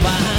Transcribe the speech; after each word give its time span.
by 0.00 0.31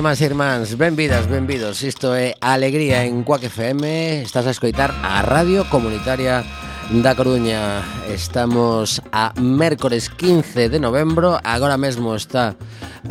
irmáns 0.00 0.22
e 0.22 0.24
irmáns, 0.24 0.68
benvidas, 0.80 1.28
benvidos. 1.28 1.84
Isto 1.84 2.16
é 2.16 2.32
Alegría 2.40 3.04
en 3.04 3.20
Cuac 3.20 3.44
FM 3.44 4.22
Estás 4.24 4.48
a 4.48 4.56
escoitar 4.56 4.96
a 5.04 5.20
Radio 5.20 5.68
Comunitaria 5.68 6.40
da 7.04 7.12
Coruña. 7.12 7.84
Estamos 8.08 9.04
a 9.12 9.36
mércores 9.36 10.08
15 10.08 10.72
de 10.72 10.80
novembro. 10.80 11.36
Agora 11.44 11.76
mesmo 11.76 12.16
está 12.16 12.56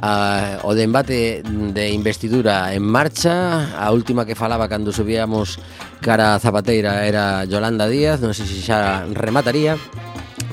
uh, 0.01 0.65
o 0.65 0.73
debate 0.73 1.45
de 1.45 1.93
investidura 1.93 2.73
en 2.73 2.81
marcha. 2.81 3.69
A 3.77 3.93
última 3.93 4.25
que 4.25 4.33
falaba 4.33 4.65
cando 4.65 4.89
subíamos 4.89 5.61
cara 6.01 6.33
a 6.33 6.41
Zapateira 6.41 7.05
era 7.05 7.45
Yolanda 7.45 7.85
Díaz. 7.85 8.17
Non 8.17 8.33
sei 8.33 8.49
se 8.49 8.65
xa 8.65 9.05
remataría 9.13 9.77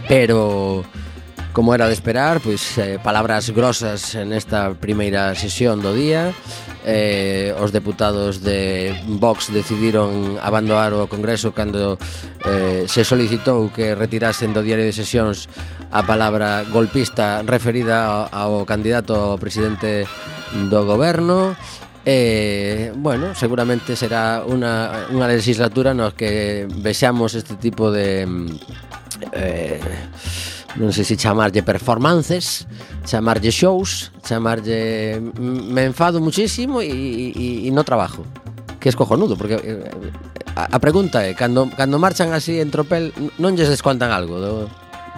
Pero... 0.04 0.84
Como 1.56 1.72
era 1.72 1.88
de 1.88 1.96
esperar, 1.96 2.44
pois 2.44 2.60
eh, 2.76 3.00
palabras 3.00 3.48
grosas 3.48 4.12
en 4.12 4.36
esta 4.36 4.76
primeira 4.76 5.32
sesión 5.32 5.80
do 5.80 5.96
día. 5.96 6.36
Eh, 6.84 7.56
os 7.56 7.72
deputados 7.72 8.44
de 8.44 8.92
Vox 9.08 9.48
decidiron 9.48 10.36
abandonar 10.44 10.92
o 10.92 11.08
Congreso 11.08 11.56
cando 11.56 11.96
eh, 12.44 12.84
se 12.84 13.08
solicitou 13.08 13.72
que 13.72 13.96
retirasen 13.96 14.52
do 14.52 14.60
diario 14.60 14.84
de 14.84 14.92
sesións 14.92 15.48
a 15.96 16.04
palabra 16.04 16.60
golpista 16.68 17.40
referida 17.40 18.04
ao, 18.04 18.60
ao 18.60 18.68
candidato 18.68 19.16
ao 19.16 19.40
presidente 19.40 20.04
do 20.68 20.84
goberno. 20.84 21.56
Eh, 22.04 22.92
bueno, 23.00 23.32
seguramente 23.32 23.96
será 23.96 24.44
unha, 24.44 25.08
unha 25.08 25.24
legislatura 25.24 25.96
nos 25.96 26.12
que 26.12 26.68
vexamos 26.68 27.32
este 27.32 27.56
tipo 27.56 27.88
de 27.88 28.28
mm, 28.28 28.60
eh, 29.32 29.80
non 30.76 30.92
sei 30.92 31.08
se 31.08 31.16
chamarlle 31.16 31.64
performances, 31.64 32.68
chamarlle 33.08 33.48
shows, 33.48 34.12
chamarlle 34.20 35.20
me 35.40 35.88
enfado 35.88 36.20
muchísimo 36.20 36.84
e, 36.84 36.92
e, 37.32 37.68
e 37.68 37.70
no 37.72 37.84
trabajo. 37.84 38.24
Que 38.76 38.92
es 38.92 38.96
cojonudo, 38.96 39.36
porque 39.40 39.56
eh, 39.56 39.88
eh, 39.88 40.52
a, 40.54 40.76
a 40.76 40.78
pregunta 40.78 41.24
é, 41.24 41.32
cando, 41.32 41.68
cando 41.72 41.96
marchan 41.98 42.32
así 42.36 42.60
en 42.60 42.68
tropel, 42.68 43.12
non 43.40 43.56
lles 43.56 43.72
descontan 43.72 44.12
algo 44.12 44.36
do 44.36 44.52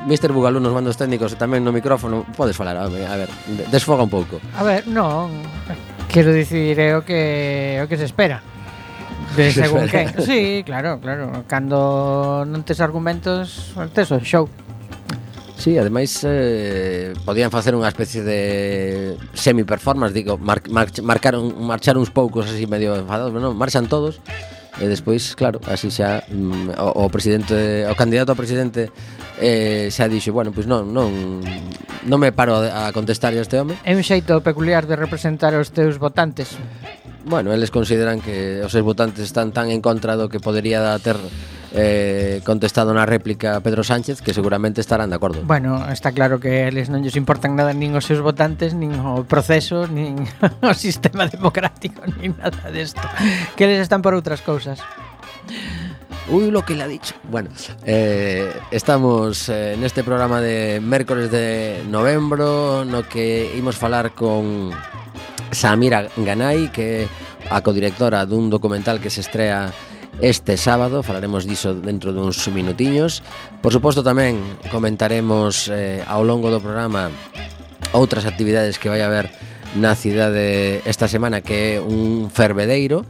Mr. 0.07 0.31
Bugalú 0.31 0.63
nos 0.63 0.71
mandos 0.71 0.95
técnicos 0.95 1.35
e 1.35 1.37
tamén 1.37 1.67
no 1.67 1.75
micrófono 1.75 2.23
Podes 2.39 2.55
falar, 2.55 2.79
a 2.79 2.87
ver, 2.87 3.03
a 3.11 3.19
ver 3.19 3.31
desfoga 3.67 4.07
un 4.07 4.13
pouco 4.13 4.39
A 4.55 4.63
ver, 4.63 4.87
non 4.87 5.43
Quero 6.07 6.31
dicir, 6.31 6.79
é 6.79 6.95
o 6.95 7.03
que, 7.03 7.83
o 7.83 7.91
que 7.91 7.99
se 7.99 8.07
espera 8.07 8.39
De 9.35 9.51
según 9.59 9.91
quen 9.91 10.15
Sí, 10.23 10.63
claro, 10.63 11.03
claro 11.03 11.43
Cando 11.51 12.47
non 12.47 12.63
tes 12.63 12.79
argumentos, 12.79 13.75
tes 13.91 14.07
o 14.15 14.23
show 14.23 14.47
Sí, 15.59 15.77
ademais 15.77 16.23
eh, 16.23 17.13
podían 17.27 17.51
facer 17.51 17.75
unha 17.75 17.91
especie 17.91 18.23
de 18.23 19.19
semi-performance, 19.35 20.15
digo, 20.15 20.39
mar, 20.39 20.63
mar, 20.71 20.87
marcaron, 21.03 21.51
marchar 21.59 21.99
uns 21.99 22.15
poucos 22.15 22.47
así 22.47 22.71
medio 22.71 22.95
enfadados, 22.95 23.35
pero 23.35 23.43
non, 23.43 23.59
marchan 23.59 23.91
todos, 23.91 24.23
e 24.79 24.87
despois, 24.87 25.35
claro, 25.35 25.59
así 25.67 25.91
xa 25.91 26.23
mm, 26.31 26.79
o, 26.79 27.03
o 27.03 27.11
presidente, 27.11 27.83
o 27.91 27.95
candidato 27.99 28.31
a 28.31 28.39
presidente 28.39 28.95
eh, 29.43 29.91
xa 29.91 30.07
dixo, 30.07 30.31
bueno, 30.31 30.55
pois 30.55 30.71
non, 30.71 30.95
non 30.95 31.11
non 32.07 32.19
me 32.23 32.31
paro 32.31 32.63
a 32.63 32.95
contestar 32.95 33.35
a 33.35 33.43
este 33.43 33.59
home. 33.59 33.75
É 33.83 33.99
un 33.99 34.07
xeito 34.07 34.39
peculiar 34.47 34.87
de 34.87 34.95
representar 34.95 35.59
os 35.59 35.75
teus 35.75 35.99
votantes 35.99 36.55
bueno, 37.25 37.53
eles 37.53 37.71
consideran 37.71 38.21
que 38.21 38.63
os 38.63 38.73
seus 38.73 38.85
votantes 38.85 39.25
están 39.25 39.53
tan 39.53 39.71
en 39.71 39.83
contra 39.83 40.15
do 40.15 40.29
que 40.29 40.41
podería 40.41 40.95
ter 41.03 41.17
eh, 41.73 42.41
contestado 42.45 42.97
na 42.97 43.05
réplica 43.05 43.61
Pedro 43.61 43.85
Sánchez 43.85 44.25
que 44.25 44.33
seguramente 44.33 44.81
estarán 44.81 45.11
de 45.11 45.17
acordo. 45.17 45.43
Bueno, 45.45 45.85
está 45.91 46.13
claro 46.13 46.41
que 46.41 46.69
eles 46.69 46.89
non 46.89 47.05
lles 47.05 47.17
importan 47.19 47.57
nada 47.59 47.77
nin 47.77 47.93
os 47.93 48.09
seus 48.09 48.25
votantes, 48.25 48.73
nin 48.73 48.97
o 49.05 49.25
proceso, 49.29 49.85
nin 49.85 50.25
o 50.65 50.73
sistema 50.73 51.29
democrático, 51.29 52.01
nin 52.21 52.33
nada 52.41 52.73
desto. 52.73 53.05
Que 53.57 53.69
eles 53.69 53.85
están 53.85 54.01
por 54.01 54.17
outras 54.17 54.41
cousas. 54.41 54.81
Uy, 56.29 56.51
lo 56.51 56.63
que 56.63 56.75
le 56.75 56.83
ha 56.85 56.89
dicho. 56.89 57.15
Bueno, 57.31 57.49
eh, 57.85 58.53
estamos 58.71 59.49
eh, 59.49 59.77
neste 59.81 60.05
programa 60.05 60.41
de 60.45 60.77
mércores 60.81 61.33
de 61.33 61.81
novembro 61.89 62.85
no 62.85 63.09
que 63.09 63.57
imos 63.57 63.81
falar 63.81 64.13
con 64.13 64.73
Samira 65.53 66.09
Ganai, 66.17 66.71
que 66.73 67.09
é 67.09 67.09
a 67.49 67.63
codirectora 67.65 68.27
dun 68.29 68.51
documental 68.53 69.01
que 69.01 69.09
se 69.09 69.25
estrea 69.25 69.73
este 70.21 70.59
sábado, 70.59 71.07
falaremos 71.07 71.47
diso 71.47 71.75
dentro 71.79 72.11
duns 72.13 72.43
minutiños. 72.51 73.23
Por 73.63 73.71
suposto 73.71 74.03
tamén 74.03 74.43
comentaremos 74.69 75.71
eh, 75.71 76.03
ao 76.05 76.27
longo 76.27 76.51
do 76.51 76.59
programa 76.59 77.09
outras 77.95 78.27
actividades 78.27 78.77
que 78.77 78.91
vai 78.91 79.01
haber 79.01 79.31
na 79.77 79.93
cidade 79.93 80.81
esta 80.89 81.09
semana 81.09 81.45
que 81.45 81.77
é 81.77 81.81
un 81.81 82.33
fervedeiro. 82.33 83.05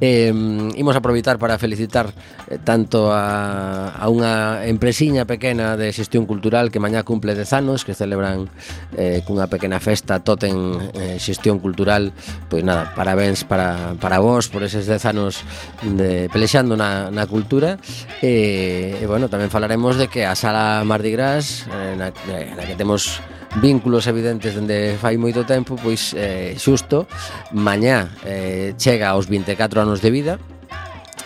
Eh, 0.00 0.28
imos 0.76 0.96
aproveitar 0.96 1.38
para 1.38 1.56
felicitar 1.56 2.12
eh, 2.50 2.58
tanto 2.60 3.08
a, 3.08 3.96
a 3.96 4.04
unha 4.12 4.66
empresiña 4.68 5.24
pequena 5.24 5.80
de 5.80 5.88
xestión 5.94 6.28
cultural 6.28 6.68
que 6.68 6.82
mañá 6.82 7.00
cumple 7.06 7.32
10 7.32 7.64
anos 7.64 7.88
que 7.88 7.96
celebran 7.96 8.52
eh, 8.98 9.24
cunha 9.24 9.48
pequena 9.48 9.80
festa 9.80 10.20
toten 10.20 10.92
eh, 10.92 11.16
xestión 11.16 11.56
cultural. 11.62 12.12
Pois 12.52 12.60
nada, 12.60 12.92
parabéns 12.92 13.48
para, 13.48 13.96
para 13.96 14.20
vos 14.20 14.52
por 14.52 14.60
eses 14.60 14.84
10 14.84 15.08
anos 15.08 15.40
de, 15.80 16.28
pelexando 16.28 16.76
na, 16.76 17.08
na 17.08 17.24
cultura. 17.24 17.80
E, 18.20 19.00
eh, 19.00 19.02
e 19.02 19.04
bueno, 19.08 19.32
tamén 19.32 19.48
falaremos 19.48 19.96
de 19.96 20.12
que 20.12 20.28
a 20.28 20.36
sala 20.36 20.84
Mardi 20.84 21.14
Gras 21.14 21.64
eh, 21.72 21.96
na, 21.96 22.12
eh, 22.28 22.52
na 22.52 22.68
que 22.68 22.76
temos 22.76 23.22
vínculos 23.60 24.06
evidentes 24.06 24.54
dende 24.54 24.96
fai 24.96 25.20
moito 25.20 25.44
tempo, 25.44 25.76
pois 25.76 26.16
eh, 26.16 26.56
xusto 26.56 27.04
mañá 27.52 28.08
eh, 28.24 28.72
chega 28.80 29.12
aos 29.12 29.28
24 29.28 29.82
anos 29.82 30.00
de 30.00 30.10
vida 30.10 30.34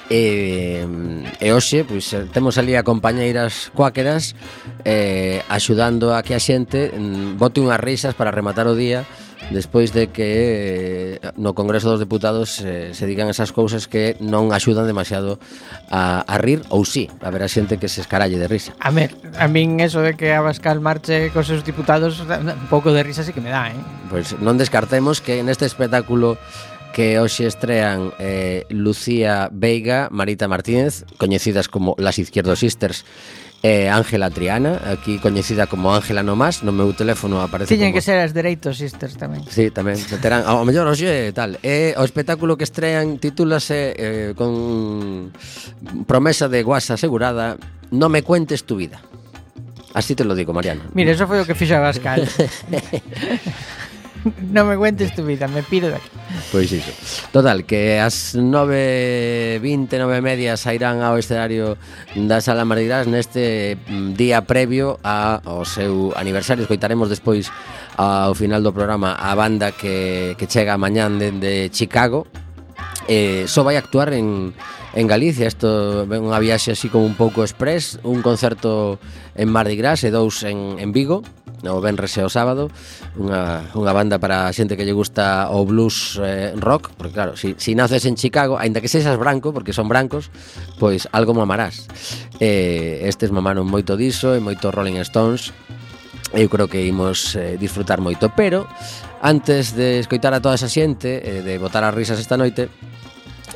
E, 0.07 0.87
e 1.43 1.49
hoxe 1.51 1.83
pois, 1.83 2.15
temos 2.31 2.63
ali 2.63 2.79
a 2.79 2.87
compañeiras 2.87 3.75
cuáqueras 3.75 4.39
eh, 4.87 5.43
axudando 5.51 6.15
a 6.15 6.23
que 6.23 6.31
a 6.31 6.39
xente 6.39 6.95
mm, 6.95 7.35
bote 7.35 7.59
unhas 7.59 7.83
risas 7.83 8.15
para 8.15 8.31
rematar 8.31 8.71
o 8.71 8.79
día 8.79 9.03
despois 9.51 9.93
de 9.93 10.09
que 10.09 11.21
eh, 11.23 11.33
no 11.37 11.55
Congreso 11.55 11.91
dos 11.91 12.01
Deputados 12.01 12.61
eh, 12.65 12.91
se 12.95 13.07
digan 13.07 13.29
esas 13.29 13.53
cousas 13.53 13.87
que 13.87 14.19
non 14.19 14.51
axudan 14.51 14.87
demasiado 14.87 15.39
a, 15.91 16.27
a 16.27 16.37
rir 16.39 16.67
ou 16.73 16.83
sí, 16.83 17.07
a 17.23 17.31
ver 17.31 17.47
a 17.47 17.51
xente 17.51 17.79
que 17.79 17.87
se 17.87 18.03
escaralle 18.03 18.39
de 18.39 18.49
risa. 18.51 18.75
A 18.83 18.91
ver, 18.91 19.15
a 19.39 19.47
min 19.47 19.79
eso 19.79 20.03
de 20.03 20.19
que 20.19 20.35
Abascal 20.35 20.83
marche 20.83 21.31
cos 21.31 21.47
seus 21.47 21.63
diputados 21.63 22.23
un 22.27 22.69
pouco 22.69 22.91
de 22.91 23.07
risa 23.07 23.23
sí 23.23 23.31
que 23.31 23.43
me 23.43 23.55
dá, 23.55 23.71
eh? 23.71 23.79
Pois 24.11 24.35
pues 24.35 24.43
non 24.43 24.59
descartemos 24.59 25.23
que 25.23 25.43
neste 25.47 25.67
espectáculo 25.67 26.35
que 26.97 27.21
hoxe 27.21 27.45
estrean 27.45 28.17
eh, 28.17 28.65
Lucía 28.73 29.53
Veiga, 29.53 30.09
Marita 30.11 30.49
Martínez, 30.49 31.05
coñecidas 31.21 31.69
como 31.69 31.93
Las 32.01 32.19
Izquierdo 32.19 32.57
Sisters, 32.57 33.05
é 33.63 33.89
Ángela 33.91 34.31
Triana, 34.31 34.81
aquí 34.85 35.19
coñecida 35.19 35.67
como 35.67 35.95
Ángela 35.95 36.23
Nomás, 36.23 36.63
no 36.63 36.71
meu 36.73 36.93
teléfono 36.93 37.41
aparece 37.41 37.73
Tiñen 37.73 37.91
como... 37.91 37.99
que 37.99 38.03
ser 38.05 38.21
as 38.21 38.37
Dereitos 38.37 38.79
Sisters 38.79 39.17
tamén. 39.17 39.43
Sí, 39.49 39.73
tamén, 39.73 39.97
terán, 40.21 40.45
ao 40.45 40.63
mellor 40.69 40.87
hoxe 40.87 41.33
tal. 41.33 41.57
É 41.65 41.97
o 41.97 42.05
espectáculo 42.05 42.55
que 42.55 42.69
estrean 42.69 43.17
titúlase 43.17 43.97
eh, 43.97 44.31
con 44.37 45.33
promesa 46.05 46.47
de 46.47 46.61
guasa 46.63 46.95
asegurada, 46.95 47.57
No 47.91 48.09
me 48.09 48.23
cuentes 48.23 48.65
tu 48.65 48.77
vida. 48.77 49.01
Así 49.95 50.15
te 50.15 50.25
lo 50.25 50.35
digo, 50.35 50.53
Mariano. 50.53 50.83
Mira, 50.93 51.13
eso 51.13 51.27
foi 51.27 51.41
o 51.41 51.47
que 51.47 51.55
fixo 51.55 51.77
a 51.77 51.81
non 54.55 54.67
me 54.67 54.77
cuentes 54.77 55.15
tu 55.15 55.23
vida, 55.23 55.47
me 55.47 55.63
piro 55.63 55.89
de 55.89 55.97
aquí. 55.97 56.11
Pois 56.51 56.71
iso. 56.71 56.91
Total, 57.31 57.65
que 57.65 57.99
as 57.99 58.35
9.20, 58.35 59.99
9.30 59.99 60.57
sairán 60.59 61.03
ao 61.03 61.19
escenario 61.19 61.79
da 62.15 62.43
Sala 62.43 62.67
Mardirás 62.67 63.07
neste 63.07 63.79
mm, 63.87 64.19
día 64.19 64.43
previo 64.43 64.99
a, 65.07 65.39
ao 65.45 65.65
seu 65.65 66.11
aniversario. 66.19 66.67
Escoitaremos 66.67 67.09
despois 67.09 67.51
ao 67.97 68.35
final 68.35 68.63
do 68.63 68.75
programa 68.75 69.15
a 69.15 69.35
banda 69.35 69.73
que, 69.73 70.35
que 70.35 70.51
chega 70.51 70.77
mañán 70.77 71.19
dende 71.19 71.71
Chicago. 71.71 72.27
Eh, 73.07 73.47
só 73.47 73.63
vai 73.63 73.79
actuar 73.79 74.11
en 74.13 74.51
en 74.97 75.07
Galicia. 75.07 75.47
Isto 75.47 76.09
é 76.09 76.19
unha 76.19 76.41
viaxe 76.41 76.73
así 76.73 76.89
como 76.89 77.05
un 77.05 77.15
pouco 77.15 77.45
express, 77.45 78.01
un 78.03 78.25
concerto 78.25 78.97
en 79.37 79.53
Mardi 79.53 79.77
Gras 79.77 80.01
e 80.03 80.11
dous 80.11 80.41
en, 80.43 80.81
en 80.81 80.91
Vigo, 80.97 81.21
o 81.63 81.81
Benres 81.85 82.17
e 82.17 82.25
o 82.25 82.33
sábado, 82.33 82.73
unha, 83.21 83.69
unha 83.77 83.93
banda 83.93 84.17
para 84.17 84.49
a 84.49 84.53
xente 84.57 84.73
que 84.73 84.89
lle 84.89 84.97
gusta 84.97 85.53
o 85.53 85.69
blues 85.69 86.17
eh, 86.25 86.57
rock, 86.57 86.97
porque 86.97 87.13
claro, 87.13 87.37
si, 87.37 87.53
si 87.61 87.77
naces 87.77 88.09
en 88.09 88.17
Chicago, 88.17 88.57
aínda 88.57 88.81
que 88.81 88.89
sexas 88.89 89.21
branco, 89.21 89.53
porque 89.53 89.77
son 89.77 89.87
brancos, 89.93 90.33
pois 90.81 91.05
algo 91.13 91.37
mamarás. 91.37 91.85
Eh, 92.41 93.05
estes 93.05 93.29
mamaron 93.29 93.69
moito 93.69 94.01
diso 94.01 94.33
e 94.33 94.41
moito 94.41 94.73
Rolling 94.73 94.97
Stones, 95.05 95.53
eu 96.33 96.49
creo 96.49 96.73
que 96.73 96.81
imos 96.89 97.37
eh, 97.37 97.61
disfrutar 97.61 98.01
moito, 98.01 98.33
pero 98.33 98.65
antes 99.21 99.77
de 99.77 100.01
escoitar 100.01 100.33
a 100.33 100.41
toda 100.41 100.57
esa 100.57 100.73
xente, 100.73 101.21
eh, 101.21 101.45
de 101.45 101.61
botar 101.61 101.85
as 101.85 101.93
risas 101.93 102.17
esta 102.17 102.41
noite, 102.41 102.73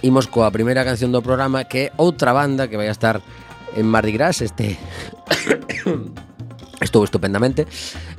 imos 0.02 0.26
coa 0.26 0.50
primeira 0.50 0.84
canción 0.84 1.12
do 1.12 1.20
programa 1.20 1.64
que 1.68 1.90
é 1.90 1.92
outra 2.00 2.32
banda 2.32 2.68
que 2.68 2.76
vai 2.76 2.88
a 2.88 2.94
estar 2.94 3.20
en 3.76 3.86
Mardi 3.86 4.12
Gras 4.16 4.40
este 4.40 4.80
estou 6.80 7.04
estupendamente 7.04 7.68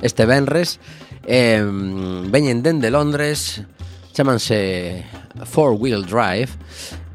este 0.00 0.26
Benres 0.26 0.78
eh, 1.26 1.62
veñen 2.30 2.62
dende 2.62 2.90
Londres 2.90 3.66
chamanse 4.14 5.02
Four 5.44 5.74
Wheel 5.80 6.06
Drive 6.06 6.54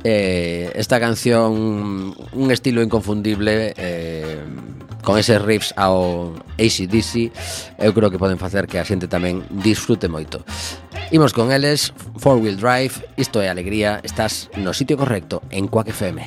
Eh, 0.10 0.72
esta 0.76 1.02
canción, 1.02 2.16
un 2.32 2.52
estilo 2.52 2.82
inconfundible, 2.82 3.74
eh, 3.76 4.40
con 5.04 5.20
eses 5.20 5.42
riffs 5.42 5.74
ao 5.76 6.32
ACDC, 6.56 7.28
eu 7.76 7.92
creo 7.92 8.08
que 8.08 8.16
poden 8.16 8.40
facer 8.40 8.72
que 8.72 8.80
a 8.80 8.88
xente 8.88 9.12
tamén 9.12 9.44
disfrute 9.52 10.08
moito. 10.08 10.48
Imos 11.12 11.36
con 11.36 11.52
eles, 11.52 11.92
Four 12.24 12.40
Wheel 12.40 12.56
Drive, 12.56 13.04
isto 13.20 13.44
é 13.44 13.52
alegría, 13.52 14.00
estás 14.00 14.48
no 14.56 14.72
sitio 14.72 14.96
correcto, 14.96 15.44
en 15.52 15.68
Quack 15.68 15.92
FM. 15.92 16.24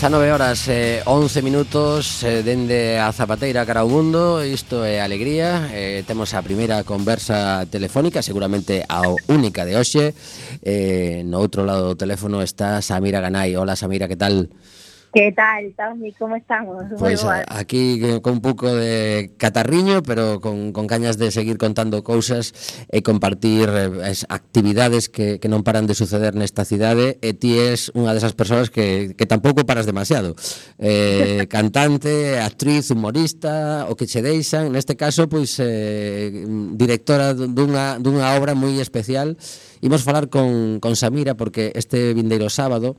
19 0.00 0.16
a 0.16 0.32
9 0.32 0.32
horas 0.32 0.68
e 0.68 0.72
eh, 0.72 1.02
11 1.04 1.42
minutos 1.44 2.24
eh, 2.24 2.40
dende 2.40 2.96
a 2.96 3.12
Zapateira 3.12 3.68
cara 3.68 3.84
ao 3.84 3.88
mundo. 3.92 4.40
Isto 4.40 4.80
é 4.80 4.96
alegría. 4.96 5.68
Eh, 5.76 6.08
Temos 6.08 6.32
a 6.32 6.40
primeira 6.40 6.88
conversa 6.88 7.68
telefónica 7.68 8.24
Seguramente 8.24 8.80
a 8.88 9.04
única 9.28 9.68
de 9.68 9.76
hoxe. 9.76 10.16
Eh, 10.64 11.20
No 11.28 11.44
outro 11.44 11.68
lado 11.68 11.92
do 11.92 12.00
teléfono 12.00 12.40
está 12.40 12.80
Samira 12.80 13.20
Ganai 13.20 13.60
Hola 13.60 13.76
Samira, 13.76 14.08
que 14.08 14.16
tal? 14.16 14.48
Hola 14.48 14.79
¿Qué 15.12 15.32
tal, 15.32 15.74
Tommy? 15.76 16.12
Como 16.12 16.36
estamos? 16.36 16.84
Pois 16.96 17.22
pues, 17.22 17.40
eh, 17.40 17.44
aquí 17.48 17.98
con 18.22 18.34
un 18.34 18.40
pouco 18.40 18.72
de 18.72 19.32
catarriño, 19.38 20.04
pero 20.04 20.40
con, 20.40 20.70
con 20.70 20.86
cañas 20.86 21.18
de 21.18 21.32
seguir 21.32 21.58
contando 21.58 22.04
cousas 22.06 22.54
e 22.86 22.98
eh, 22.98 23.02
compartir 23.02 23.66
eh, 23.74 24.06
as 24.06 24.22
actividades 24.30 25.10
que, 25.10 25.42
que 25.42 25.50
non 25.50 25.66
paran 25.66 25.90
de 25.90 25.98
suceder 25.98 26.38
nesta 26.38 26.62
cidade 26.62 27.18
e 27.26 27.34
ti 27.34 27.58
és 27.58 27.90
unha 27.98 28.14
desas 28.14 28.38
persoas 28.38 28.70
que, 28.70 29.18
que 29.18 29.26
tampouco 29.26 29.66
paras 29.66 29.82
demasiado. 29.82 30.38
Eh, 30.78 31.50
cantante, 31.54 32.38
actriz, 32.38 32.94
humorista, 32.94 33.90
o 33.90 33.98
que 33.98 34.06
che 34.06 34.22
deixan, 34.22 34.70
neste 34.70 34.94
caso, 34.94 35.26
pois, 35.26 35.58
eh, 35.58 36.30
directora 36.78 37.34
dunha, 37.34 37.98
dunha 37.98 38.38
obra 38.38 38.54
moi 38.54 38.78
especial. 38.78 39.34
Imos 39.82 40.06
falar 40.06 40.30
con, 40.30 40.78
con 40.78 40.94
Samira 40.94 41.34
porque 41.34 41.74
este 41.74 42.14
vindeiro 42.14 42.46
sábado 42.46 42.94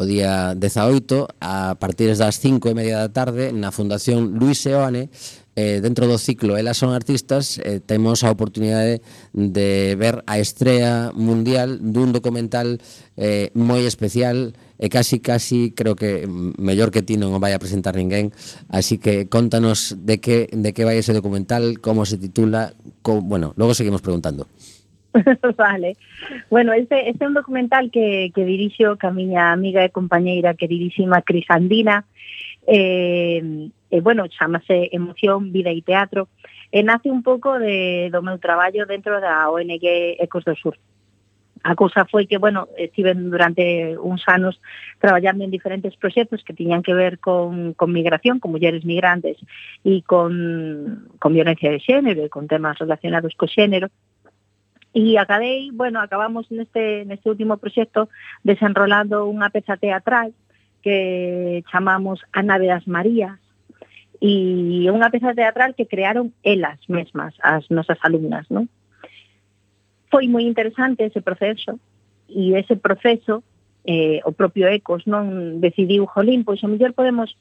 o 0.00 0.08
día 0.08 0.56
18 0.56 1.28
a 1.44 1.76
partir 1.76 2.08
das 2.16 2.40
5 2.40 2.72
e 2.72 2.74
media 2.74 3.04
da 3.04 3.12
tarde 3.12 3.52
na 3.52 3.68
Fundación 3.68 4.32
Luis 4.40 4.56
Seoane 4.56 5.12
eh, 5.52 5.84
dentro 5.84 6.08
do 6.08 6.16
ciclo 6.16 6.56
Elas 6.56 6.80
son 6.80 6.96
artistas 6.96 7.60
eh, 7.60 7.84
temos 7.84 8.24
a 8.24 8.32
oportunidade 8.32 9.04
de 9.36 9.92
ver 10.00 10.24
a 10.24 10.40
estrela 10.40 11.12
mundial 11.12 11.76
dun 11.84 12.16
documental 12.16 12.80
eh, 13.20 13.52
moi 13.52 13.84
especial 13.84 14.56
e 14.80 14.88
casi 14.88 15.20
casi 15.20 15.76
creo 15.76 15.92
que 15.92 16.24
mellor 16.56 16.88
que 16.88 17.04
ti 17.04 17.20
non 17.20 17.36
o 17.36 17.42
vai 17.42 17.52
a 17.52 17.60
presentar 17.60 17.92
ninguén. 17.92 18.32
Así 18.72 18.96
que 18.96 19.28
contanos 19.28 20.00
de 20.00 20.24
que, 20.24 20.48
de 20.48 20.72
que 20.72 20.88
vai 20.88 20.96
ese 20.96 21.12
documental 21.12 21.84
como 21.84 22.08
se 22.08 22.16
titula 22.16 22.72
co, 23.04 23.20
bueno, 23.20 23.52
logo 23.60 23.76
seguimos 23.76 24.00
preguntando. 24.00 24.48
vale. 25.56 25.96
Bueno, 26.50 26.72
este, 26.72 27.08
este 27.08 27.24
é 27.24 27.28
un 27.28 27.34
documental 27.34 27.90
que, 27.90 28.30
que 28.34 28.44
dirixo 28.44 28.96
que 28.96 29.06
a 29.06 29.10
miña 29.10 29.52
amiga 29.52 29.84
e 29.84 29.90
compañeira 29.90 30.54
queridísima 30.54 31.22
Crisandina. 31.22 32.06
Eh, 32.66 33.70
eh, 33.90 34.00
bueno, 34.00 34.28
chamase 34.28 34.88
Emoción, 34.92 35.52
Vida 35.52 35.70
e 35.70 35.82
Teatro. 35.82 36.28
E 36.70 36.86
nace 36.86 37.10
un 37.10 37.26
pouco 37.26 37.58
de, 37.58 38.10
do 38.14 38.22
meu 38.22 38.38
traballo 38.38 38.86
dentro 38.86 39.18
da 39.18 39.50
ONG 39.50 40.16
Ecos 40.22 40.46
do 40.46 40.54
Sur. 40.54 40.78
A 41.62 41.74
cousa 41.74 42.06
foi 42.08 42.24
que, 42.24 42.38
bueno, 42.38 42.68
estive 42.78 43.12
durante 43.12 43.98
uns 43.98 44.24
anos 44.28 44.62
traballando 44.98 45.44
en 45.44 45.50
diferentes 45.50 45.94
proxectos 45.96 46.42
que 46.42 46.54
tiñan 46.54 46.82
que 46.82 46.94
ver 46.94 47.18
con, 47.18 47.74
con 47.74 47.92
migración, 47.92 48.38
con 48.38 48.52
mulleres 48.52 48.84
migrantes 48.86 49.36
e 49.84 50.00
con, 50.06 51.10
con 51.18 51.34
violencia 51.34 51.68
de 51.68 51.82
xénero 51.82 52.24
e 52.24 52.32
con 52.32 52.48
temas 52.48 52.78
relacionados 52.78 53.36
co 53.36 53.44
xénero 53.44 53.92
E 54.92 55.18
acabei, 55.18 55.70
bueno, 55.70 56.00
acabamos 56.00 56.50
neste, 56.50 57.04
neste 57.04 57.30
último 57.30 57.56
proxecto 57.62 58.10
desenrolando 58.42 59.30
unha 59.30 59.46
peza 59.54 59.78
teatral 59.78 60.34
que 60.82 61.62
chamamos 61.70 62.18
A 62.34 62.42
nave 62.42 62.66
das 62.66 62.88
Marías 62.90 63.38
e 64.20 64.84
unha 64.90 65.08
peza 65.08 65.32
teatral 65.32 65.78
que 65.78 65.86
crearon 65.86 66.34
elas 66.42 66.82
mesmas, 66.90 67.32
as 67.40 67.70
nosas 67.70 67.96
alumnas, 68.02 68.50
non? 68.50 68.66
Foi 70.10 70.26
moi 70.26 70.42
interesante 70.44 71.06
ese 71.06 71.22
proceso 71.22 71.78
e 72.26 72.58
ese 72.58 72.74
proceso 72.74 73.46
eh, 73.86 74.20
o 74.26 74.34
propio 74.34 74.68
Ecos 74.68 75.06
non 75.06 75.62
decidiu, 75.62 76.04
jolín, 76.04 76.44
pois 76.44 76.60
a 76.60 76.68
mellor 76.68 76.92
podemos 76.92 77.32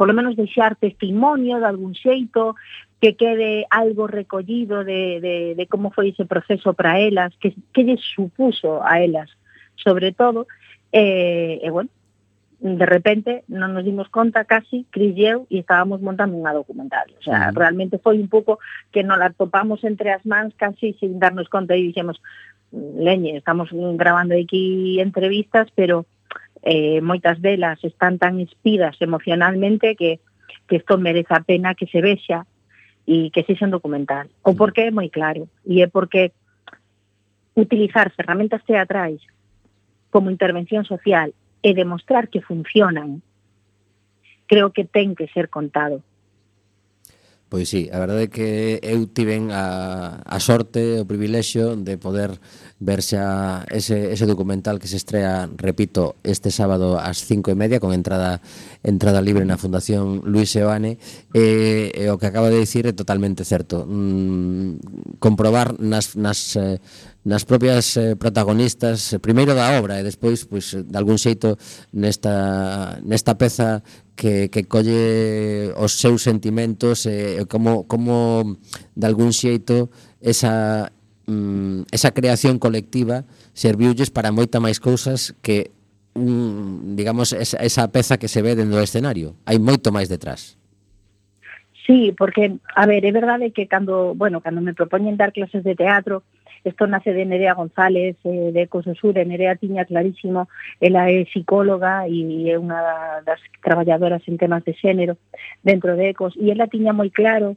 polo 0.00 0.16
menos 0.16 0.34
deixar 0.34 0.74
testimonio 0.80 1.60
de 1.60 1.68
algún 1.68 1.92
xeito, 1.92 2.56
que 3.00 3.16
quede 3.16 3.66
algo 3.70 4.06
recollido 4.06 4.84
de, 4.84 5.20
de, 5.20 5.54
de 5.56 5.66
como 5.66 5.90
foi 5.90 6.12
ese 6.12 6.28
proceso 6.28 6.74
para 6.74 7.00
elas, 7.00 7.32
que, 7.40 7.56
que 7.72 7.84
lle 7.84 7.96
supuso 7.96 8.84
a 8.84 9.00
elas, 9.00 9.32
sobre 9.76 10.12
todo, 10.12 10.46
e, 10.92 11.00
eh, 11.00 11.64
e 11.64 11.66
eh, 11.66 11.70
bueno, 11.72 11.88
de 12.60 12.84
repente 12.84 13.40
non 13.48 13.72
nos 13.72 13.88
dimos 13.88 14.12
conta 14.12 14.44
casi, 14.44 14.84
Cris 14.92 15.16
e 15.16 15.24
eu, 15.24 15.48
e 15.48 15.64
estábamos 15.64 16.04
montando 16.04 16.36
unha 16.36 16.52
documental. 16.52 17.08
O 17.16 17.22
sea, 17.24 17.40
uh 17.40 17.42
-huh. 17.48 17.56
realmente 17.56 17.96
foi 17.96 18.20
un 18.20 18.28
pouco 18.28 18.60
que 18.92 19.00
nos 19.00 19.16
la 19.16 19.32
topamos 19.32 19.80
entre 19.80 20.12
as 20.12 20.20
mans 20.28 20.52
casi 20.60 20.92
sin 21.00 21.16
darnos 21.16 21.48
conta 21.48 21.72
e 21.72 21.88
dixemos, 21.88 22.20
mm, 22.76 23.00
leñe, 23.00 23.40
estamos 23.40 23.72
grabando 23.96 24.36
aquí 24.36 25.00
entrevistas, 25.00 25.72
pero 25.72 26.04
eh, 26.60 27.00
moitas 27.00 27.40
delas 27.40 27.80
están 27.80 28.20
tan 28.20 28.36
espidas 28.44 29.00
emocionalmente 29.00 29.96
que, 29.96 30.20
que 30.68 30.84
isto 30.84 31.00
merece 31.00 31.32
a 31.32 31.40
pena 31.40 31.72
que 31.72 31.88
se 31.88 32.04
vexa 32.04 32.44
e 33.10 33.34
que 33.34 33.42
sexa 33.42 33.66
un 33.66 33.74
documental. 33.74 34.30
O 34.46 34.54
porqué 34.54 34.86
é 34.86 34.94
moi 34.94 35.10
claro, 35.10 35.50
e 35.66 35.82
é 35.82 35.90
porque 35.90 36.30
utilizar 37.58 38.14
ferramentas 38.14 38.62
teatrais 38.62 39.18
como 40.14 40.30
intervención 40.30 40.86
social 40.86 41.34
e 41.58 41.74
demostrar 41.74 42.30
que 42.30 42.38
funcionan, 42.38 43.18
creo 44.46 44.70
que 44.70 44.86
ten 44.86 45.18
que 45.18 45.26
ser 45.34 45.50
contado. 45.50 46.06
Pois 47.50 47.66
sí, 47.68 47.90
a 47.90 47.98
verdade 47.98 48.22
é 48.22 48.30
que 48.30 48.78
eu 48.78 49.10
tiven 49.10 49.50
a, 49.50 50.22
a 50.22 50.38
sorte, 50.38 51.02
o 51.02 51.04
privilexio 51.04 51.74
de 51.74 51.98
poder 51.98 52.38
ver 52.78 53.02
xa 53.02 53.66
ese, 53.74 54.14
ese 54.14 54.22
documental 54.22 54.78
que 54.78 54.86
se 54.86 54.94
estrea, 54.94 55.50
repito, 55.58 56.14
este 56.22 56.54
sábado 56.54 57.02
ás 57.02 57.26
cinco 57.26 57.50
e 57.50 57.58
media 57.58 57.82
con 57.82 57.90
entrada 57.90 58.38
entrada 58.86 59.18
libre 59.18 59.42
na 59.42 59.58
Fundación 59.58 60.22
Luis 60.22 60.54
Seoane 60.54 61.02
e, 61.34 61.90
e 61.90 62.06
o 62.06 62.22
que 62.22 62.30
acaba 62.30 62.54
de 62.54 62.62
dicir 62.62 62.86
é 62.86 62.94
totalmente 62.94 63.42
certo. 63.42 63.82
Mm, 63.82 65.18
comprobar 65.18 65.74
nas, 65.82 66.14
nas 66.14 66.54
eh, 66.54 66.78
nas 67.26 67.44
propias 67.44 67.98
eh, 68.00 68.16
protagonistas, 68.16 69.12
eh, 69.12 69.18
primeiro 69.18 69.58
da 69.58 69.76
obra 69.76 70.00
e 70.00 70.06
despois 70.06 70.46
pois 70.48 70.72
de 70.72 70.96
algún 70.96 71.18
xeito 71.18 71.58
nesta 71.92 72.96
nesta 73.04 73.36
peza 73.36 73.82
que, 74.20 74.52
que 74.52 74.68
colle 74.68 75.72
os 75.80 75.96
seus 75.96 76.20
sentimentos 76.20 77.08
e 77.08 77.40
eh, 77.40 77.48
como, 77.48 77.88
como 77.88 78.60
de 78.92 79.04
algún 79.08 79.32
xeito 79.32 79.88
esa, 80.20 80.92
mm, 81.24 81.88
esa 81.88 82.12
creación 82.12 82.60
colectiva 82.60 83.24
serviulles 83.56 84.12
para 84.12 84.28
moita 84.28 84.60
máis 84.60 84.76
cousas 84.76 85.32
que 85.40 85.72
un, 86.12 87.00
digamos 87.00 87.32
esa, 87.32 87.64
esa 87.64 87.88
peza 87.88 88.20
que 88.20 88.28
se 88.28 88.44
ve 88.44 88.52
dentro 88.52 88.76
do 88.76 88.84
escenario. 88.84 89.40
Hai 89.48 89.56
moito 89.56 89.88
máis 89.88 90.12
detrás. 90.12 90.60
Sí, 91.88 92.12
porque, 92.12 92.60
a 92.76 92.84
ver, 92.84 93.08
é 93.08 93.12
verdade 93.16 93.56
que 93.56 93.64
cando, 93.64 94.12
bueno, 94.12 94.44
cando 94.44 94.60
me 94.60 94.76
propoñen 94.76 95.16
dar 95.16 95.32
clases 95.32 95.64
de 95.64 95.72
teatro, 95.72 96.28
Isto 96.64 96.86
nace 96.86 97.12
de 97.12 97.24
Nerea 97.24 97.54
González, 97.54 98.16
eh, 98.24 98.50
de 98.52 98.62
Ecososur, 98.62 99.16
e 99.16 99.24
Nerea 99.24 99.56
tiña 99.56 99.84
clarísimo, 99.84 100.48
ela 100.80 101.08
é 101.08 101.24
psicóloga 101.24 102.04
e 102.08 102.52
é 102.52 102.56
unha 102.60 103.24
das 103.24 103.40
traballadoras 103.64 104.20
en 104.28 104.36
temas 104.36 104.64
de 104.64 104.76
xénero 104.76 105.16
dentro 105.64 105.96
de 105.96 106.12
Ecos, 106.12 106.36
e 106.36 106.52
ela 106.52 106.68
tiña 106.68 106.92
moi 106.92 107.08
claro 107.08 107.56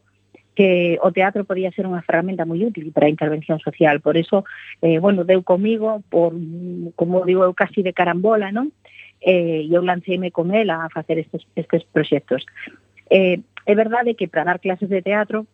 que 0.55 0.99
o 1.01 1.11
teatro 1.11 1.43
podía 1.45 1.73
ser 1.73 1.89
unha 1.89 2.05
ferramenta 2.05 2.45
moi 2.45 2.61
útil 2.61 2.93
para 2.93 3.09
a 3.09 3.13
intervención 3.13 3.57
social. 3.59 3.99
Por 3.99 4.15
eso, 4.15 4.45
eh, 4.85 5.01
bueno, 5.01 5.25
deu 5.25 5.41
comigo, 5.41 6.05
por, 6.07 6.31
como 6.95 7.25
digo 7.25 7.43
eu, 7.43 7.57
casi 7.57 7.81
de 7.81 7.91
carambola, 7.91 8.53
non? 8.53 8.69
Eh, 9.19 9.65
e 9.65 9.71
eu 9.73 9.81
lanceime 9.81 10.29
con 10.29 10.53
ela 10.53 10.85
a 10.85 10.91
facer 10.93 11.17
estes, 11.17 11.41
estes 11.57 11.83
proxectos. 11.89 12.45
Eh, 13.09 13.41
é 13.65 13.73
verdade 13.75 14.13
que 14.13 14.29
para 14.29 14.45
dar 14.45 14.59
clases 14.61 14.89
de 14.89 15.01
teatro, 15.01 15.47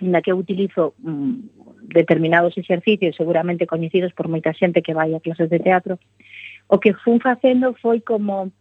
na 0.00 0.22
que 0.22 0.32
eu 0.32 0.38
utilizo 0.38 0.94
mm, 0.98 1.59
determinados 1.82 2.56
exercicios 2.56 3.16
seguramente 3.16 3.66
coñecidos 3.66 4.12
por 4.12 4.28
moita 4.28 4.52
xente 4.52 4.82
que 4.82 4.94
vai 4.94 5.14
a 5.14 5.20
clases 5.20 5.48
de 5.48 5.60
teatro, 5.60 5.98
o 6.68 6.78
que 6.78 6.94
fun 6.94 7.18
facendo 7.18 7.74
foi 7.80 8.00
como 8.00 8.52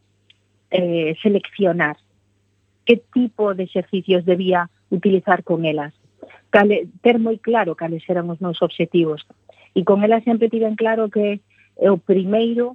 eh, 0.72 1.16
seleccionar 1.22 1.98
que 2.86 2.98
tipo 3.14 3.54
de 3.54 3.70
exercicios 3.70 4.26
debía 4.26 4.70
utilizar 4.90 5.44
con 5.44 5.66
elas, 5.66 5.94
cale, 6.50 6.90
ter 7.06 7.22
moi 7.22 7.38
claro 7.38 7.78
cales 7.78 8.02
eran 8.10 8.30
os 8.34 8.42
meus 8.42 8.62
objetivos. 8.66 9.22
E 9.78 9.86
con 9.86 10.02
elas 10.02 10.26
sempre 10.26 10.50
tiven 10.50 10.74
claro 10.74 11.14
que 11.14 11.46
o 11.78 12.02
primeiro 12.02 12.74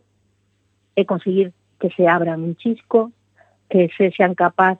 é 0.94 1.02
conseguir 1.02 1.50
que 1.82 1.90
se 1.90 2.06
abran 2.06 2.46
un 2.46 2.54
chisco, 2.54 3.10
que 3.68 3.90
se 3.98 4.14
sean 4.14 4.38
capaz 4.38 4.78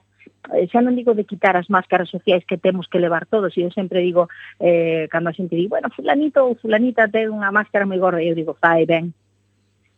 Eh, 0.53 0.67
xa 0.69 0.83
non 0.85 0.93
digo 0.93 1.17
de 1.17 1.25
quitar 1.25 1.57
as 1.57 1.71
máscaras 1.71 2.09
sociais 2.09 2.45
que 2.45 2.61
temos 2.61 2.85
que 2.85 3.01
levar 3.01 3.25
todos, 3.25 3.57
e 3.57 3.65
eu 3.65 3.71
sempre 3.73 4.05
digo, 4.05 4.29
eh, 4.61 5.09
cando 5.09 5.29
a 5.29 5.37
xente 5.37 5.55
di, 5.55 5.65
bueno, 5.65 5.89
fulanito 5.89 6.45
ou 6.45 6.59
fulanita 6.59 7.09
ten 7.09 7.33
unha 7.33 7.49
máscara 7.49 7.89
moi 7.89 7.97
gorda, 7.97 8.21
e 8.21 8.29
eu 8.29 8.37
digo, 8.37 8.53
fai 8.59 8.85
ben, 8.85 9.13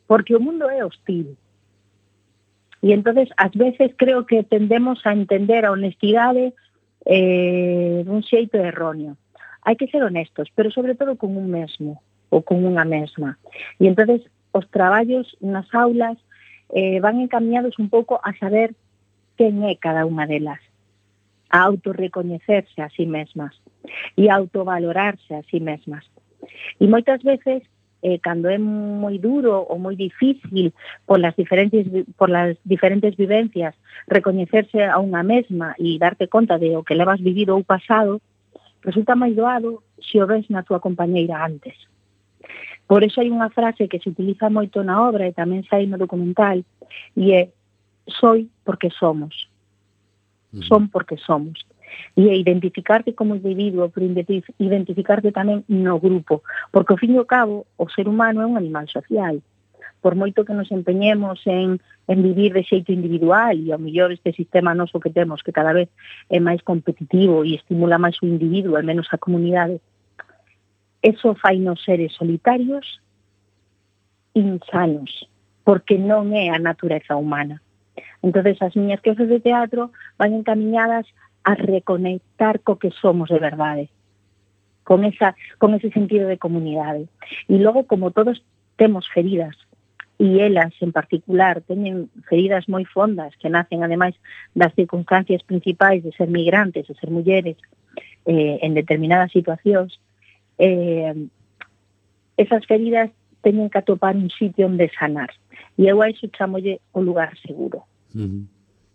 porque 0.07 0.35
o 0.35 0.43
mundo 0.43 0.71
é 0.71 0.85
hostil. 0.85 1.35
E 2.79 2.93
entonces 2.93 3.27
ás 3.35 3.51
veces 3.51 3.91
creo 3.97 4.25
que 4.25 4.43
tendemos 4.45 5.03
a 5.03 5.11
entender 5.11 5.65
a 5.65 5.73
honestidade 5.73 6.53
eh, 7.03 8.03
dun 8.05 8.23
xeito 8.23 8.55
erróneo. 8.61 9.17
Hai 9.67 9.75
que 9.75 9.91
ser 9.91 10.05
honestos, 10.05 10.47
pero 10.55 10.71
sobre 10.71 10.95
todo 10.95 11.19
con 11.19 11.35
un 11.35 11.51
mesmo 11.51 11.99
ou 12.31 12.39
con 12.39 12.63
unha 12.63 12.87
mesma. 12.87 13.35
E 13.81 13.89
entonces 13.89 14.23
os 14.55 14.63
traballos 14.71 15.35
nas 15.43 15.67
aulas 15.75 16.15
eh, 16.71 16.99
van 17.03 17.19
encaminhados 17.19 17.75
un 17.79 17.89
pouco 17.89 18.19
a 18.23 18.31
saber 18.37 18.75
quen 19.37 19.63
é 19.63 19.77
cada 19.77 20.03
unha 20.03 20.25
delas, 20.25 20.59
a 21.49 21.63
autorrecoñecerse 21.63 22.81
a 22.81 22.89
sí 22.89 23.05
mesmas 23.05 23.55
e 24.17 24.27
a 24.27 24.35
autovalorarse 24.35 25.31
a 25.37 25.45
sí 25.47 25.61
mesmas. 25.63 26.03
E 26.81 26.85
moitas 26.89 27.23
veces 27.23 27.63
eh, 28.01 28.19
cando 28.19 28.49
é 28.49 28.57
moi 28.57 29.17
duro 29.17 29.65
ou 29.65 29.77
moi 29.79 29.95
difícil 29.95 30.73
por 31.05 31.19
las 31.19 31.35
diferentes 31.35 31.87
por 32.17 32.29
las 32.29 32.57
diferentes 32.63 33.15
vivencias 33.17 33.73
recoñecerse 34.07 34.85
a 34.85 34.99
unha 34.99 35.23
mesma 35.23 35.73
e 35.79 35.97
darte 35.97 36.27
conta 36.27 36.57
de 36.61 36.77
o 36.77 36.85
que 36.85 36.97
levas 36.97 37.21
vivido 37.21 37.57
ou 37.57 37.63
pasado, 37.63 38.21
resulta 38.83 39.17
máis 39.17 39.33
doado 39.35 39.83
se 39.97 40.21
o 40.21 40.27
ves 40.27 40.45
na 40.49 40.61
túa 40.63 40.79
compañeira 40.79 41.41
antes. 41.41 41.75
Por 42.87 43.03
iso 43.03 43.19
hai 43.19 43.27
unha 43.27 43.51
frase 43.51 43.89
que 43.91 43.99
se 43.99 44.07
utiliza 44.13 44.47
moito 44.47 44.79
na 44.85 45.03
obra 45.03 45.27
e 45.27 45.35
tamén 45.35 45.65
sai 45.67 45.89
no 45.89 45.99
documental 45.99 46.63
e 47.17 47.23
é 47.33 47.41
soy 48.07 48.49
porque 48.63 48.89
somos. 48.89 49.49
Son 50.67 50.89
porque 50.89 51.17
somos. 51.17 51.65
E 52.15 52.35
identificarte 52.35 53.13
como 53.13 53.35
individuo, 53.35 53.89
pero 53.89 54.05
identificarte 54.59 55.31
tamén 55.31 55.63
no 55.67 55.99
grupo. 55.99 56.43
Porque, 56.71 56.93
ao 56.93 56.99
fin 56.99 57.15
e 57.15 57.19
ao 57.19 57.29
cabo, 57.29 57.67
o 57.77 57.87
ser 57.91 58.07
humano 58.07 58.41
é 58.41 58.47
un 58.47 58.57
animal 58.57 58.87
social. 58.87 59.39
Por 60.01 60.13
moito 60.15 60.45
que 60.45 60.53
nos 60.53 60.71
empeñemos 60.71 61.41
en, 61.45 61.81
en 62.07 62.19
vivir 62.21 62.53
de 62.53 62.63
xeito 62.63 62.91
individual, 62.91 63.55
e 63.59 63.71
ao 63.71 63.81
mellor 63.81 64.11
este 64.11 64.31
sistema 64.33 64.75
noso 64.75 64.99
que 64.99 65.13
temos, 65.13 65.41
que 65.41 65.55
cada 65.55 65.73
vez 65.73 65.89
é 66.29 66.39
máis 66.39 66.61
competitivo 66.61 67.43
e 67.43 67.55
estimula 67.55 68.01
máis 68.01 68.19
o 68.21 68.27
individuo, 68.27 68.77
al 68.77 68.87
menos 68.87 69.07
a 69.11 69.17
comunidade, 69.17 69.81
eso 71.01 71.35
fai 71.35 71.59
nos 71.59 71.83
seres 71.83 72.13
solitarios 72.13 73.01
insanos, 74.33 75.27
porque 75.63 75.97
non 75.97 76.33
é 76.33 76.53
a 76.53 76.59
natureza 76.61 77.17
humana 77.17 77.61
entonces 78.27 78.59
as 78.61 78.75
miñas 78.75 78.99
clases 78.99 79.29
de 79.31 79.39
teatro 79.39 79.91
van 80.19 80.35
encaminhadas 80.35 81.07
a 81.47 81.55
reconectar 81.55 82.59
co 82.59 82.75
que 82.75 82.91
somos 82.91 83.29
de 83.31 83.39
verdade, 83.39 83.87
con, 84.83 85.05
esa, 85.05 85.35
con 85.57 85.73
ese 85.73 85.89
sentido 85.91 86.27
de 86.27 86.37
comunidade. 86.37 87.07
E 87.47 87.55
logo, 87.55 87.87
como 87.87 88.11
todos 88.11 88.43
temos 88.75 89.07
feridas, 89.07 89.55
e 90.19 90.43
elas 90.43 90.73
en 90.81 90.91
particular 90.91 91.61
teñen 91.63 92.09
feridas 92.27 92.67
moi 92.67 92.83
fondas 92.83 93.31
que 93.39 93.53
nacen 93.53 93.85
ademais 93.85 94.17
das 94.57 94.73
circunstancias 94.75 95.45
principais 95.45 96.03
de 96.03 96.11
ser 96.11 96.27
migrantes, 96.27 96.89
de 96.89 96.95
ser 96.99 97.13
mulleres 97.13 97.55
eh, 98.27 98.59
en 98.65 98.75
determinadas 98.75 99.31
situacións, 99.31 100.01
eh, 100.59 101.15
esas 102.35 102.65
feridas 102.65 103.13
teñen 103.39 103.69
que 103.69 103.79
atopar 103.79 104.17
un 104.17 104.27
sitio 104.33 104.67
onde 104.67 104.91
sanar. 104.99 105.31
E 105.77 105.87
eu 105.87 106.01
a 106.01 106.09
iso 106.09 106.27
chamolle 106.33 106.81
o 106.91 106.99
lugar 106.99 107.37
seguro. 107.39 107.85
Uh 108.13 108.19
-huh. 108.19 108.45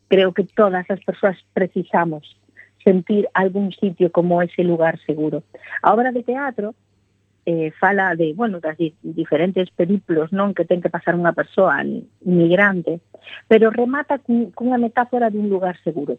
Creo 0.09 0.33
que 0.33 0.45
todas 0.45 0.85
as 0.91 1.01
persoas 1.05 1.37
precisamos 1.55 2.37
sentir 2.85 3.29
algún 3.35 3.73
sitio 3.73 4.11
como 4.11 4.43
ese 4.43 4.63
lugar 4.65 4.99
seguro. 5.07 5.43
A 5.83 5.95
obra 5.95 6.13
de 6.13 6.23
teatro 6.23 6.75
eh, 7.47 7.73
fala 7.79 8.15
de, 8.15 8.35
bueno, 8.35 8.61
das 8.61 8.77
di 8.77 8.95
diferentes 9.03 9.71
periplos 9.71 10.31
non 10.33 10.55
que 10.55 10.65
ten 10.65 10.83
que 10.83 10.93
pasar 10.93 11.15
unha 11.19 11.35
persoa 11.35 11.83
migrante, 12.23 13.01
pero 13.51 13.75
remata 13.75 14.23
cunha 14.23 14.79
metáfora 14.79 15.31
dun 15.31 15.51
lugar 15.51 15.75
seguro 15.83 16.19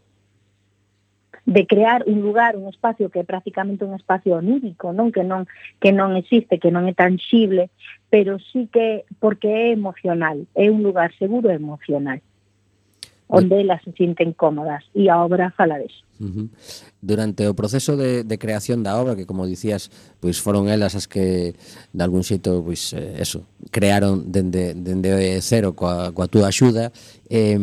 de 1.45 1.67
crear 1.67 2.03
un 2.08 2.21
lugar, 2.21 2.56
un 2.56 2.69
espacio 2.69 3.10
que 3.10 3.19
é 3.19 3.23
prácticamente 3.23 3.84
un 3.84 3.95
espacio 3.95 4.36
onírico, 4.39 4.95
non 4.95 5.12
que 5.12 5.23
non 5.27 5.47
que 5.84 5.91
non 5.91 6.15
existe, 6.15 6.60
que 6.60 6.71
non 6.71 6.88
é 6.88 6.95
tangible, 6.95 7.67
pero 8.08 8.39
sí 8.39 8.71
que 8.71 9.03
porque 9.19 9.47
é 9.47 9.75
emocional, 9.75 10.47
é 10.56 10.71
un 10.71 10.84
lugar 10.84 11.12
seguro 11.19 11.51
emocional 11.51 12.23
onde 13.27 13.62
elas 13.62 13.81
se 13.83 13.91
sinten 13.93 14.33
cómodas 14.33 14.83
e 14.93 15.09
a 15.09 15.23
obra 15.23 15.51
fala 15.55 15.79
deso. 15.79 16.03
Uh 16.19 16.29
-huh. 16.29 16.47
Durante 17.01 17.47
o 17.47 17.57
proceso 17.57 17.97
de, 17.97 18.23
de 18.23 18.38
creación 18.38 18.83
da 18.83 18.95
obra, 18.95 19.15
que 19.15 19.25
como 19.25 19.47
dicías, 19.47 19.89
pois 20.19 20.39
foron 20.39 20.69
elas 20.69 20.95
as 20.95 21.07
que 21.07 21.55
de 21.91 22.01
algún 22.03 22.23
xeito 22.23 22.63
pois 22.63 22.93
eh, 22.93 23.19
eso, 23.19 23.43
crearon 23.71 24.31
dende 24.31 24.73
dende 24.75 25.41
cero 25.41 25.73
coa 25.73 26.13
coa 26.13 26.27
túa 26.27 26.47
axuda, 26.51 26.91
eh 27.29 27.57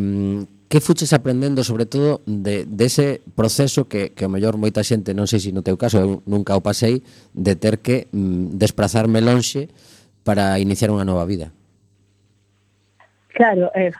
que 0.70 0.80
fuches 0.80 1.12
aprendendo 1.12 1.64
sobre 1.64 1.84
todo 1.84 2.22
de 2.26 2.64
dese 2.64 3.02
de 3.02 3.20
proceso 3.34 3.90
que 3.90 4.14
que 4.14 4.24
o 4.24 4.30
mellor 4.30 4.54
moita 4.54 4.86
xente, 4.86 5.10
non 5.18 5.26
sei 5.26 5.42
se 5.42 5.50
no 5.50 5.66
teu 5.66 5.74
caso, 5.74 5.98
eu 5.98 6.22
nunca 6.30 6.54
o 6.54 6.62
pasei 6.62 7.02
de 7.34 7.58
ter 7.58 7.82
que 7.82 8.06
mm, 8.14 8.54
desplazarme 8.54 9.18
lonxe 9.18 9.66
para 10.22 10.62
iniciar 10.62 10.94
unha 10.94 11.02
nova 11.02 11.26
vida. 11.26 11.50
Claro, 13.34 13.66
eh, 13.74 13.90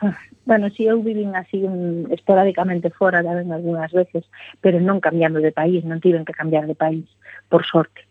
Bueno, 0.45 0.69
si 0.71 0.85
eu 0.87 1.01
vivín 1.03 1.35
así 1.35 1.61
un, 1.63 2.09
esporádicamente 2.09 2.89
fora 2.89 3.21
tamén 3.21 3.53
algunhas 3.53 3.93
veces, 3.93 4.25
pero 4.57 4.81
non 4.81 4.97
cambiando 4.97 5.37
de 5.37 5.53
país, 5.53 5.85
non 5.85 6.01
tiven 6.01 6.25
que 6.25 6.33
cambiar 6.33 6.65
de 6.65 6.73
país, 6.73 7.05
por 7.45 7.61
sorte. 7.61 8.01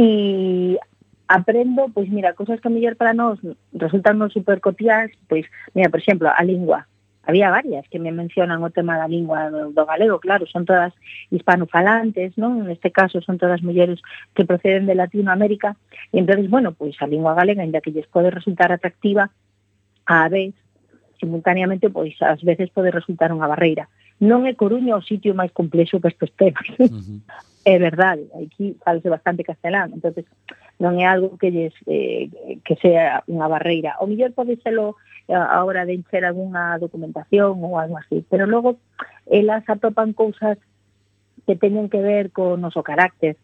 E 0.00 0.80
aprendo, 1.28 1.92
pois 1.92 2.08
mira, 2.08 2.32
cosas 2.32 2.60
que 2.64 2.72
mellor 2.72 2.96
para 2.96 3.12
nós 3.12 3.36
resultan 3.76 4.16
non 4.16 4.32
super 4.32 4.64
cotiás, 4.64 5.12
pois, 5.28 5.44
mira, 5.76 5.92
por 5.92 6.00
exemplo, 6.00 6.32
a 6.32 6.40
lingua. 6.40 6.88
Había 7.28 7.52
varias 7.52 7.88
que 7.88 8.00
me 8.00 8.12
mencionan 8.12 8.64
o 8.64 8.72
tema 8.72 8.96
da 8.96 9.08
lingua 9.08 9.48
do, 9.48 9.72
do 9.72 9.84
galego, 9.84 10.20
claro, 10.20 10.48
son 10.48 10.64
todas 10.64 10.96
hispanofalantes, 11.28 12.36
non? 12.40 12.64
Neste 12.64 12.88
caso 12.88 13.20
son 13.20 13.36
todas 13.36 13.60
mulleres 13.60 14.00
que 14.32 14.48
proceden 14.48 14.88
de 14.88 14.96
Latinoamérica, 14.96 15.76
e 16.08 16.24
entonces, 16.24 16.48
bueno, 16.48 16.72
pois 16.72 16.96
a 17.04 17.08
lingua 17.08 17.36
galega, 17.36 17.60
ainda 17.60 17.84
que 17.84 17.92
lles 17.92 18.08
pode 18.08 18.32
resultar 18.32 18.72
atractiva, 18.72 19.28
a 20.08 20.28
vez 20.32 20.56
simultaneamente 21.18 21.90
pois 21.90 22.14
ás 22.22 22.40
veces 22.42 22.70
pode 22.70 22.90
resultar 22.90 23.32
unha 23.32 23.48
barreira. 23.48 23.88
Non 24.22 24.46
é 24.46 24.54
Coruña 24.54 24.94
o 24.94 25.02
sitio 25.02 25.34
máis 25.34 25.50
complexo 25.50 25.98
que 25.98 26.10
estes 26.10 26.30
temas. 26.38 26.66
Uh 26.78 26.86
-huh. 26.90 27.18
é 27.64 27.76
verdade, 27.78 28.28
aquí 28.36 28.76
falase 28.84 29.08
bastante 29.08 29.42
castelán, 29.42 29.90
entonces 29.96 30.24
non 30.78 30.98
é 30.98 31.06
algo 31.06 31.38
que 31.38 31.50
lles, 31.54 31.74
eh, 31.86 32.28
que 32.66 32.74
sea 32.82 33.22
unha 33.30 33.46
barreira. 33.46 33.96
O 34.02 34.06
mellor 34.10 34.34
pode 34.34 34.58
serlo 34.60 34.98
eh, 35.30 35.34
a 35.34 35.62
hora 35.64 35.86
de 35.86 35.94
encher 35.94 36.26
algunha 36.26 36.78
documentación 36.82 37.58
ou 37.62 37.78
algo 37.78 37.96
así, 37.98 38.26
pero 38.26 38.46
logo 38.46 38.76
elas 39.26 39.64
atopan 39.66 40.12
cousas 40.12 40.58
que 41.46 41.56
teñen 41.56 41.88
que 41.88 42.00
ver 42.00 42.30
co 42.30 42.56
noso 42.56 42.82
carácter. 42.82 43.36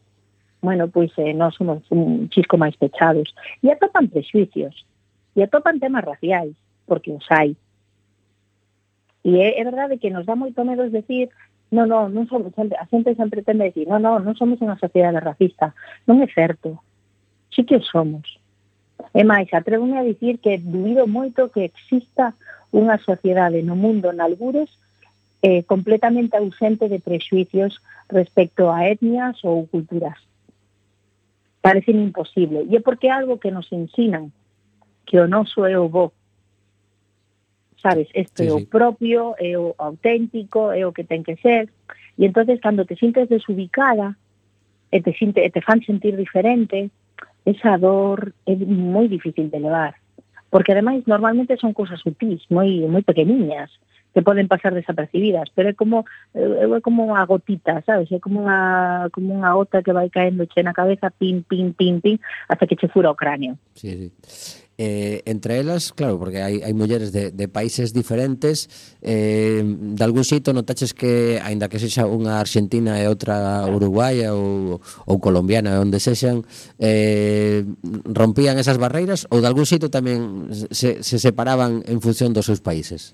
Bueno, 0.60 0.88
pois 0.88 1.10
eh, 1.16 1.32
nós 1.32 1.54
somos 1.54 1.82
un 1.90 2.28
chisco 2.28 2.60
máis 2.60 2.76
pechados. 2.76 3.32
E 3.64 3.72
atopan 3.72 4.12
prexuicios, 4.12 4.84
e 5.36 5.40
atopan 5.40 5.80
temas 5.80 6.04
raciais, 6.04 6.56
porque 6.90 7.14
os 7.14 7.22
hai. 7.30 7.54
E 9.22 9.38
é, 9.38 9.60
é 9.60 9.62
verdade 9.62 10.02
que 10.02 10.10
nos 10.10 10.26
dá 10.26 10.34
moito 10.34 10.66
medo 10.66 10.90
decir 10.90 11.30
non, 11.70 11.86
non, 11.86 12.10
non 12.10 12.26
somos, 12.26 12.50
a 12.58 12.84
xente 12.90 13.14
sempre 13.14 13.46
tende 13.46 13.62
a 13.62 13.70
decir, 13.70 13.86
non, 13.86 14.02
non, 14.02 14.26
non 14.26 14.34
somos 14.34 14.58
unha 14.58 14.74
sociedade 14.74 15.22
racista. 15.22 15.70
Non 16.10 16.18
é 16.18 16.26
certo. 16.26 16.82
Sí 17.54 17.62
que 17.62 17.78
somos. 17.78 18.26
E 19.14 19.22
máis, 19.22 19.46
atrevome 19.54 19.94
a 19.94 20.02
dicir 20.02 20.42
que 20.42 20.58
duvido 20.58 21.06
moito 21.06 21.46
que 21.54 21.70
exista 21.70 22.34
unha 22.74 22.98
sociedade 22.98 23.62
no 23.62 23.78
mundo 23.78 24.10
nalgures 24.10 24.70
eh, 25.46 25.62
completamente 25.62 26.34
ausente 26.34 26.90
de 26.90 26.98
prexuicios 26.98 27.78
respecto 28.10 28.66
a 28.66 28.90
etnias 28.90 29.38
ou 29.46 29.70
culturas. 29.70 30.18
Parece 31.62 31.94
imposible. 31.94 32.66
E 32.66 32.74
é 32.74 32.80
porque 32.82 33.06
é 33.06 33.14
algo 33.14 33.38
que 33.38 33.54
nos 33.54 33.70
ensinan 33.70 34.34
que 35.06 35.22
o 35.22 35.30
noso 35.30 35.62
é 35.66 35.78
o 35.78 35.86
bo, 35.86 36.10
sabes, 37.80 38.08
isto 38.14 38.42
sí, 38.42 38.48
é 38.48 38.52
o 38.52 38.64
propio, 38.66 39.34
é 39.40 39.56
o 39.56 39.74
auténtico, 39.78 40.72
é 40.72 40.86
o 40.86 40.92
que 40.92 41.04
ten 41.04 41.24
que 41.24 41.36
ser. 41.40 41.68
E 42.16 42.28
entonces 42.28 42.60
cando 42.60 42.84
te 42.84 42.96
sintes 42.96 43.28
desubicada, 43.28 44.16
e 44.92 45.00
te, 45.00 45.12
sinte, 45.16 45.40
e 45.44 45.50
te 45.50 45.60
fan 45.60 45.80
sentir 45.82 46.16
diferente, 46.16 46.90
esa 47.44 47.78
dor 47.78 48.34
é 48.46 48.54
moi 48.56 49.08
difícil 49.08 49.48
de 49.48 49.60
levar. 49.60 49.96
Porque 50.50 50.72
ademais 50.72 51.06
normalmente 51.06 51.56
son 51.56 51.72
cousas 51.72 52.02
sutis, 52.02 52.44
moi 52.50 52.84
moi 52.90 53.02
pequeniñas, 53.06 53.70
que 54.12 54.22
poden 54.22 54.48
pasar 54.48 54.74
desapercibidas, 54.74 55.48
pero 55.54 55.70
é 55.70 55.74
como 55.74 56.04
eh, 56.34 56.66
é 56.66 56.80
como 56.82 57.06
unha 57.06 57.22
gotita, 57.24 57.82
sabes? 57.86 58.10
É 58.10 58.18
como 58.18 58.42
unha 58.42 59.06
como 59.14 59.30
unha 59.30 59.54
gota 59.54 59.82
que 59.82 59.94
vai 59.94 60.10
caendo 60.10 60.46
che 60.50 60.66
na 60.66 60.74
cabeza, 60.74 61.14
pin, 61.14 61.46
pin, 61.46 61.72
pin, 61.72 62.02
pin, 62.02 62.18
hasta 62.50 62.66
que 62.66 62.76
che 62.76 62.90
fura 62.90 63.14
o 63.14 63.18
cráneo. 63.18 63.54
Sí, 63.78 64.10
sí 64.26 64.69
eh, 64.80 65.20
entre 65.26 65.60
elas, 65.60 65.92
claro, 65.92 66.16
porque 66.16 66.40
hai, 66.40 66.64
hai 66.64 66.72
mulleres 66.72 67.12
de, 67.12 67.28
de 67.28 67.46
países 67.52 67.92
diferentes 67.92 68.72
eh, 69.04 69.60
de 69.60 70.00
algún 70.00 70.24
sitio 70.24 70.56
notaches 70.56 70.96
que, 70.96 71.36
aínda 71.36 71.68
que 71.68 71.76
sexa 71.76 72.08
unha 72.08 72.40
argentina 72.40 72.96
e 72.96 73.04
outra 73.04 73.68
uruguaya 73.68 74.32
ou, 74.32 74.80
ou 74.80 75.16
colombiana, 75.20 75.84
onde 75.84 76.00
sexan 76.00 76.48
eh, 76.80 77.60
rompían 78.08 78.56
esas 78.56 78.80
barreiras 78.80 79.28
ou 79.28 79.44
de 79.44 79.48
algún 79.52 79.68
sitio 79.68 79.92
tamén 79.92 80.48
se, 80.72 81.04
se 81.04 81.20
separaban 81.20 81.84
en 81.84 82.00
función 82.00 82.32
dos 82.32 82.48
seus 82.48 82.64
países? 82.64 83.12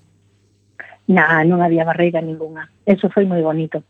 Na, 1.11 1.43
non 1.43 1.59
había 1.59 1.83
barreira 1.83 2.23
ninguna. 2.23 2.71
Eso 2.87 3.11
foi 3.11 3.27
moi 3.27 3.43
bonito. 3.43 3.83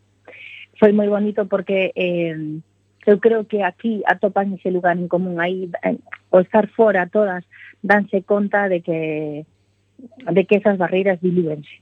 Foi 0.82 0.98
moi 0.98 1.06
bonito 1.14 1.46
porque 1.46 1.94
eh, 1.94 2.58
eu 3.06 3.22
creo 3.22 3.46
que 3.46 3.62
aquí 3.62 4.02
atopan 4.10 4.58
ese 4.58 4.74
lugar 4.74 4.98
en 4.98 5.06
común. 5.06 5.38
Aí 5.38 5.70
eh, 5.86 6.02
ao 6.38 6.46
estar 6.46 6.70
fora 6.70 7.10
todas 7.10 7.42
danse 7.82 8.22
conta 8.22 8.70
de 8.70 8.86
que 8.86 9.00
de 10.30 10.42
que 10.46 10.62
esas 10.62 10.78
barreiras 10.78 11.18
dilúense 11.18 11.82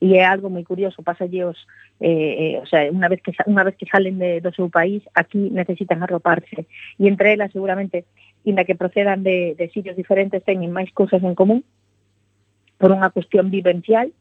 e 0.00 0.14
é 0.14 0.22
algo 0.22 0.46
moi 0.46 0.62
curioso, 0.62 1.02
pasalle 1.02 1.42
os 1.42 1.58
eh, 1.98 2.54
eh, 2.54 2.56
o 2.62 2.66
sea, 2.70 2.86
unha 2.86 3.10
vez 3.10 3.18
que 3.18 3.34
unha 3.50 3.66
vez 3.66 3.74
que 3.74 3.90
salen 3.90 4.22
de, 4.22 4.38
do 4.38 4.54
seu 4.54 4.70
país, 4.70 5.02
aquí 5.10 5.50
necesitan 5.50 5.98
arroparse. 6.06 6.70
E 6.94 7.10
entre 7.10 7.34
elas 7.34 7.50
seguramente 7.50 8.06
inda 8.46 8.62
que 8.62 8.78
procedan 8.78 9.26
de, 9.26 9.58
de 9.58 9.66
sitios 9.74 9.98
diferentes 9.98 10.46
teñen 10.46 10.70
máis 10.70 10.94
cousas 10.94 11.18
en 11.18 11.34
común. 11.34 11.66
Por 12.78 12.94
unha 12.94 13.10
cuestión 13.10 13.50
vivencial 13.50 14.14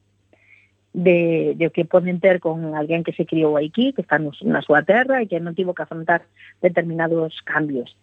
de, 0.97 1.53
de 1.53 1.69
o 1.69 1.73
que 1.73 1.85
poden 1.85 2.17
ter 2.17 2.41
con 2.41 2.73
alguén 2.73 3.05
que 3.05 3.13
se 3.13 3.29
criou 3.29 3.61
aquí, 3.61 3.93
que 3.93 4.01
está 4.01 4.17
na 4.17 4.65
súa 4.65 4.81
terra 4.81 5.21
e 5.21 5.29
que 5.29 5.37
non 5.37 5.53
tivo 5.53 5.77
que 5.77 5.85
afrontar 5.85 6.25
determinados 6.57 7.37
cambios. 7.45 7.93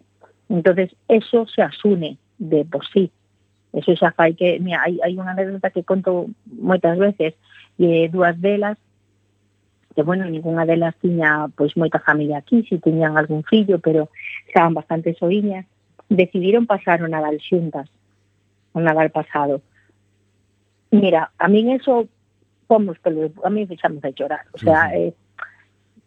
Entonces 0.49 0.95
eso 1.07 1.47
se 1.47 1.61
asune 1.61 2.17
de 2.37 2.65
por 2.65 2.85
sí. 2.87 3.11
Eso 3.73 3.95
xa 3.95 4.11
fai 4.11 4.35
que, 4.35 4.59
mira, 4.59 4.83
hai, 4.87 4.99
hai 5.03 5.13
unha 5.19 5.35
anécdota 5.35 5.67
que 5.67 5.83
conto 5.83 6.31
moitas 6.47 6.95
veces, 6.95 7.35
e 7.75 8.07
dúas 8.07 8.39
delas, 8.39 8.79
que, 9.95 10.03
bueno, 10.03 10.23
ninguna 10.27 10.63
delas 10.63 10.95
tiña 11.03 11.51
pois 11.55 11.75
moita 11.75 11.99
familia 11.99 12.39
aquí, 12.39 12.63
si 12.63 12.79
tiñan 12.79 13.19
algún 13.19 13.43
fillo, 13.43 13.79
pero 13.79 14.07
estaban 14.47 14.73
bastante 14.73 15.11
soiñas, 15.15 15.67
decidiron 16.07 16.67
pasar 16.67 17.03
o 17.03 17.07
Nadal 17.11 17.39
xuntas, 17.43 17.91
o 18.71 18.79
Nadal 18.79 19.11
pasado. 19.11 19.59
Mira, 20.91 21.31
a 21.35 21.47
min 21.51 21.75
eso 21.75 22.07
pomos 22.67 22.95
pelo, 22.99 23.31
a 23.43 23.49
mí 23.49 23.67
fixamos 23.67 24.01
de 24.01 24.15
chorar, 24.15 24.47
o 24.55 24.57
sea, 24.57 24.95
eh, 24.95 25.13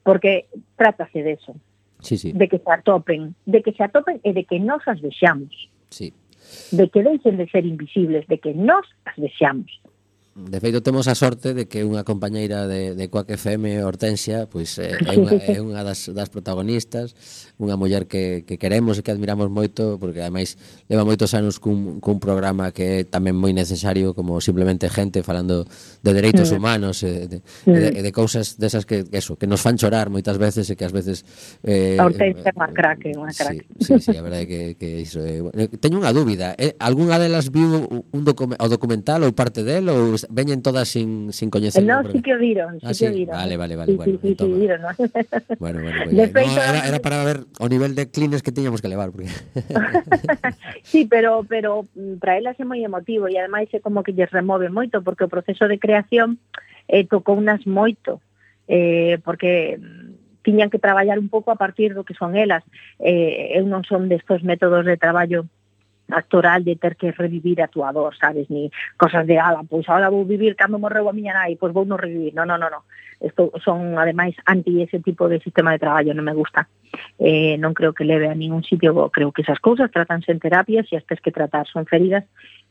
porque 0.02 0.48
trátase 0.76 1.22
de 1.22 1.32
eso, 1.36 1.52
sí, 2.00 2.16
sí. 2.16 2.32
de 2.32 2.48
que 2.48 2.58
se 2.58 2.70
atopen, 2.70 3.34
de 3.46 3.62
que 3.62 3.72
se 3.72 3.84
atopen 3.84 4.20
e 4.24 4.32
de 4.32 4.44
que 4.44 4.58
nos 4.60 4.86
as 4.86 5.00
vexamos. 5.00 5.70
Sí. 5.90 6.12
De 6.72 6.88
que 6.88 7.02
deixen 7.02 7.36
de 7.36 7.48
ser 7.48 7.66
invisibles, 7.66 8.26
de 8.28 8.38
que 8.38 8.54
nos 8.54 8.86
as 9.04 9.16
vexamos. 9.16 9.70
De 10.38 10.60
feito, 10.60 10.82
temos 10.82 11.08
a 11.08 11.18
sorte 11.18 11.50
de 11.50 11.66
que 11.66 11.82
unha 11.82 12.06
compañeira 12.06 12.70
de, 12.70 12.94
de 12.94 13.10
Coac 13.10 13.26
FM, 13.26 13.82
Hortensia, 13.82 14.46
pois 14.46 14.78
é, 14.78 14.94
é 14.94 15.18
unha, 15.18 15.34
é 15.34 15.58
unha 15.58 15.82
das, 15.82 16.14
das 16.14 16.30
protagonistas, 16.30 17.10
unha 17.58 17.74
muller 17.74 18.06
que, 18.06 18.46
que 18.46 18.54
queremos 18.54 18.94
e 18.94 19.02
que 19.02 19.10
admiramos 19.10 19.50
moito, 19.50 19.98
porque 19.98 20.22
ademais 20.22 20.54
leva 20.86 21.02
moitos 21.02 21.34
anos 21.34 21.58
cun, 21.58 21.98
cun 21.98 22.22
programa 22.22 22.70
que 22.70 23.02
é 23.02 23.02
tamén 23.02 23.34
moi 23.34 23.50
necesario, 23.50 24.14
como 24.14 24.38
simplemente 24.38 24.86
gente 24.86 25.26
falando 25.26 25.66
de 26.06 26.10
dereitos 26.14 26.54
mm. 26.54 26.54
humanos, 26.54 27.02
e 27.02 27.26
de, 27.26 27.42
de, 27.66 27.78
de, 27.90 27.90
mm. 27.98 28.06
de 28.06 28.10
cousas 28.14 28.62
desas 28.62 28.86
que, 28.86 29.10
eso, 29.10 29.34
que 29.34 29.50
nos 29.50 29.58
fan 29.58 29.74
chorar 29.74 30.06
moitas 30.06 30.38
veces 30.38 30.70
e 30.70 30.78
que 30.78 30.86
ás 30.86 30.94
veces... 30.94 31.26
Eh, 31.66 31.98
Hortensia 31.98 32.46
é 32.46 32.54
unha 32.54 32.70
craque, 32.70 33.10
unha 33.10 33.34
craque. 33.34 33.66
Sí, 33.82 33.98
sí, 33.98 34.14
sí, 34.14 34.14
a 34.14 34.22
verdade 34.22 34.46
que, 34.46 34.78
que 34.78 35.02
iso. 35.02 35.18
Eh, 35.18 35.42
teño 35.82 35.98
unha 35.98 36.14
dúbida, 36.14 36.54
eh, 36.54 36.78
algunha 36.78 37.18
delas 37.18 37.50
viu 37.50 37.90
un 37.90 38.22
docu 38.22 38.46
o 38.54 38.66
documental 38.70 39.26
ou 39.26 39.34
parte 39.34 39.66
del 39.66 39.90
ou 39.90 40.14
veñen 40.28 40.62
todas 40.62 40.88
sin, 40.88 41.32
sin 41.32 41.50
coñecer. 41.50 41.82
Eh, 41.82 41.86
no, 41.86 42.02
sí 42.10 42.22
que 42.22 42.34
o 42.34 42.38
viron, 42.38 42.78
ah, 42.82 42.94
sí, 42.94 43.04
que 43.04 43.10
o 43.10 43.14
viron. 43.14 43.36
Vale, 43.36 43.56
vale, 43.56 43.76
vale. 43.76 43.92
Sí, 43.92 43.96
bueno, 43.96 44.18
sí, 44.22 44.28
sí, 44.28 44.36
sí, 44.38 44.52
viron, 44.52 44.82
¿no? 44.82 44.88
bueno, 45.58 45.80
bueno, 45.82 45.98
bueno. 46.04 46.32
No, 46.32 46.62
era, 46.62 46.88
era 46.88 46.98
para 47.00 47.24
ver 47.24 47.44
o 47.58 47.68
nivel 47.68 47.94
de 47.94 48.10
clines 48.10 48.42
que 48.42 48.52
tiñamos 48.52 48.82
que 48.82 48.88
levar. 48.88 49.10
Porque... 49.10 49.28
sí, 50.82 51.06
pero 51.06 51.44
pero 51.48 51.86
mm, 51.94 52.18
para 52.18 52.38
elas 52.38 52.58
é 52.60 52.64
moi 52.64 52.80
emotivo 52.84 53.28
e 53.28 53.38
ademais 53.38 53.68
é 53.72 53.80
como 53.80 54.02
que 54.02 54.12
lles 54.12 54.30
remove 54.30 54.68
moito 54.68 55.02
porque 55.02 55.24
o 55.24 55.32
proceso 55.32 55.66
de 55.66 55.80
creación 55.80 56.38
eh, 56.88 57.04
tocou 57.04 57.36
unas 57.36 57.66
moito 57.66 58.20
eh, 58.68 59.18
porque 59.24 59.80
mm, 59.80 60.42
tiñan 60.42 60.70
que 60.70 60.78
traballar 60.78 61.18
un 61.18 61.28
pouco 61.28 61.50
a 61.50 61.60
partir 61.60 61.92
do 61.92 62.04
que 62.04 62.14
son 62.14 62.36
elas. 62.36 62.64
Eh, 63.00 63.58
eu 63.58 63.68
non 63.68 63.84
son 63.84 64.08
destos 64.08 64.40
métodos 64.40 64.84
de 64.84 64.96
traballo 64.96 65.44
actoral 66.10 66.64
de 66.64 66.76
ter 66.76 66.96
que 66.96 67.12
revivir 67.12 67.60
a 67.62 67.68
túa 67.68 67.92
dor, 67.92 68.16
sabes, 68.16 68.48
ni 68.50 68.70
cosas 68.96 69.26
de 69.26 69.38
ala, 69.38 69.62
pois 69.68 69.88
ahora 69.88 70.08
vou 70.08 70.24
vivir 70.24 70.56
cando 70.56 70.78
morreu 70.78 71.08
a 71.08 71.12
miña 71.12 71.34
nai, 71.36 71.56
pois 71.56 71.72
vou 71.72 71.84
non 71.84 72.00
revivir. 72.00 72.32
Non, 72.32 72.48
non, 72.48 72.56
non, 72.56 72.72
non. 72.72 72.82
Isto 73.20 73.52
son 73.60 73.98
ademais 73.98 74.34
anti 74.46 74.80
ese 74.80 75.00
tipo 75.00 75.28
de 75.28 75.40
sistema 75.40 75.72
de 75.72 75.82
traballo, 75.82 76.14
non 76.14 76.24
me 76.24 76.32
gusta. 76.32 76.68
Eh, 77.20 77.60
non 77.60 77.76
creo 77.76 77.92
que 77.92 78.08
leve 78.08 78.28
a 78.28 78.34
ningún 78.34 78.64
sitio, 78.64 78.94
creo 79.12 79.32
que 79.32 79.42
esas 79.44 79.60
cousas 79.60 79.92
tratanse 79.92 80.32
en 80.32 80.40
terapias 80.40 80.88
e 80.88 80.96
as 80.96 81.04
tes 81.04 81.20
que 81.20 81.34
tratar 81.34 81.68
son 81.68 81.84
feridas 81.84 82.24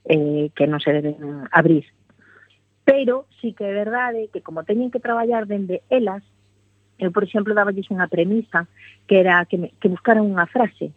eh, 0.09 0.49
que 0.57 0.65
non 0.65 0.81
se 0.81 0.95
deben 0.95 1.45
abrir. 1.53 1.85
Pero 2.87 3.27
sí 3.43 3.53
que 3.53 3.67
é 3.69 3.73
verdade 3.75 4.31
que 4.33 4.41
como 4.41 4.65
teñen 4.65 4.89
que 4.89 5.03
traballar 5.03 5.45
dende 5.45 5.83
elas, 5.91 6.23
eu, 6.97 7.13
por 7.13 7.21
exemplo, 7.21 7.53
daballes 7.53 7.85
unha 7.93 8.09
premisa 8.09 8.65
que 9.05 9.21
era 9.21 9.45
que, 9.45 9.61
me, 9.61 9.67
que 9.77 9.91
buscaran 9.91 10.25
unha 10.25 10.49
frase 10.49 10.89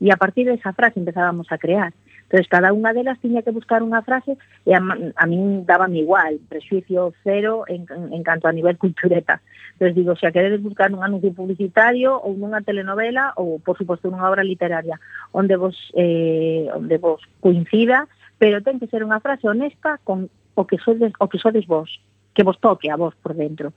e 0.00 0.08
a 0.10 0.16
partir 0.16 0.48
desa 0.48 0.72
frase 0.72 0.98
empezábamos 0.98 1.52
a 1.52 1.60
crear. 1.60 1.92
Entonces 2.24 2.48
cada 2.48 2.72
unha 2.72 2.94
delas 2.96 3.20
tiña 3.20 3.44
que 3.44 3.52
buscar 3.52 3.84
unha 3.84 4.00
frase 4.00 4.40
e 4.64 4.72
a, 4.72 4.80
a 4.80 5.24
min 5.28 5.68
dábame 5.68 6.00
igual, 6.00 6.40
prexuicio 6.48 7.12
cero 7.20 7.68
en, 7.68 7.84
en 7.90 8.22
canto 8.24 8.48
a 8.48 8.54
nivel 8.54 8.78
cultureta. 8.78 9.42
Entonces 9.74 9.96
digo, 9.96 10.16
se 10.16 10.26
a 10.26 10.32
queredes 10.32 10.62
buscar 10.62 10.94
un 10.94 11.02
anuncio 11.02 11.34
publicitario 11.34 12.16
ou 12.16 12.32
nunha 12.38 12.64
telenovela 12.64 13.34
ou, 13.36 13.60
por 13.60 13.76
suposto, 13.76 14.08
nunha 14.08 14.30
obra 14.30 14.46
literaria 14.46 14.96
onde 15.34 15.58
vos, 15.58 15.76
eh, 15.98 16.70
onde 16.72 16.96
vos 16.96 17.20
coincida, 17.42 18.06
pero 18.40 18.64
ten 18.64 18.80
que 18.80 18.88
ser 18.88 19.04
unha 19.04 19.20
frase 19.20 19.44
honesta 19.50 20.00
con 20.06 20.32
o 20.56 20.62
que 20.64 20.78
sodes, 20.78 21.12
o 21.18 21.26
que 21.28 21.42
sodes 21.42 21.66
vos, 21.66 22.00
que 22.32 22.46
vos 22.46 22.56
toque 22.62 22.88
a 22.88 22.96
vos 22.96 23.12
por 23.18 23.34
dentro, 23.34 23.74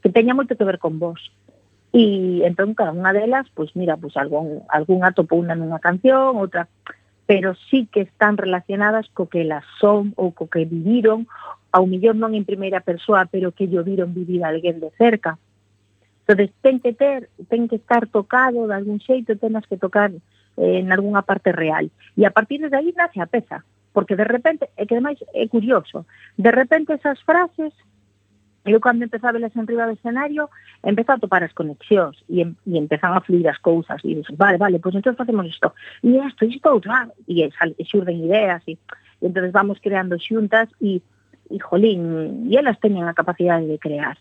que 0.00 0.14
teña 0.14 0.32
moito 0.32 0.54
que 0.56 0.64
ver 0.64 0.78
con 0.78 1.02
vos. 1.02 1.18
E 1.90 2.46
entón 2.46 2.78
cada 2.78 2.94
unha 2.94 3.10
delas, 3.10 3.50
pois 3.50 3.74
mira, 3.74 3.98
pois 3.98 4.14
algún, 4.14 4.62
algún 4.70 5.02
atopou 5.02 5.42
unha 5.42 5.58
nunha 5.58 5.82
canción, 5.82 6.38
outra 6.38 6.70
pero 7.30 7.54
sí 7.70 7.86
que 7.86 8.00
están 8.00 8.36
relacionadas 8.36 9.06
co 9.14 9.30
que 9.30 9.46
elas 9.46 9.62
son 9.78 10.10
ou 10.18 10.34
co 10.34 10.50
que 10.50 10.66
viviron, 10.66 11.30
ao 11.70 11.86
millón 11.86 12.18
non 12.18 12.34
en 12.34 12.42
primeira 12.42 12.82
persoa, 12.82 13.30
pero 13.30 13.54
que 13.54 13.70
yo 13.70 13.86
viron 13.86 14.10
vivir 14.10 14.42
a 14.42 14.50
alguén 14.50 14.82
de 14.82 14.90
cerca. 14.98 15.38
Entonces, 16.26 16.50
ten 16.58 16.82
que 16.82 16.90
ter, 16.90 17.30
ten 17.46 17.70
que 17.70 17.78
estar 17.78 18.10
tocado 18.10 18.66
de 18.66 18.74
algún 18.74 18.98
xeito, 18.98 19.38
tenas 19.38 19.62
que 19.70 19.78
tocar 19.78 20.10
eh, 20.10 20.82
en 20.82 20.90
algunha 20.90 21.22
parte 21.22 21.54
real. 21.54 21.90
E 22.18 22.26
a 22.26 22.34
partir 22.34 22.66
de 22.66 22.74
aí 22.74 22.90
nace 22.98 23.22
a 23.22 23.30
peza, 23.30 23.62
porque 23.94 24.18
de 24.18 24.26
repente, 24.26 24.66
é 24.74 24.86
que 24.86 24.98
ademais 24.98 25.22
é 25.30 25.46
curioso, 25.46 26.10
de 26.34 26.50
repente 26.50 26.98
esas 26.98 27.22
frases 27.22 27.70
Eu 28.64 28.80
cando 28.80 29.04
empezaba 29.04 29.30
a 29.30 29.32
velas 29.32 29.56
enriba 29.56 29.86
do 29.86 29.92
escenario, 29.92 30.50
empezaba 30.84 31.16
a 31.16 31.20
topar 31.20 31.42
as 31.42 31.52
conexións 31.52 32.22
e, 32.28 32.44
e 32.44 32.76
empezan 32.76 33.16
a 33.16 33.20
fluir 33.20 33.48
as 33.48 33.58
cousas 33.58 34.00
e 34.04 34.14
dixen, 34.14 34.36
vale, 34.36 34.58
vale, 34.58 34.78
pois 34.78 34.94
entón 34.94 35.16
facemos 35.16 35.46
isto 35.48 35.72
e 36.04 36.20
isto, 36.20 36.44
isto 36.44 36.68
outro, 36.68 36.92
ah, 36.92 37.08
e, 37.24 37.48
e 37.48 37.82
xurden 37.88 38.20
ideas 38.20 38.60
e, 38.68 38.76
e 38.76 39.24
entón 39.24 39.48
vamos 39.48 39.80
creando 39.80 40.20
xuntas 40.20 40.68
e, 40.76 41.00
e 41.48 41.56
jolín, 41.56 42.44
e 42.48 42.56
elas 42.60 42.76
teñen 42.84 43.08
a 43.08 43.16
capacidade 43.16 43.64
de 43.64 43.80
crear 43.80 44.20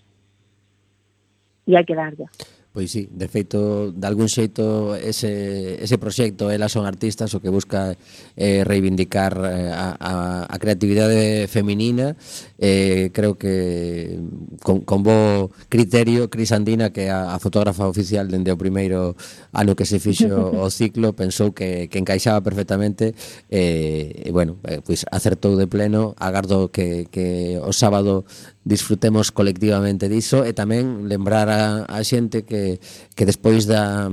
e 1.67 1.75
hai 1.75 1.85
que 1.85 1.93
darlle. 1.93 2.25
Pois 2.71 2.91
sí, 2.91 3.09
de 3.09 3.27
feito, 3.27 3.91
de 3.91 4.05
algún 4.05 4.29
xeito 4.29 4.93
ese, 4.93 5.81
ese 5.81 5.97
proxecto 5.97 6.51
Elas 6.53 6.71
son 6.71 6.85
artistas 6.85 7.33
o 7.33 7.41
que 7.41 7.49
busca 7.49 7.97
eh, 8.37 8.61
reivindicar 8.61 9.33
eh, 9.41 9.73
a, 9.73 9.97
a, 9.97 10.13
a 10.45 10.55
creatividade 10.61 11.49
feminina 11.49 12.13
eh, 12.61 13.09
creo 13.09 13.41
que 13.41 14.21
con, 14.61 14.85
con 14.85 15.01
bo 15.01 15.49
criterio 15.65 16.29
Cris 16.29 16.53
Andina 16.53 16.93
que 16.93 17.07
é 17.07 17.11
a, 17.11 17.33
a 17.33 17.41
fotógrafa 17.41 17.89
oficial 17.89 18.29
dende 18.29 18.53
o 18.53 18.61
primeiro 18.61 19.17
ano 19.49 19.73
que 19.73 19.89
se 19.89 19.97
fixo 19.97 20.29
o 20.29 20.69
ciclo 20.73 21.17
pensou 21.17 21.57
que, 21.57 21.89
que 21.89 21.97
encaixaba 21.97 22.45
perfectamente 22.45 23.17
eh, 23.49 24.13
e 24.13 24.29
bueno, 24.29 24.61
eh, 24.69 24.85
pois 24.85 25.09
acertou 25.09 25.57
de 25.57 25.65
pleno 25.65 26.13
agardo 26.21 26.69
que, 26.69 27.09
que 27.09 27.57
o 27.57 27.73
sábado 27.73 28.29
disfrutemos 28.69 29.33
colectivamente 29.33 30.05
diso 30.05 30.45
e 30.45 30.53
tamén 30.53 31.09
lembrar 31.09 31.49
a, 31.49 31.89
a 31.89 31.99
xente 32.05 32.45
que, 32.45 32.77
que 33.17 33.25
despois 33.25 33.65
da, 33.65 34.05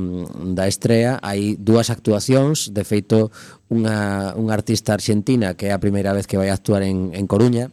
da 0.56 0.64
estrea 0.64 1.20
hai 1.20 1.60
dúas 1.60 1.92
actuacións, 1.92 2.72
de 2.72 2.80
feito 2.88 3.28
unha, 3.68 4.32
unha 4.32 4.56
artista 4.56 4.96
argentina 4.96 5.52
que 5.52 5.68
é 5.68 5.72
a 5.76 5.82
primeira 5.82 6.16
vez 6.16 6.24
que 6.24 6.40
vai 6.40 6.48
actuar 6.48 6.80
en, 6.80 7.12
en 7.12 7.28
Coruña 7.28 7.68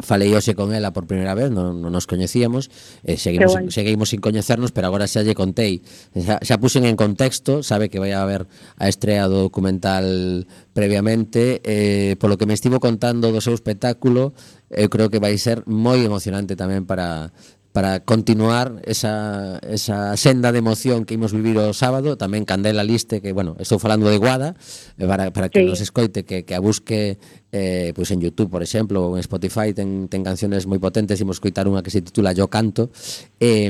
falei 0.00 0.32
hoxe 0.32 0.56
con 0.56 0.72
ela 0.72 0.92
por 0.92 1.04
primeira 1.04 1.36
vez, 1.36 1.52
non, 1.52 1.80
non 1.84 1.92
nos 1.92 2.08
coñecíamos, 2.08 2.72
eh, 3.04 3.20
seguimos, 3.20 3.52
bueno. 3.52 3.68
seguimos 3.68 4.08
sin 4.10 4.24
coñecernos, 4.24 4.72
pero 4.72 4.88
agora 4.88 5.04
xa 5.04 5.20
lle 5.20 5.36
contei, 5.36 5.84
xa, 6.16 6.40
xa 6.40 6.56
puxen 6.56 6.88
en 6.88 6.96
contexto, 6.96 7.60
sabe 7.60 7.92
que 7.92 8.00
vai 8.00 8.16
a 8.16 8.24
haber 8.24 8.48
a 8.80 8.88
estrea 8.88 9.28
do 9.28 9.44
documental 9.44 10.48
previamente, 10.72 11.60
eh, 11.62 12.16
polo 12.16 12.40
que 12.40 12.48
me 12.48 12.56
estivo 12.56 12.80
contando 12.80 13.30
do 13.30 13.44
seu 13.44 13.52
espectáculo, 13.52 14.32
eu 14.72 14.88
creo 14.88 15.12
que 15.12 15.20
vai 15.20 15.36
ser 15.36 15.62
moi 15.68 16.00
emocionante 16.00 16.56
tamén 16.56 16.88
para 16.88 17.30
para 17.72 18.00
continuar 18.00 18.82
esa, 18.84 19.58
esa 19.64 20.16
senda 20.16 20.52
de 20.52 20.58
emoción 20.58 21.04
que 21.04 21.14
imos 21.14 21.32
vivir 21.32 21.56
o 21.56 21.72
sábado, 21.72 22.20
tamén 22.20 22.44
Candela 22.44 22.84
Liste, 22.84 23.24
que, 23.24 23.32
bueno, 23.32 23.56
estou 23.56 23.80
falando 23.80 24.12
de 24.12 24.20
Guada, 24.20 24.52
eh, 25.00 25.08
para, 25.08 25.32
para 25.32 25.48
que 25.48 25.64
sí. 25.64 25.66
nos 25.66 25.80
escoite, 25.80 26.28
que, 26.28 26.44
que 26.44 26.52
a 26.52 26.60
busque 26.60 27.16
eh, 27.52 27.92
pois 27.96 28.08
pues 28.08 28.10
en 28.12 28.20
YouTube, 28.20 28.52
por 28.52 28.62
exemplo, 28.62 29.08
ou 29.08 29.16
en 29.16 29.24
Spotify, 29.24 29.72
ten, 29.72 30.08
ten 30.12 30.20
canciones 30.20 30.68
moi 30.68 30.80
potentes, 30.80 31.20
imos 31.24 31.40
coitar 31.40 31.64
unha 31.64 31.80
que 31.80 31.88
se 31.88 32.04
titula 32.04 32.36
Yo 32.36 32.52
Canto, 32.52 32.92
e, 33.40 33.68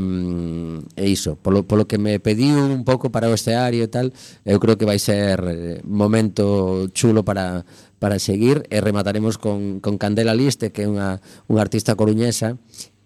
e 0.98 1.04
iso, 1.06 1.38
polo, 1.38 1.62
polo 1.62 1.86
que 1.86 1.98
me 1.98 2.18
pediu 2.18 2.58
un 2.58 2.82
pouco 2.82 3.14
para 3.14 3.30
o 3.30 3.34
esteario 3.34 3.86
e 3.86 3.90
tal, 3.90 4.10
eu 4.42 4.58
creo 4.58 4.74
que 4.74 4.86
vai 4.86 4.98
ser 4.98 5.38
eh, 5.46 5.78
momento 5.86 6.90
chulo 6.90 7.22
para, 7.22 7.62
para 8.02 8.18
seguir 8.18 8.66
e 8.66 8.82
remataremos 8.82 9.38
con, 9.38 9.78
con 9.78 9.94
Candela 9.94 10.34
Liste, 10.34 10.74
que 10.74 10.86
é 10.86 10.90
unha, 10.90 11.22
unha 11.46 11.62
artista 11.62 11.94
coruñesa 11.94 12.58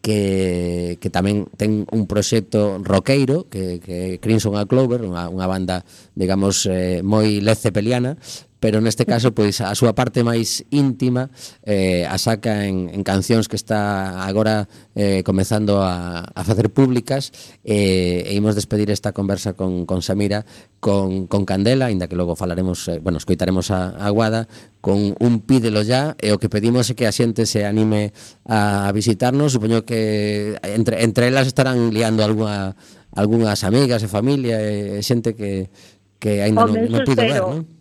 que, 0.07 1.03
que 1.03 1.11
tamén 1.11 1.51
ten 1.59 1.83
un 1.91 2.07
proxecto 2.07 2.79
roqueiro 2.79 3.51
que, 3.51 3.83
que 3.83 4.23
Crimson 4.23 4.55
a 4.55 4.63
Clover, 4.63 5.03
unha, 5.03 5.27
unha 5.27 5.51
banda 5.51 5.83
digamos 6.15 6.63
eh, 6.71 7.03
moi 7.03 7.43
lezepeliana 7.43 8.15
pero 8.61 8.81
neste 8.81 9.05
caso 9.05 9.37
pois 9.37 9.61
a 9.61 9.77
súa 9.77 9.93
parte 9.93 10.25
máis 10.25 10.65
íntima 10.73 11.29
eh, 11.63 12.09
a 12.09 12.17
saca 12.17 12.65
en, 12.65 12.89
en 12.89 13.05
cancións 13.05 13.53
que 13.53 13.57
está 13.57 14.25
agora 14.25 14.69
eh, 14.97 15.21
comezando 15.23 15.85
a, 15.85 16.25
a 16.25 16.43
facer 16.45 16.73
públicas 16.73 17.33
eh, 17.69 18.25
e 18.25 18.33
imos 18.33 18.57
despedir 18.57 18.89
esta 18.89 19.13
conversa 19.13 19.53
con, 19.53 19.85
con 19.85 20.01
Samira 20.01 20.49
con, 20.81 21.27
con 21.27 21.45
Candela, 21.45 21.91
inda 21.93 22.09
que 22.09 22.17
logo 22.17 22.37
falaremos 22.37 22.89
eh, 22.89 22.99
bueno, 22.99 23.19
escoitaremos 23.19 23.71
a, 23.71 23.93
a 24.01 24.09
Guada 24.11 24.49
con 24.81 25.15
un 25.21 25.41
pídelo 25.45 25.83
ya 25.83 26.17
e 26.17 26.33
o 26.33 26.41
que 26.41 26.49
pedimos 26.49 26.89
é 26.89 26.97
que 26.97 27.05
a 27.05 27.13
xente 27.13 27.45
se 27.45 27.69
anime 27.69 28.17
a, 28.49 28.89
a 28.89 28.91
visitarnos 28.97 29.53
supoño 29.53 29.85
que 29.85 30.57
entre, 30.65 31.05
entre 31.05 31.29
elas 31.29 31.45
estarán 31.45 31.93
liando 31.93 32.25
alguna, 32.25 32.73
algunhas 33.13 33.65
amigas 33.69 34.01
e 34.01 34.09
familia 34.09 34.57
e 34.65 35.05
xente 35.05 35.37
que, 35.37 35.69
que 36.17 36.41
ainda 36.41 36.65
non, 36.65 36.89
non 36.89 37.01
pido 37.05 37.21
ver, 37.21 37.45
non? 37.45 37.76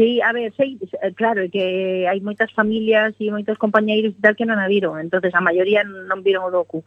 Sí, 0.00 0.18
a 0.22 0.32
ver, 0.32 0.50
sei, 0.56 0.78
eh, 1.02 1.12
claro, 1.12 1.42
que 1.52 2.08
hai 2.08 2.24
moitas 2.24 2.48
familias 2.56 3.12
e 3.20 3.28
moitos 3.28 3.60
compañeiros 3.60 4.16
e 4.16 4.22
tal 4.24 4.32
que 4.32 4.48
non 4.48 4.56
a 4.56 4.64
viron, 4.64 4.96
entonces 4.96 5.28
a 5.36 5.44
maioría 5.44 5.84
non 5.84 6.24
viron 6.24 6.48
o 6.48 6.50
docu. 6.50 6.80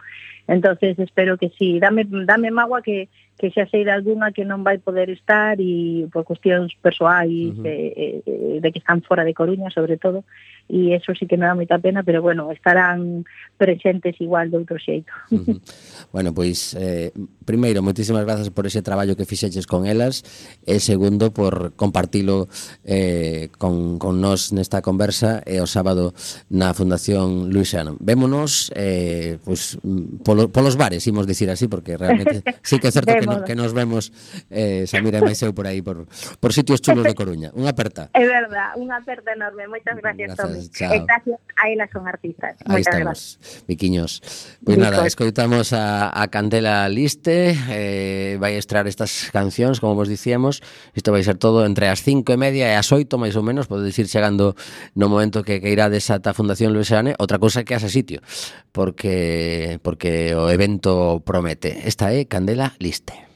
entonces 0.49 0.97
espero 0.97 1.38
que 1.38 1.54
sí, 1.54 1.78
dame, 1.78 2.10
dame 2.10 2.49
magua 2.49 2.82
que, 2.82 3.13
que 3.38 3.54
xa 3.54 3.69
sei 3.69 3.86
de 3.86 3.93
alguna 3.93 4.34
que 4.34 4.49
non 4.49 4.65
vai 4.65 4.82
poder 4.82 5.13
estar 5.13 5.62
e 5.62 6.10
por 6.10 6.26
cuestións 6.26 6.73
persoais 6.82 7.54
uh 7.54 7.62
-huh. 7.62 7.62
de, 7.62 7.76
eh, 8.26 8.58
de 8.65 8.69
que 8.73 8.82
están 8.82 9.06
fora 9.06 9.21
de 9.21 9.38
Coruña, 9.38 9.69
sobre 9.69 10.02
todo, 10.02 10.26
e 10.69 10.95
eso 10.95 11.13
sí 11.13 11.28
que 11.28 11.38
me 11.38 11.45
dá 11.45 11.54
moita 11.54 11.78
pena, 11.78 12.04
pero 12.04 12.21
bueno, 12.23 12.52
estarán 12.52 13.28
presentes 13.60 14.15
igual 14.23 14.49
de 14.49 14.58
outro 14.58 14.80
xeito. 14.80 15.12
Uh 15.30 15.43
-huh. 15.43 15.58
Bueno, 16.12 16.34
pois, 16.34 16.73
eh, 16.80 17.12
primeiro, 17.45 17.84
moitísimas 17.84 18.23
grazas 18.23 18.49
por 18.49 18.65
ese 18.65 18.82
traballo 18.82 19.15
que 19.19 19.28
fixeches 19.28 19.67
con 19.67 19.86
elas, 19.86 20.23
e 20.63 20.80
segundo, 20.80 21.36
por 21.36 21.76
compartilo 21.76 22.47
eh, 22.88 23.52
con, 23.60 23.99
con 23.99 24.23
nós 24.23 24.56
nesta 24.56 24.80
conversa 24.82 25.43
e 25.43 25.60
o 25.60 25.67
sábado 25.67 26.15
na 26.47 26.71
Fundación 26.71 27.52
Luisiana. 27.52 27.93
Vémonos 27.99 28.71
eh, 28.73 29.38
pois, 29.43 29.78
polo, 30.23 30.47
polos 30.49 30.80
bares, 30.80 31.06
imos 31.06 31.28
dicir 31.28 31.52
así, 31.52 31.67
porque 31.67 31.99
realmente 31.99 32.41
sí 32.63 32.80
que 32.80 32.88
é 32.88 32.93
certo 32.93 33.13
que, 33.13 33.28
no, 33.28 33.43
que 33.43 33.56
nos 33.56 33.76
vemos 33.76 34.15
eh, 34.49 34.88
Samira 34.88 35.19
e 35.19 35.26
máis 35.28 35.39
eu 35.43 35.52
por 35.52 35.67
aí, 35.67 35.84
por, 35.84 36.08
por 36.39 36.52
sitios 36.56 36.80
chulos 36.80 37.04
de 37.04 37.13
Coruña. 37.13 37.52
Unha 37.54 37.76
aperta. 37.76 38.10
É 38.15 38.26
verdad, 38.26 38.73
unha 38.80 38.97
aperta 38.97 39.36
enorme. 39.36 39.67
Moitas 39.67 39.99
gracias, 39.99 40.34
gracias. 40.34 40.52
Vale, 40.55 40.69
chao. 40.69 41.05
gracias 41.05 41.39
a 41.55 41.69
elas 41.69 41.89
son 41.91 42.07
artistas. 42.07 42.55
Aí 42.65 42.71
Moitas 42.71 42.93
estamos, 42.93 43.37
gracias. 43.39 43.63
viquiños. 43.67 44.21
Pois 44.21 44.59
pues 44.63 44.77
nada, 44.77 45.05
escoitamos 45.07 45.73
a, 45.73 46.09
a 46.09 46.27
Candela 46.27 46.89
Liste, 46.89 47.55
eh, 47.69 48.37
vai 48.39 48.55
estrear 48.55 48.87
estas 48.87 49.29
cancións, 49.31 49.79
como 49.79 49.95
vos 49.95 50.07
dicíamos, 50.09 50.61
isto 50.93 51.11
vai 51.11 51.23
ser 51.23 51.37
todo 51.37 51.65
entre 51.65 51.87
as 51.87 52.01
cinco 52.01 52.33
e 52.33 52.37
media 52.37 52.69
e 52.69 52.75
as 52.75 52.89
oito, 52.91 53.17
máis 53.17 53.35
ou 53.35 53.43
menos, 53.43 53.67
podedes 53.67 53.97
ir 53.99 54.07
chegando 54.07 54.55
no 54.93 55.09
momento 55.09 55.43
que, 55.43 55.61
que 55.61 55.69
irá 55.69 55.89
desata 55.89 56.33
Fundación 56.33 56.73
Luisane, 56.73 57.15
outra 57.17 57.39
cousa 57.39 57.63
que 57.63 57.75
haxa 57.75 57.89
sitio, 57.89 58.21
porque, 58.71 59.79
porque 59.81 60.33
o 60.35 60.49
evento 60.49 61.21
promete. 61.25 61.85
Esta 61.85 62.13
é 62.13 62.25
Candela 62.25 62.73
Liste. 62.79 63.32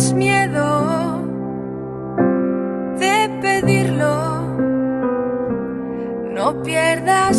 Tengas 0.00 0.14
miedo 0.14 1.22
de 2.98 3.30
pedirlo, 3.42 4.42
no 6.34 6.62
pierdas 6.62 7.29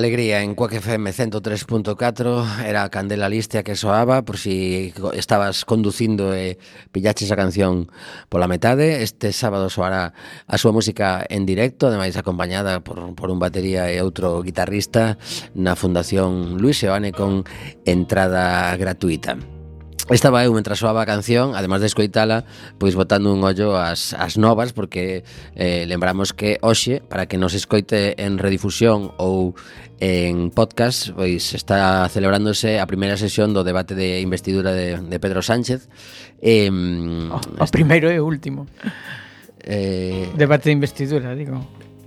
Alegría 0.00 0.42
en 0.42 0.54
Cuac 0.54 0.72
FM 0.72 1.12
103.4 1.12 2.64
era 2.64 2.84
a 2.84 2.88
Candela 2.88 3.28
listia 3.28 3.62
que 3.62 3.76
soaba 3.76 4.24
por 4.24 4.38
si 4.38 4.94
estabas 5.12 5.66
conducindo 5.68 6.32
e 6.32 6.56
pillaches 6.88 7.28
a 7.28 7.36
canción 7.36 7.92
pola 8.32 8.48
metade. 8.48 9.04
Este 9.04 9.28
sábado 9.36 9.68
soará 9.68 10.16
a 10.48 10.56
súa 10.56 10.72
música 10.72 11.20
en 11.28 11.44
directo, 11.44 11.92
ademais 11.92 12.16
acompañada 12.16 12.80
por, 12.80 13.12
por 13.12 13.28
un 13.28 13.36
batería 13.36 13.92
e 13.92 14.00
outro 14.00 14.40
guitarrista 14.40 15.20
na 15.52 15.76
Fundación 15.76 16.56
Luis 16.56 16.80
Seoane 16.80 17.12
con 17.12 17.44
entrada 17.84 18.72
gratuita. 18.80 19.59
Estaba 20.10 20.42
eu 20.42 20.50
mentre 20.50 20.74
soaba 20.74 21.02
a 21.02 21.06
canción, 21.06 21.54
además 21.54 21.78
de 21.78 21.86
escoitala, 21.86 22.42
pois 22.82 22.98
botando 22.98 23.30
un 23.30 23.46
ollo 23.46 23.78
ás, 23.78 24.10
ás 24.18 24.34
novas 24.42 24.74
porque 24.74 25.22
eh, 25.54 25.86
lembramos 25.86 26.34
que 26.34 26.58
hoxe 26.66 26.98
para 26.98 27.30
que 27.30 27.38
nos 27.38 27.54
escoite 27.54 28.18
en 28.18 28.42
redifusión 28.42 29.14
ou 29.22 29.54
en 30.02 30.50
podcast, 30.50 31.14
pois 31.14 31.54
está 31.54 32.10
celebrándose 32.10 32.82
a 32.82 32.90
primeira 32.90 33.14
sesión 33.14 33.54
do 33.54 33.62
debate 33.62 33.94
de 33.94 34.18
investidura 34.18 34.74
de, 34.74 34.98
de 34.98 35.16
Pedro 35.22 35.46
Sánchez. 35.46 35.86
Eh, 36.42 36.66
o, 36.66 37.38
o 37.38 37.66
primeiro 37.70 38.10
e 38.10 38.18
último. 38.18 38.66
Eh, 39.62 40.26
debate 40.34 40.68
de 40.68 40.74
investidura, 40.74 41.38
digo. 41.38 41.62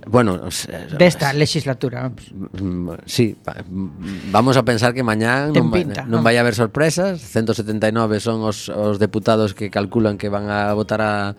Bueno, 0.06 0.40
eh, 0.68 0.88
de 0.98 1.06
esta 1.06 1.32
legislatura. 1.32 2.10
Mm, 2.10 2.90
mm, 2.90 2.96
sí, 3.06 3.36
mm, 3.68 4.30
vamos 4.30 4.56
a 4.56 4.64
pensar 4.64 4.92
que 4.92 5.02
mañá 5.02 5.48
non, 5.48 5.72
pinta, 5.72 6.04
non 6.04 6.20
vai 6.20 6.36
haber 6.36 6.52
sorpresas. 6.52 7.20
179 7.20 8.20
son 8.20 8.44
os, 8.44 8.68
os 8.68 9.00
deputados 9.00 9.56
que 9.56 9.72
calculan 9.72 10.20
que 10.20 10.28
van 10.28 10.52
a 10.52 10.72
votar 10.76 11.00
a, 11.00 11.36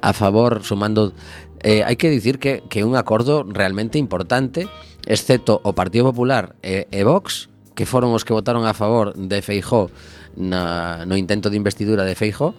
a 0.00 0.10
favor, 0.12 0.62
sumando... 0.66 1.14
Eh, 1.60 1.84
hai 1.84 2.00
que 2.00 2.08
dicir 2.08 2.40
que 2.40 2.64
é 2.64 2.84
un 2.88 2.96
acordo 2.96 3.44
realmente 3.44 4.00
importante, 4.00 4.64
excepto 5.04 5.60
o 5.60 5.76
Partido 5.76 6.08
Popular 6.08 6.56
e, 6.64 6.88
e 6.88 7.04
Vox, 7.04 7.52
que 7.76 7.84
foron 7.84 8.16
os 8.16 8.24
que 8.24 8.32
votaron 8.32 8.64
a 8.64 8.72
favor 8.72 9.12
de 9.12 9.38
Feijó 9.44 9.92
na, 10.36 11.04
no 11.06 11.16
intento 11.16 11.50
de 11.50 11.56
investidura 11.56 12.04
de 12.04 12.14
Feijo 12.14 12.54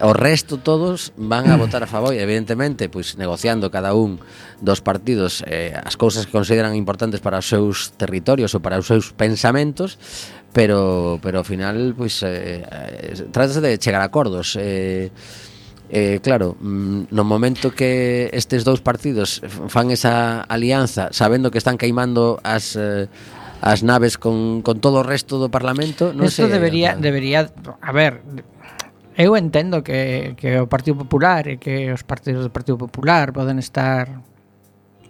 o 0.00 0.12
resto 0.12 0.58
todos 0.60 1.12
van 1.16 1.48
a 1.50 1.56
votar 1.56 1.82
a 1.82 1.88
favor. 1.88 2.12
E 2.12 2.20
evidentemente 2.20 2.88
pois 2.88 3.16
negociando 3.16 3.70
cada 3.72 3.96
un 3.96 4.20
dos 4.60 4.84
partidos 4.84 5.42
eh, 5.46 5.74
as 5.74 5.96
cousas 5.96 6.26
que 6.28 6.34
consideran 6.34 6.76
importantes 6.76 7.20
para 7.20 7.40
os 7.40 7.48
seus 7.48 7.96
territorios 7.96 8.54
ou 8.54 8.60
para 8.60 8.78
os 8.78 8.86
seus 8.86 9.12
pensamentos 9.16 9.98
pero 10.52 11.20
pero 11.20 11.42
ao 11.42 11.46
final 11.46 11.96
pois 11.96 12.22
eh, 12.24 12.64
trátase 13.32 13.60
de 13.60 13.76
chegar 13.80 14.04
a 14.04 14.08
acordos. 14.08 14.56
Eh, 14.56 15.10
Eh, 15.88 16.18
claro, 16.20 16.56
mm, 16.58 17.14
no 17.14 17.22
momento 17.22 17.70
que 17.70 18.26
estes 18.34 18.66
dous 18.66 18.82
partidos 18.82 19.38
fan 19.70 19.94
esa 19.94 20.42
alianza 20.42 21.14
sabendo 21.14 21.54
que 21.54 21.62
están 21.62 21.78
queimando 21.78 22.42
as, 22.42 22.74
eh, 22.74 23.06
as 23.60 23.82
naves 23.82 24.18
con, 24.18 24.62
con 24.62 24.80
todo 24.80 25.00
o 25.00 25.06
resto 25.06 25.38
do 25.40 25.48
Parlamento. 25.48 26.12
Non 26.12 26.28
Esto 26.28 26.46
sei, 26.46 26.52
debería, 26.52 26.94
no... 26.94 27.02
debería, 27.02 27.48
a 27.80 27.92
ver, 27.92 28.20
eu 29.16 29.32
entendo 29.36 29.80
que, 29.80 30.36
que 30.36 30.60
o 30.60 30.68
Partido 30.68 31.00
Popular 31.00 31.48
e 31.48 31.56
que 31.56 31.88
os 31.88 32.04
partidos 32.04 32.44
do 32.44 32.52
Partido 32.52 32.76
Popular 32.76 33.32
poden 33.32 33.56
estar 33.56 34.20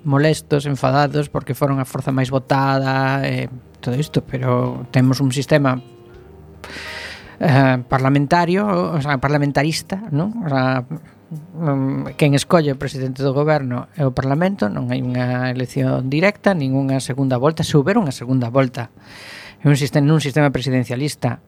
molestos, 0.07 0.71
enfadados, 0.71 1.27
porque 1.27 1.59
foron 1.59 1.83
a 1.83 1.87
forza 1.87 2.15
máis 2.15 2.31
votada 2.31 3.27
e 3.27 3.51
todo 3.83 3.99
isto, 3.99 4.23
pero 4.23 4.87
temos 4.95 5.19
un 5.19 5.35
sistema 5.35 5.83
eh, 7.43 7.83
parlamentario, 7.91 8.95
o 8.95 9.01
sea, 9.03 9.19
parlamentarista, 9.19 10.07
non? 10.15 10.47
O 10.47 10.49
sea, 10.49 10.87
um, 11.33 12.07
quen 12.15 12.35
escolle 12.35 12.71
o 12.73 12.79
presidente 12.79 13.23
do 13.23 13.35
goberno 13.35 13.91
é 13.99 14.07
o 14.07 14.15
Parlamento, 14.15 14.71
non 14.71 14.91
hai 14.95 15.03
unha 15.03 15.51
elección 15.51 16.07
directa, 16.07 16.55
ningunha 16.55 17.03
segunda 17.03 17.37
volta, 17.37 17.67
se 17.67 17.75
houber 17.75 17.99
unha 17.99 18.15
segunda 18.15 18.49
volta 18.53 18.95
un 19.67 19.75
sistema, 19.75 20.07
nun 20.07 20.23
sistema 20.23 20.55
presidencialista 20.55 21.43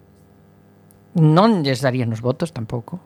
non 1.14 1.62
lles 1.62 1.78
darían 1.82 2.10
os 2.10 2.20
votos 2.20 2.50
tampouco. 2.50 2.98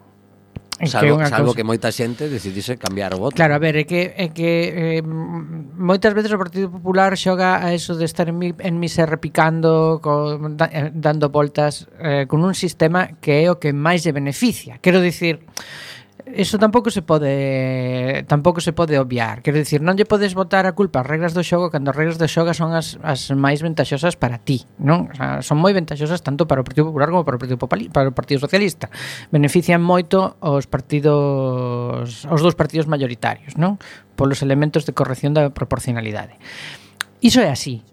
Salvo 0.83 1.19
que, 1.19 1.27
salvo 1.31 1.53
cosa... 1.53 1.57
que 1.57 1.65
moita 1.69 1.89
xente 1.95 2.27
decidise 2.27 2.75
cambiar 2.75 3.15
o 3.15 3.23
voto. 3.23 3.39
Claro, 3.39 3.55
a 3.55 3.61
ver, 3.63 3.79
é 3.79 3.85
que, 3.87 4.19
é 4.19 4.35
que 4.35 4.99
eh, 4.99 5.03
moitas 5.05 6.11
veces 6.11 6.35
o 6.35 6.41
Partido 6.41 6.75
Popular 6.75 7.15
xoga 7.15 7.63
a 7.63 7.71
eso 7.71 7.95
de 7.95 8.03
estar 8.03 8.27
en 8.27 8.35
mi, 8.35 8.51
en 8.51 8.83
mi 8.83 8.89
repicando, 8.91 10.03
co, 10.03 10.43
da, 10.59 10.67
eh, 10.73 10.91
dando 10.91 11.31
voltas 11.31 11.87
eh, 12.03 12.27
con 12.27 12.43
un 12.43 12.57
sistema 12.59 13.15
que 13.23 13.47
é 13.47 13.53
o 13.53 13.63
que 13.63 13.71
máis 13.71 14.03
lle 14.03 14.11
beneficia. 14.11 14.83
Quero 14.83 14.99
dicir, 14.99 15.47
Eso 16.33 16.57
tampouco 16.57 16.89
se 16.89 17.03
pode 17.03 18.25
tampouco 18.27 18.65
se 18.65 18.73
pode 18.73 18.97
obviar. 18.99 19.45
Quero 19.45 19.61
dicir, 19.61 19.85
non 19.85 20.01
lle 20.01 20.09
podes 20.09 20.33
botar 20.33 20.65
a 20.65 20.73
culpa 20.73 21.05
as 21.05 21.07
regras 21.07 21.37
do 21.37 21.45
xogo 21.45 21.69
cando 21.69 21.93
as 21.93 21.97
regras 21.97 22.17
do 22.17 22.25
xogo 22.25 22.57
son 22.57 22.73
as, 22.73 22.97
as 23.05 23.29
máis 23.37 23.61
ventaxosas 23.61 24.17
para 24.17 24.41
ti, 24.41 24.65
non? 24.81 25.13
O 25.13 25.15
sea, 25.15 25.45
son 25.45 25.61
moi 25.61 25.77
ventaxosas 25.77 26.25
tanto 26.25 26.49
para 26.49 26.61
o 26.61 26.67
Partido 26.67 26.89
Popular 26.89 27.13
como 27.13 27.21
para 27.29 27.37
o 27.37 27.41
Partido 27.41 27.61
Popali, 27.61 27.93
para 27.93 28.09
o 28.09 28.17
Partido 28.17 28.41
Socialista. 28.41 28.89
Benefician 29.29 29.85
moito 29.85 30.41
os 30.41 30.65
partidos 30.65 32.25
os 32.25 32.41
dous 32.41 32.57
partidos 32.57 32.89
maioritarios, 32.89 33.61
non? 33.61 33.77
Polos 34.17 34.41
elementos 34.41 34.89
de 34.89 34.97
corrección 34.97 35.37
da 35.37 35.53
proporcionalidade. 35.53 36.41
Iso 37.21 37.45
é 37.45 37.53
así. 37.53 37.85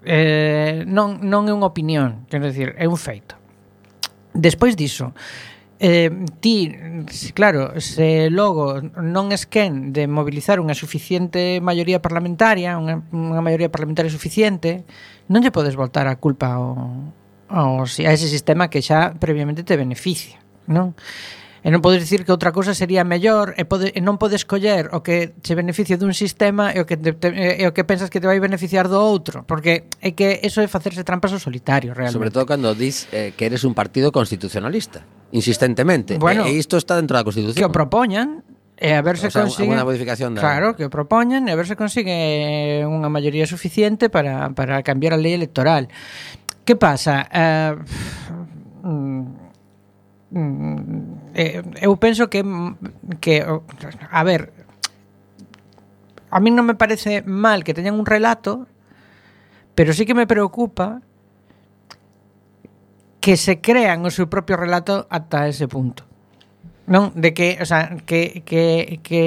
Eh, 0.00 0.88
non, 0.88 1.20
non 1.20 1.44
é 1.44 1.52
unha 1.52 1.68
opinión, 1.68 2.24
quero 2.32 2.48
dicir, 2.48 2.72
é 2.80 2.88
un 2.88 2.96
feito. 2.96 3.36
Despois 4.32 4.80
diso, 4.80 5.12
Eh, 5.80 6.10
ti, 6.40 6.72
claro, 7.34 7.80
se 7.80 8.30
logo 8.30 8.80
non 8.80 9.34
es 9.34 9.42
quen 9.42 9.90
de 9.90 10.06
mobilizar 10.06 10.62
unha 10.62 10.78
suficiente 10.78 11.58
maioría 11.58 11.98
parlamentaria, 11.98 12.78
unha, 12.78 13.02
unha 13.10 13.42
maioría 13.42 13.74
parlamentaria 13.74 14.08
suficiente, 14.08 14.86
non 15.26 15.42
lle 15.42 15.50
podes 15.50 15.74
voltar 15.74 16.06
a 16.06 16.14
culpa 16.14 16.54
ao, 16.54 17.10
ao, 17.50 17.82
a 17.82 18.10
ese 18.14 18.30
sistema 18.30 18.70
que 18.70 18.86
xa 18.86 19.18
previamente 19.18 19.66
te 19.66 19.74
beneficia, 19.74 20.38
non? 20.70 20.94
e 21.64 21.72
non 21.72 21.80
podes 21.80 22.04
dicir 22.04 22.28
que 22.28 22.30
outra 22.30 22.52
cousa 22.52 22.76
sería 22.76 23.08
mellor 23.08 23.56
e, 23.56 23.64
pode, 23.64 23.88
e 23.96 24.00
non 24.04 24.20
podes 24.20 24.44
coller 24.44 24.92
o 24.92 25.00
que 25.00 25.32
che 25.40 25.56
beneficia 25.56 25.96
dun 25.96 26.12
sistema 26.12 26.76
e 26.76 26.78
o 26.78 26.84
que 26.84 27.00
te, 27.00 27.16
te, 27.16 27.32
e 27.32 27.64
o 27.64 27.72
que 27.72 27.88
pensas 27.88 28.12
que 28.12 28.20
te 28.20 28.28
vai 28.28 28.36
beneficiar 28.36 28.92
do 28.92 29.00
outro, 29.00 29.48
porque 29.48 29.88
é 30.04 30.12
que 30.12 30.44
eso 30.44 30.60
é 30.60 30.68
facerse 30.68 31.00
trampas 31.08 31.32
ao 31.32 31.40
solitario 31.40 31.96
realmente. 31.96 32.20
Sobre 32.20 32.28
todo 32.28 32.44
cando 32.44 32.76
dis 32.76 33.08
eh, 33.16 33.32
que 33.32 33.48
eres 33.48 33.64
un 33.64 33.72
partido 33.72 34.12
constitucionalista, 34.12 35.08
insistentemente. 35.32 36.20
Bueno, 36.20 36.44
e, 36.44 36.52
e 36.52 36.60
isto 36.60 36.76
está 36.76 37.00
dentro 37.00 37.16
da 37.16 37.24
Constitución. 37.24 37.56
Que 37.56 37.64
o 37.64 37.72
propoñan 37.72 38.44
E 38.74 38.90
a 38.90 39.00
ver 39.06 39.16
se 39.16 39.30
o 39.30 39.30
sea, 39.30 39.46
consigue 39.46 39.70
modificación 39.70 40.34
da... 40.34 40.42
Claro, 40.42 40.74
que 40.74 40.84
o 40.84 40.90
propoñan 40.90 41.46
e 41.46 41.54
a 41.54 41.56
ver 41.56 41.64
se 41.64 41.78
consigue 41.78 42.82
unha 42.82 43.06
maioría 43.06 43.46
suficiente 43.46 44.10
para, 44.10 44.50
para 44.52 44.82
cambiar 44.82 45.14
a 45.14 45.20
lei 45.22 45.32
electoral. 45.32 45.86
Que 46.66 46.74
pasa? 46.74 47.22
Eh, 47.30 47.72
mm, 48.82 49.22
mm, 50.34 51.13
eh, 51.34 51.62
eu 51.82 51.98
penso 51.98 52.30
que 52.30 52.40
que 53.20 53.42
a 53.42 54.22
ver, 54.22 54.54
a 56.30 56.38
min 56.38 56.54
non 56.54 56.66
me 56.66 56.78
parece 56.78 57.22
mal 57.26 57.66
que 57.66 57.74
teñan 57.74 57.98
un 57.98 58.06
relato, 58.06 58.66
pero 59.74 59.92
sí 59.92 60.06
que 60.06 60.14
me 60.14 60.26
preocupa 60.26 61.02
que 63.18 63.36
se 63.36 63.60
crean 63.60 64.04
o 64.04 64.10
seu 64.12 64.28
propio 64.30 64.54
relato 64.54 65.08
ata 65.10 65.48
ese 65.48 65.66
punto. 65.66 66.04
Non, 66.84 67.16
de 67.16 67.32
que, 67.32 67.56
o 67.56 67.64
sea, 67.64 67.96
que, 68.04 68.44
que, 68.44 69.00
que 69.00 69.24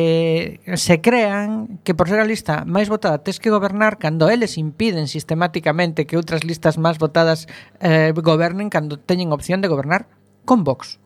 se 0.77 1.01
crean 1.01 1.81
que 1.81 1.97
por 1.97 2.05
ser 2.05 2.21
a 2.21 2.29
lista 2.29 2.61
máis 2.69 2.85
votada 2.85 3.17
tes 3.25 3.41
que 3.41 3.49
gobernar 3.49 3.97
cando 3.97 4.29
eles 4.29 4.61
impiden 4.61 5.09
sistemáticamente 5.09 6.05
que 6.05 6.21
outras 6.21 6.45
listas 6.45 6.77
máis 6.77 7.01
votadas 7.01 7.49
eh, 7.81 8.13
gobernen 8.13 8.69
cando 8.69 9.01
teñen 9.01 9.33
opción 9.33 9.65
de 9.65 9.73
gobernar 9.73 10.05
con 10.45 10.61
Vox. 10.61 11.01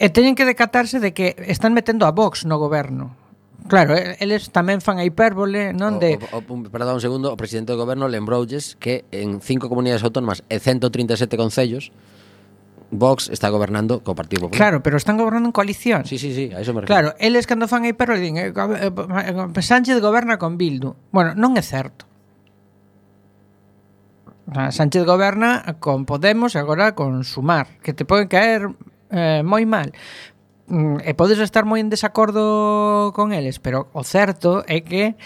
E 0.00 0.08
teñen 0.08 0.32
que 0.32 0.48
decatarse 0.48 0.96
de 0.96 1.12
que 1.12 1.36
están 1.44 1.76
metendo 1.76 2.08
a 2.08 2.16
Vox 2.16 2.48
no 2.48 2.56
goberno. 2.56 3.12
Claro, 3.68 3.92
eles 3.94 4.48
tamén 4.48 4.80
fan 4.80 4.96
a 4.96 5.04
hipérbole, 5.04 5.76
non 5.76 6.00
de... 6.00 6.16
O, 6.32 6.40
o, 6.40 6.56
o, 6.56 6.72
perdón 6.72 6.96
un 6.96 7.04
segundo, 7.04 7.28
o 7.28 7.36
presidente 7.36 7.76
do 7.76 7.78
goberno 7.78 8.08
lembroulles 8.08 8.80
que 8.80 9.04
en 9.12 9.44
cinco 9.44 9.68
comunidades 9.68 10.00
autónomas 10.00 10.40
e 10.48 10.56
137 10.56 11.36
concellos 11.36 11.92
Vox 12.90 13.28
está 13.28 13.52
gobernando 13.52 14.02
co 14.02 14.16
Partido 14.16 14.48
Popular. 14.48 14.58
Claro, 14.58 14.78
pero 14.82 14.96
están 14.96 15.20
gobernando 15.20 15.52
en 15.52 15.54
coalición. 15.54 16.08
Sí, 16.08 16.18
sí, 16.18 16.34
sí, 16.34 16.50
a 16.50 16.64
eso 16.64 16.74
me 16.74 16.82
refiero. 16.82 16.86
Claro, 16.88 17.08
eles 17.20 17.46
cando 17.46 17.68
fan 17.68 17.84
a 17.84 17.92
hipérbole 17.92 18.24
din, 18.24 18.40
eh, 18.40 18.50
eh, 18.50 18.90
eh 18.90 19.62
Sánchez 19.62 20.00
goberna 20.00 20.40
con 20.40 20.58
Bildu. 20.58 20.96
Bueno, 21.12 21.36
non 21.36 21.54
é 21.54 21.62
certo. 21.62 22.08
Sánchez 24.50 25.06
goberna 25.06 25.78
con 25.78 26.02
Podemos 26.08 26.56
e 26.56 26.58
agora 26.58 26.98
con 26.98 27.22
Sumar, 27.22 27.78
que 27.86 27.94
te 27.94 28.02
poden 28.02 28.26
caer 28.26 28.66
eh, 29.10 29.42
moi 29.44 29.66
mal. 29.66 29.92
Mm, 30.70 31.02
e 31.02 31.12
podes 31.18 31.42
estar 31.42 31.66
moi 31.66 31.82
en 31.82 31.90
desacordo 31.90 33.10
con 33.10 33.34
eles, 33.34 33.58
pero 33.58 33.90
o 33.90 34.06
certo 34.06 34.62
é 34.70 34.86
que 34.86 35.18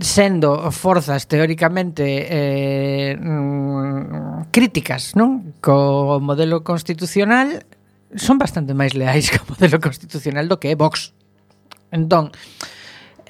sendo 0.00 0.70
forzas 0.70 1.26
teóricamente 1.26 2.04
eh, 2.28 3.16
mm, 3.16 4.52
críticas 4.52 5.16
non? 5.16 5.56
Co 5.64 6.20
modelo 6.20 6.60
constitucional 6.62 7.64
son 8.14 8.36
bastante 8.36 8.76
máis 8.76 8.92
leais 8.92 9.30
co 9.34 9.48
modelo 9.48 9.80
constitucional 9.80 10.46
do 10.46 10.60
que 10.60 10.70
é 10.70 10.76
Vox. 10.76 11.16
Entón 11.88 12.30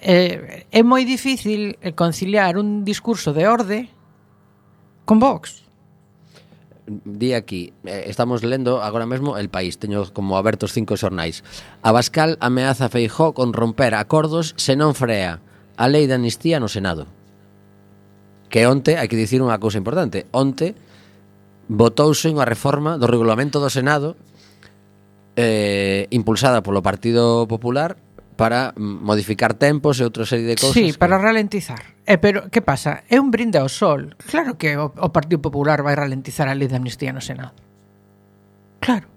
eh, 0.03 0.66
é 0.70 0.82
moi 0.82 1.07
difícil 1.07 1.78
conciliar 1.95 2.59
un 2.59 2.82
discurso 2.82 3.30
de 3.30 3.47
orde 3.47 3.78
con 5.07 5.22
Vox 5.22 5.67
di 6.89 7.34
aquí, 7.34 7.72
eh, 7.84 8.05
estamos 8.07 8.43
lendo 8.43 8.82
agora 8.82 9.07
mesmo 9.07 9.36
El 9.36 9.49
País, 9.49 9.78
teño 9.78 10.09
como 10.12 10.36
abertos 10.36 10.72
cinco 10.72 10.97
xornais. 10.97 11.45
Abascal 11.82 12.36
ameaza 12.41 12.89
Feijó 12.89 13.34
con 13.34 13.53
romper 13.53 13.95
acordos 13.95 14.55
se 14.57 14.74
non 14.74 14.97
frea 14.97 15.45
a 15.76 15.86
lei 15.86 16.09
de 16.09 16.16
amnistía 16.16 16.59
no 16.59 16.66
Senado. 16.66 17.07
Que 18.49 18.64
onte, 18.64 18.97
hai 18.97 19.07
que 19.07 19.20
dicir 19.20 19.45
unha 19.45 19.61
cousa 19.61 19.76
importante, 19.76 20.24
onte 20.32 20.72
votouse 21.68 22.32
unha 22.32 22.49
reforma 22.49 22.97
do 22.97 23.05
regulamento 23.05 23.61
do 23.61 23.68
Senado 23.68 24.16
eh, 25.36 26.09
impulsada 26.11 26.64
polo 26.64 26.80
Partido 26.80 27.45
Popular 27.45 28.01
para 28.39 28.72
modificar 28.78 29.59
tempos 29.59 29.99
e 29.99 30.07
outra 30.07 30.22
serie 30.22 30.47
de 30.47 30.55
cousas. 30.55 30.78
Sí, 30.78 30.95
para 30.95 31.18
que... 31.18 31.26
ralentizar. 31.26 31.99
Eh, 32.07 32.22
pero 32.22 32.47
que 32.55 32.62
pasa? 32.62 33.03
É 33.11 33.18
un 33.18 33.34
brinde 33.34 33.59
ao 33.59 33.66
sol. 33.66 34.14
Claro 34.30 34.55
que 34.55 34.78
o, 34.78 34.95
o 34.95 35.09
Partido 35.11 35.43
Popular 35.43 35.82
vai 35.82 35.99
ralentizar 35.99 36.47
a 36.47 36.55
lei 36.55 36.70
de 36.70 36.78
amnistía 36.78 37.11
no 37.11 37.18
Senado. 37.18 37.59
Claro. 38.78 39.11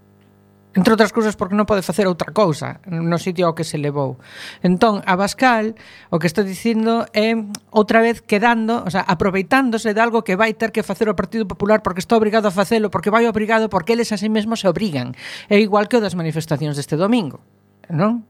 Entre 0.73 0.89
outras 0.89 1.13
cousas 1.13 1.37
porque 1.37 1.53
non 1.53 1.69
pode 1.69 1.85
facer 1.85 2.09
outra 2.09 2.33
cousa 2.33 2.81
no 2.89 3.21
sitio 3.21 3.45
ao 3.45 3.53
que 3.53 3.61
se 3.61 3.77
levou. 3.77 4.17
Entón, 4.65 5.05
Abascal 5.05 5.77
o 6.09 6.17
que 6.17 6.25
está 6.25 6.41
dicindo 6.41 7.05
é 7.13 7.37
outra 7.69 8.01
vez 8.01 8.25
quedando, 8.25 8.81
o 8.81 8.89
sea, 8.89 9.05
aproveitándose 9.05 9.93
de 9.93 10.01
algo 10.01 10.25
que 10.25 10.33
vai 10.33 10.57
ter 10.57 10.73
que 10.73 10.81
facer 10.81 11.11
o 11.11 11.13
Partido 11.13 11.45
Popular 11.45 11.85
porque 11.85 12.01
está 12.01 12.17
obrigado 12.17 12.49
a 12.49 12.55
facelo, 12.55 12.89
porque 12.89 13.13
vai 13.13 13.29
obrigado 13.29 13.69
porque 13.69 13.93
eles 13.93 14.09
a 14.09 14.17
sí 14.17 14.33
mesmos 14.33 14.63
se 14.63 14.67
obrigan. 14.71 15.13
É 15.45 15.61
igual 15.61 15.85
que 15.85 15.99
o 15.99 16.01
das 16.01 16.17
manifestacións 16.17 16.73
deste 16.73 16.97
domingo, 16.97 17.45
non? 17.91 18.25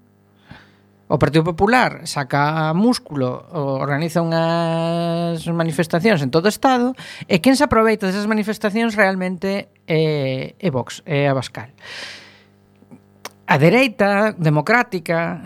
O 1.12 1.20
Partido 1.20 1.44
Popular 1.44 2.08
saca 2.08 2.72
músculo, 2.72 3.44
organiza 3.52 4.24
unhas 4.24 5.44
manifestacións 5.44 6.24
en 6.24 6.32
todo 6.32 6.48
o 6.48 6.54
Estado 6.56 6.96
e 7.28 7.44
quen 7.44 7.60
se 7.60 7.68
aproveita 7.68 8.08
desas 8.08 8.32
manifestacións 8.32 8.96
realmente 8.96 9.68
é, 9.92 10.56
é 10.56 10.70
Vox, 10.72 11.04
é 11.04 11.28
Abascal. 11.28 11.76
A 13.44 13.60
dereita 13.60 14.32
democrática 14.40 15.44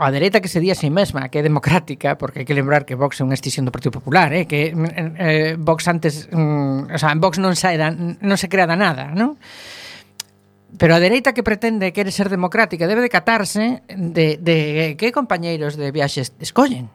a 0.00 0.08
dereita 0.08 0.40
que 0.40 0.48
se 0.48 0.64
di 0.64 0.72
a 0.72 0.76
si 0.80 0.88
sí 0.88 0.90
mesma 0.90 1.28
que 1.28 1.40
é 1.40 1.44
democrática, 1.44 2.16
porque 2.16 2.40
hai 2.40 2.48
que 2.48 2.56
lembrar 2.56 2.88
que 2.88 2.96
Vox 2.96 3.20
é 3.20 3.28
unha 3.28 3.36
extinción 3.36 3.68
do 3.68 3.72
Partido 3.72 3.92
Popular, 4.00 4.32
eh? 4.32 4.48
que 4.48 4.72
eh, 4.72 5.12
eh 5.20 5.52
Vox 5.60 5.84
antes, 5.92 6.32
mm, 6.32 6.88
o 6.88 6.96
sea, 6.96 7.12
en 7.12 7.20
Vox 7.20 7.36
non, 7.36 7.52
sae 7.52 7.76
da, 7.76 7.92
non 7.92 8.40
se 8.40 8.48
crea 8.48 8.64
da 8.64 8.80
nada, 8.80 9.12
non? 9.12 9.36
Pero 10.78 10.96
a 10.96 11.02
dereita 11.02 11.36
que 11.36 11.44
pretende 11.44 11.92
quere 11.92 12.08
ser 12.08 12.32
democrática 12.32 12.88
debe 12.88 13.04
de 13.04 13.12
catarse 13.12 13.84
de, 13.92 14.40
de 14.40 14.96
que 14.96 15.12
compañeiros 15.12 15.76
de 15.76 15.92
viaxes 15.92 16.32
escollen. 16.40 16.88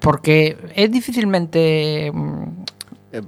Porque 0.00 0.56
é 0.72 0.88
dificilmente 0.88 2.08
mm, 2.08 2.57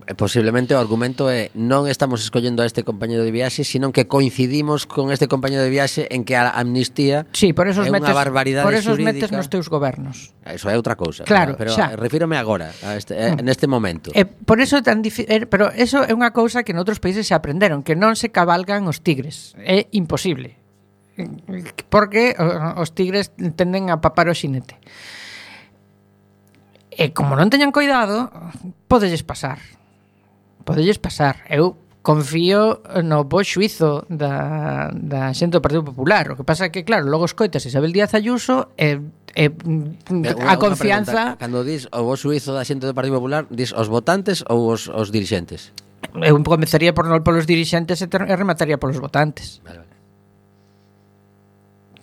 e 0.07 0.15
posiblemente 0.15 0.75
o 0.75 0.81
argumento 0.81 1.29
é 1.31 1.51
non 1.57 1.87
estamos 1.87 2.23
escollendo 2.25 2.63
a 2.63 2.67
este 2.67 2.83
compañero 2.83 3.23
de 3.23 3.33
viaxe, 3.35 3.63
senón 3.63 3.91
que 3.91 4.07
coincidimos 4.07 4.87
con 4.87 5.11
este 5.11 5.27
compañero 5.27 5.63
de 5.63 5.71
viaxe 5.71 6.07
en 6.11 6.27
que 6.27 6.35
a 6.37 6.51
amnistía 6.51 7.27
sí, 7.33 7.53
por 7.53 7.67
eso 7.67 7.83
é 7.83 7.91
metes, 7.91 8.11
unha 8.11 8.17
barbaridade 8.17 8.67
Por 8.67 8.77
eso 8.77 8.97
metes 8.97 9.31
nos 9.33 9.51
teus 9.51 9.69
gobernos. 9.69 10.33
Ah, 10.47 10.55
eso 10.55 10.71
é 10.71 10.77
outra 10.77 10.95
cousa. 10.95 11.25
Claro, 11.25 11.55
pero 11.59 11.75
xa. 11.75 11.93
Eh, 11.93 11.97
refírome 11.99 12.37
agora, 12.39 12.73
a 12.83 12.97
este, 12.97 13.15
eh, 13.15 13.35
mm. 13.35 13.45
neste 13.45 13.67
momento. 13.67 14.11
E 14.15 14.25
por 14.27 14.63
eso 14.63 14.79
é 14.79 14.83
tan 14.83 15.03
difi 15.03 15.27
pero 15.51 15.71
eso 15.73 16.03
é 16.07 16.13
unha 16.15 16.31
cousa 16.31 16.63
que 16.63 16.73
noutros 16.73 17.03
países 17.03 17.27
se 17.27 17.35
aprenderon, 17.35 17.83
que 17.83 17.99
non 17.99 18.15
se 18.15 18.31
cabalgan 18.31 18.87
os 18.87 19.03
tigres. 19.03 19.55
É 19.59 19.91
imposible. 19.93 20.61
Porque 21.91 22.33
os 22.77 22.95
tigres 22.95 23.33
tenden 23.57 23.91
a 23.91 24.01
papar 24.01 24.29
o 24.31 24.35
xinete. 24.35 24.79
E 26.91 27.17
como 27.17 27.33
non 27.33 27.49
teñan 27.49 27.73
cuidado, 27.73 28.29
podelles 28.91 29.25
pasar 29.25 29.80
podelles 30.65 30.99
pasar. 30.99 31.45
Eu 31.49 31.77
confío 32.03 32.81
no 33.05 33.25
bo 33.29 33.45
xuizo 33.45 34.09
da, 34.09 34.89
da 34.95 35.33
xente 35.37 35.57
do 35.57 35.61
Partido 35.61 35.85
Popular. 35.85 36.33
O 36.33 36.37
que 36.37 36.45
pasa 36.45 36.67
é 36.67 36.71
que, 36.73 36.83
claro, 36.83 37.07
logo 37.09 37.29
escoitas 37.29 37.65
Isabel 37.67 37.93
Díaz 37.93 38.17
Ayuso 38.17 38.73
e 38.77 39.01
eh, 39.37 39.53
eh, 39.53 39.53
a 40.49 40.57
confianza... 40.57 41.37
Pregunta. 41.37 41.41
Cando 41.45 41.61
dis 41.65 41.85
o 41.93 42.01
bo 42.09 42.17
xuizo 42.17 42.57
da 42.57 42.65
xente 42.65 42.89
do 42.89 42.97
Partido 42.97 43.21
Popular, 43.21 43.45
dis 43.53 43.77
os 43.77 43.89
votantes 43.89 44.41
ou 44.49 44.73
os, 44.73 44.89
os 44.89 45.13
dirixentes? 45.13 45.77
Eu 46.17 46.41
comezaría 46.43 46.97
por, 46.97 47.05
polos 47.21 47.45
dirixentes 47.45 48.01
e, 48.01 48.07
ter, 48.09 48.25
e 48.25 48.35
remataría 48.35 48.81
polos 48.81 48.97
votantes. 48.97 49.61
Vale, 49.63 49.85
vale. 49.85 50.00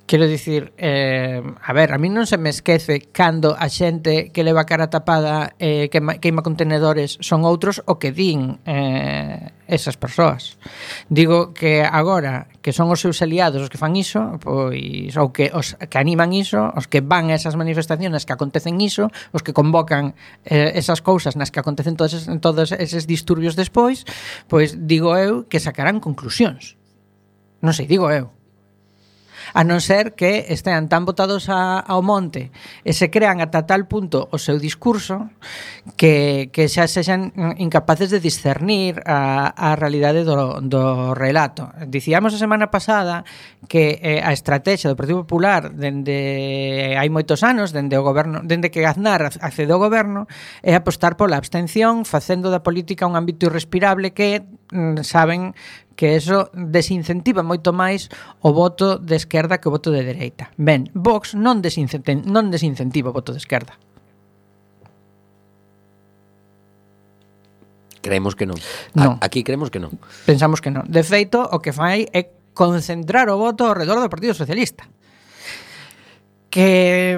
Quero 0.07 0.25
dicir, 0.25 0.71
eh, 0.77 1.43
a 1.61 1.73
ver, 1.73 1.91
a 1.91 1.99
mí 1.99 2.07
non 2.07 2.23
se 2.23 2.39
me 2.39 2.47
esquece 2.47 3.11
cando 3.11 3.59
a 3.59 3.67
xente 3.67 4.31
que 4.31 4.39
leva 4.39 4.63
cara 4.63 4.87
tapada 4.87 5.51
eh, 5.59 5.91
que 5.91 5.99
queima 6.23 6.47
contenedores 6.47 7.19
son 7.19 7.43
outros 7.43 7.83
o 7.83 7.99
que 7.99 8.15
din 8.15 8.63
eh, 8.63 9.51
esas 9.67 9.99
persoas. 9.99 10.63
Digo 11.11 11.51
que 11.51 11.83
agora 11.83 12.47
que 12.63 12.71
son 12.71 12.87
os 12.87 13.03
seus 13.03 13.19
aliados 13.19 13.59
os 13.59 13.67
que 13.67 13.75
fan 13.75 13.99
iso, 13.99 14.39
pois 14.39 15.11
ou 15.19 15.35
que 15.35 15.51
os 15.51 15.75
que 15.75 15.99
animan 15.99 16.31
iso, 16.31 16.71
os 16.71 16.87
que 16.87 17.03
van 17.03 17.27
a 17.27 17.35
esas 17.35 17.59
manifestacións 17.59 18.23
que 18.23 18.31
acontecen 18.31 18.79
iso, 18.79 19.11
os 19.35 19.43
que 19.43 19.51
convocan 19.51 20.15
eh, 20.47 20.71
esas 20.79 21.03
cousas 21.03 21.35
nas 21.35 21.51
que 21.51 21.59
acontecen 21.59 21.99
todos, 21.99 22.15
eses, 22.15 22.31
todos 22.39 22.71
eses 22.71 23.11
disturbios 23.11 23.59
despois, 23.59 24.07
pois 24.47 24.71
digo 24.87 25.19
eu 25.19 25.51
que 25.51 25.59
sacarán 25.59 25.99
conclusións. 25.99 26.79
Non 27.59 27.75
sei, 27.75 27.91
digo 27.91 28.07
eu 28.07 28.36
a 29.57 29.65
non 29.65 29.81
ser 29.81 30.13
que 30.13 30.53
estean 30.53 30.85
tan 30.85 31.01
botados 31.01 31.49
a, 31.49 31.81
ao 31.81 32.05
monte 32.05 32.53
e 32.85 32.93
se 32.93 33.09
crean 33.09 33.41
ata 33.41 33.65
tal 33.65 33.89
punto 33.89 34.29
o 34.29 34.37
seu 34.37 34.61
discurso 34.61 35.33
que, 35.97 36.53
que 36.53 36.69
xa 36.69 36.85
sexan 36.85 37.33
incapaces 37.57 38.13
de 38.13 38.21
discernir 38.21 39.01
a, 39.09 39.49
a 39.57 39.73
realidade 39.73 40.21
do, 40.21 40.61
do 40.61 41.17
relato. 41.17 41.73
Dicíamos 41.89 42.37
a 42.37 42.41
semana 42.41 42.69
pasada 42.69 43.25
que 43.65 43.97
eh, 44.05 44.21
a 44.21 44.29
estrategia 44.29 44.93
do 44.93 44.99
Partido 44.99 45.25
Popular 45.25 45.73
dende 45.73 46.93
hai 46.93 47.09
moitos 47.09 47.41
anos, 47.41 47.73
dende 47.73 47.97
o 47.97 48.05
goberno, 48.05 48.45
dende 48.45 48.69
que 48.69 48.85
Aznar 48.85 49.25
accede 49.25 49.73
ao 49.73 49.81
goberno, 49.81 50.29
é 50.61 50.77
apostar 50.77 51.17
pola 51.17 51.33
abstención, 51.33 52.05
facendo 52.05 52.53
da 52.53 52.61
política 52.61 53.09
un 53.09 53.17
ámbito 53.17 53.49
irrespirable 53.49 54.13
que 54.13 54.45
mm, 54.69 55.01
saben 55.01 55.57
que 55.97 56.15
eso 56.15 56.53
desincentiva 56.53 57.41
moito 57.41 57.73
máis 57.73 58.07
o 58.45 58.53
voto 58.53 59.01
de 59.01 59.17
esquerda 59.17 59.57
que 59.57 59.67
o 59.67 59.73
voto 59.73 59.89
de 59.89 60.05
dereita. 60.05 60.53
Ben, 60.55 60.87
Vox 60.93 61.33
non, 61.33 61.59
desincentiva, 61.59 62.21
non 62.21 62.53
desincentiva 62.53 63.09
o 63.09 63.17
voto 63.17 63.33
de 63.33 63.41
esquerda. 63.41 63.75
Creemos 68.05 68.37
que 68.37 68.45
non. 68.45 68.55
non. 68.93 69.17
Aquí 69.19 69.41
creemos 69.41 69.73
que 69.73 69.81
non. 69.81 69.97
Pensamos 70.23 70.61
que 70.61 70.69
non. 70.69 70.85
De 70.85 71.01
feito, 71.01 71.41
o 71.41 71.59
que 71.59 71.73
fai 71.73 72.05
é 72.13 72.29
concentrar 72.53 73.27
o 73.33 73.41
voto 73.41 73.65
ao 73.65 73.73
redor 73.73 73.97
do 73.97 74.07
Partido 74.07 74.37
Socialista 74.37 74.85
que, 76.57 77.13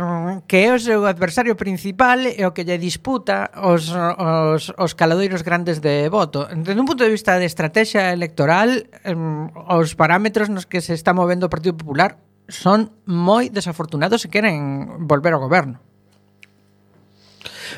que 0.52 0.68
é 0.68 0.76
o 0.76 0.80
seu 0.84 1.08
adversario 1.08 1.56
principal 1.56 2.20
e 2.28 2.44
o 2.44 2.52
que 2.52 2.68
lle 2.68 2.76
disputa 2.76 3.48
os, 3.64 3.88
os, 3.88 4.68
os 4.76 4.92
caladoiros 5.00 5.48
grandes 5.48 5.80
de 5.80 6.12
voto. 6.12 6.44
Desde 6.52 6.76
un 6.76 6.84
punto 6.84 7.08
de 7.08 7.16
vista 7.16 7.40
de 7.40 7.48
estrategia 7.48 8.12
electoral, 8.12 8.68
em, 8.68 9.48
os 9.72 9.96
parámetros 9.96 10.52
nos 10.52 10.68
que 10.68 10.84
se 10.84 10.92
está 10.92 11.16
movendo 11.16 11.48
o 11.48 11.54
Partido 11.54 11.80
Popular 11.80 12.20
son 12.52 12.92
moi 13.08 13.48
desafortunados 13.48 14.20
se 14.20 14.28
queren 14.28 15.08
volver 15.08 15.32
ao 15.32 15.40
goberno. 15.40 15.80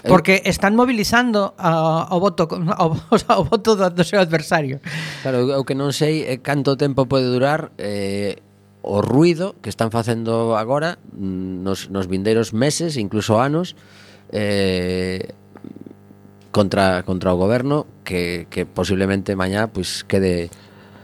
Eh, 0.02 0.10
Porque 0.10 0.42
están 0.50 0.74
mobilizando 0.74 1.54
ao 1.62 2.18
voto 2.18 2.50
ao, 2.74 2.98
o 3.38 3.46
voto 3.46 3.78
do, 3.78 3.86
do 3.94 4.02
seu 4.02 4.18
adversario. 4.18 4.82
Claro, 5.22 5.46
o 5.46 5.62
que 5.62 5.78
non 5.78 5.94
sei 5.94 6.26
é 6.26 6.42
canto 6.42 6.74
tempo 6.74 7.06
pode 7.06 7.30
durar 7.30 7.70
eh 7.78 8.42
o 8.82 9.02
ruido 9.02 9.56
que 9.62 9.70
están 9.70 9.92
facendo 9.92 10.58
agora 10.58 10.98
nos, 11.14 11.90
nos 11.90 12.08
vindeiros 12.08 12.54
meses, 12.54 12.98
incluso 12.98 13.40
anos, 13.40 13.76
eh, 14.32 15.34
contra, 16.52 17.04
contra 17.04 17.34
o 17.34 17.38
goberno 17.38 17.86
que, 18.04 18.48
que 18.50 18.66
posiblemente 18.66 19.36
mañá 19.36 19.68
pues, 19.70 20.04
quede 20.04 20.50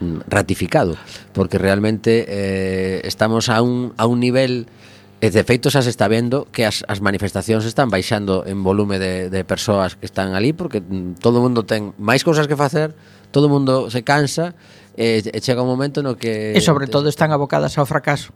mm, 0.01 0.27
ratificado, 0.27 0.97
porque 1.33 1.57
realmente 1.57 2.25
eh, 2.27 3.01
estamos 3.05 3.49
a 3.49 3.61
un, 3.61 3.93
a 3.97 4.05
un 4.05 4.19
nivel... 4.19 4.67
E 5.17 5.33
de 5.33 5.41
feito 5.41 5.73
xa 5.73 5.81
se 5.81 5.89
está 5.89 6.05
vendo 6.05 6.45
que 6.53 6.61
as, 6.61 6.85
as 6.85 7.01
manifestacións 7.01 7.65
están 7.65 7.89
baixando 7.89 8.45
en 8.45 8.61
volume 8.61 9.01
de, 9.01 9.33
de 9.33 9.41
persoas 9.41 9.97
que 9.97 10.05
están 10.05 10.37
ali 10.37 10.53
porque 10.53 10.77
mm, 10.77 11.17
todo 11.17 11.41
o 11.41 11.43
mundo 11.49 11.65
ten 11.65 11.97
máis 11.97 12.21
cousas 12.21 12.45
que 12.45 12.53
facer, 12.53 12.93
todo 13.33 13.49
o 13.49 13.51
mundo 13.51 13.89
se 13.89 14.05
cansa 14.05 14.53
e, 14.97 15.21
e 15.21 15.39
chega 15.45 15.61
un 15.61 15.69
momento 15.69 16.01
no 16.01 16.17
que... 16.17 16.57
E 16.57 16.61
sobre 16.65 16.89
todo 16.89 17.05
están 17.07 17.29
abocadas 17.29 17.77
ao 17.77 17.85
fracaso. 17.85 18.33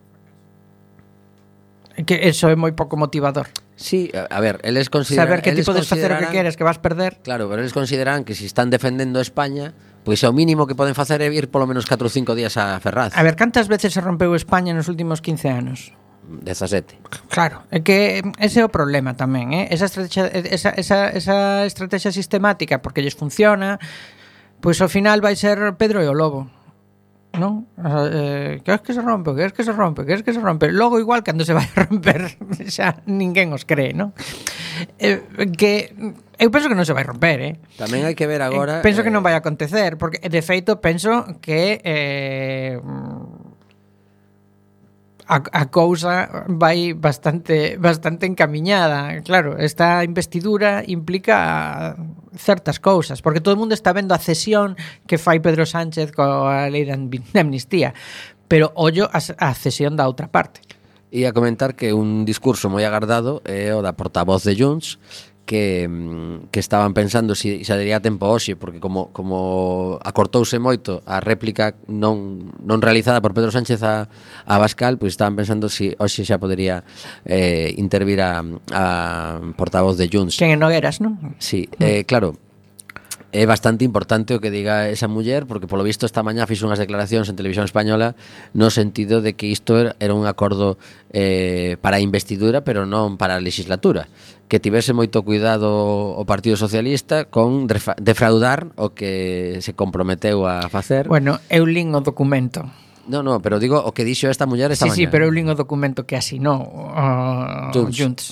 Que 2.05 2.29
eso 2.29 2.47
é 2.47 2.55
moi 2.55 2.71
pouco 2.77 2.95
motivador. 2.95 3.49
Sí, 3.75 4.13
a 4.13 4.39
ver, 4.39 4.61
eles 4.61 4.93
consideran... 4.93 5.25
Saber 5.25 5.39
que 5.41 5.51
ti 5.57 5.65
podes 5.65 5.89
facer 5.89 6.13
o 6.13 6.17
que 6.21 6.29
queres, 6.29 6.53
que 6.53 6.63
vas 6.63 6.77
perder. 6.77 7.17
Claro, 7.25 7.49
pero 7.49 7.65
eles 7.65 7.73
consideran 7.73 8.23
que 8.23 8.37
se 8.37 8.45
si 8.45 8.45
están 8.45 8.69
defendendo 8.69 9.17
España, 9.19 9.73
pois 10.05 10.21
o 10.21 10.29
mínimo 10.29 10.69
que 10.69 10.77
poden 10.77 10.93
facer 10.93 11.19
é 11.25 11.27
ir 11.33 11.49
polo 11.49 11.65
menos 11.65 11.89
4 11.89 12.05
ou 12.05 12.13
5 12.13 12.37
días 12.37 12.55
a 12.61 12.77
Ferraz. 12.77 13.17
A 13.17 13.25
ver, 13.25 13.33
cantas 13.33 13.65
veces 13.65 13.91
se 13.97 13.99
rompeu 13.99 14.37
España 14.37 14.71
nos 14.71 14.85
últimos 14.85 15.19
15 15.19 15.49
anos? 15.49 15.97
17. 16.21 17.01
Claro, 17.27 17.65
é 17.73 17.81
que 17.81 18.21
ese 18.37 18.61
é 18.61 18.65
o 18.65 18.71
problema 18.71 19.17
tamén, 19.17 19.51
eh? 19.57 19.65
Esa 19.73 19.89
estrategia 19.89 20.29
esa 20.29 20.69
esa 20.77 21.09
esa 21.11 21.65
estrategia 21.65 22.13
sistemática 22.13 22.79
porque 22.79 23.01
lles 23.01 23.17
funciona, 23.17 23.81
Pois 24.61 24.77
ao 24.79 24.89
final 24.89 25.19
vai 25.19 25.35
ser 25.35 25.57
Pedro 25.75 26.05
e 26.05 26.07
o 26.07 26.13
Lobo. 26.13 26.45
Non? 27.31 27.65
Eh, 27.79 28.59
que 28.59 28.75
es 28.75 28.81
que 28.83 28.93
se 28.93 29.01
rompe, 29.01 29.33
que 29.33 29.45
es 29.47 29.53
que 29.53 29.63
se 29.63 29.71
rompe, 29.71 30.05
que 30.05 30.13
es 30.13 30.21
que 30.21 30.33
se 30.35 30.39
rompe. 30.39 30.69
Logo 30.69 30.99
igual 30.99 31.23
cando 31.23 31.47
se 31.47 31.55
vai 31.55 31.63
a 31.63 31.87
romper 31.87 32.37
xa 32.75 32.99
ninguén 33.07 33.55
os 33.55 33.63
cree, 33.63 33.95
non? 33.95 34.11
Eh, 34.99 35.23
que 35.55 35.95
eu 36.37 36.51
penso 36.51 36.67
que 36.67 36.75
non 36.75 36.83
se 36.83 36.91
vai 36.91 37.07
romper, 37.07 37.39
eh. 37.39 37.53
Tamén 37.79 38.03
hai 38.03 38.19
que 38.19 38.27
ver 38.27 38.43
agora. 38.43 38.79
Eh, 38.79 38.85
penso 38.85 38.99
eh... 39.01 39.05
que 39.07 39.13
non 39.15 39.23
vai 39.23 39.33
acontecer, 39.33 39.95
porque 39.95 40.19
de 40.19 40.41
feito 40.43 40.83
penso 40.83 41.39
que 41.39 41.79
eh 41.87 42.75
a, 45.31 45.39
a 45.63 45.65
cousa 45.71 46.43
vai 46.51 46.91
bastante 46.91 47.79
bastante 47.79 48.27
encamiñada, 48.27 49.23
claro, 49.23 49.55
esta 49.55 50.03
investidura 50.03 50.83
implica 50.85 51.95
certas 52.35 52.83
cousas, 52.83 53.23
porque 53.23 53.39
todo 53.39 53.55
o 53.55 53.57
mundo 53.57 53.73
está 53.73 53.93
vendo 53.93 54.11
a 54.11 54.19
cesión 54.19 54.75
que 55.07 55.15
fai 55.15 55.39
Pedro 55.39 55.63
Sánchez 55.63 56.11
coa 56.11 56.67
lei 56.67 56.83
da 56.83 56.99
amnistía, 57.39 57.95
pero 58.51 58.75
ollo 58.75 59.07
a, 59.07 59.23
a 59.23 59.55
cesión 59.55 59.95
da 59.95 60.03
outra 60.03 60.27
parte. 60.27 60.59
E 61.11 61.23
a 61.23 61.31
comentar 61.31 61.79
que 61.79 61.95
un 61.95 62.27
discurso 62.27 62.67
moi 62.67 62.83
agardado 62.83 63.39
é 63.47 63.71
o 63.71 63.79
da 63.79 63.95
portavoz 63.95 64.43
de 64.43 64.59
Junts, 64.59 64.99
que, 65.51 65.91
que 66.47 66.63
estaban 66.63 66.95
pensando 66.95 67.35
se, 67.35 67.67
se 67.67 67.73
daría 67.75 67.99
tempo 67.99 68.31
hoxe, 68.31 68.55
porque 68.55 68.79
como, 68.79 69.11
como 69.11 69.99
acortouse 69.99 70.55
moito 70.63 71.03
a 71.03 71.19
réplica 71.19 71.75
non, 71.91 72.55
non 72.63 72.79
realizada 72.79 73.19
por 73.19 73.35
Pedro 73.35 73.51
Sánchez 73.51 73.83
a, 73.83 74.07
a 74.47 74.55
Bascal, 74.55 74.95
pois 74.95 75.11
estaban 75.11 75.35
pensando 75.35 75.67
se 75.67 75.91
si 75.91 75.95
hoxe 75.99 76.23
xa 76.23 76.39
podería 76.39 76.87
eh, 77.27 77.75
intervir 77.75 78.23
a, 78.23 78.39
a 78.71 78.85
portavoz 79.59 79.99
de 79.99 80.07
Junts. 80.07 80.39
Quen 80.39 80.55
en 80.55 80.63
Nogueras, 80.63 81.03
non? 81.03 81.35
Sí, 81.35 81.67
eh, 81.83 82.07
claro, 82.07 82.39
é 83.31 83.45
bastante 83.45 83.85
importante 83.87 84.35
o 84.35 84.43
que 84.43 84.51
diga 84.51 84.91
esa 84.91 85.07
muller 85.07 85.47
porque 85.47 85.67
polo 85.67 85.87
visto 85.87 86.03
esta 86.05 86.19
mañá 86.19 86.43
fixo 86.43 86.67
unhas 86.67 86.83
declaracións 86.83 87.31
en 87.31 87.39
televisión 87.39 87.63
española 87.63 88.19
no 88.51 88.67
sentido 88.67 89.23
de 89.23 89.39
que 89.39 89.47
isto 89.47 89.79
er, 89.79 89.95
era 90.03 90.11
un 90.11 90.27
acordo 90.27 90.75
eh, 91.15 91.79
para 91.79 91.97
a 91.97 92.03
investidura 92.03 92.67
pero 92.67 92.83
non 92.83 93.15
para 93.15 93.39
a 93.39 93.43
legislatura 93.43 94.11
que 94.51 94.59
tivese 94.59 94.91
moito 94.91 95.23
cuidado 95.23 95.71
o 95.71 96.21
Partido 96.27 96.59
Socialista 96.59 97.31
con 97.31 97.71
defraudar 98.03 98.75
o 98.75 98.91
que 98.91 99.63
se 99.63 99.71
comprometeu 99.71 100.43
a 100.43 100.67
facer 100.67 101.07
Bueno, 101.07 101.39
eu 101.47 101.63
lín 101.63 101.95
o 101.95 102.03
documento 102.03 102.67
No, 103.07 103.23
no, 103.23 103.41
pero 103.41 103.57
digo 103.57 103.79
o 103.79 103.95
que 103.95 104.03
dixo 104.03 104.27
esta 104.27 104.43
muller 104.43 104.75
esta 104.75 104.85
sí, 104.85 104.91
mañá 104.91 104.95
Sí, 104.95 105.01
sí, 105.07 105.11
pero 105.11 105.25
eu 105.25 105.31
lín 105.31 105.47
o 105.47 105.55
documento 105.55 106.03
que 106.03 106.19
asinou 106.19 106.67
uh, 106.67 107.71
Junts, 107.71 107.95
Junts. 107.95 108.23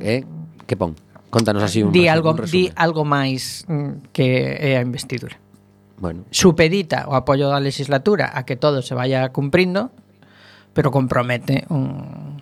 Eh? 0.00 0.24
Que 0.64 0.80
pon? 0.80 0.96
Contanos 1.30 1.62
así 1.62 1.82
un, 1.82 1.92
di 1.92 2.08
algo, 2.08 2.34
un 2.34 2.44
di 2.50 2.70
algo 2.74 3.06
máis 3.06 3.64
mm, 3.70 4.12
que 4.12 4.58
é 4.58 4.76
a 4.76 4.82
investidura. 4.82 5.38
Bueno. 5.96 6.24
Supedita 6.30 7.06
o 7.06 7.14
apoio 7.14 7.48
da 7.48 7.62
legislatura 7.62 8.34
a 8.34 8.42
que 8.42 8.56
todo 8.56 8.82
se 8.82 8.98
vaya 8.98 9.30
cumprindo, 9.30 9.94
pero 10.74 10.90
compromete 10.90 11.64
un 11.70 12.40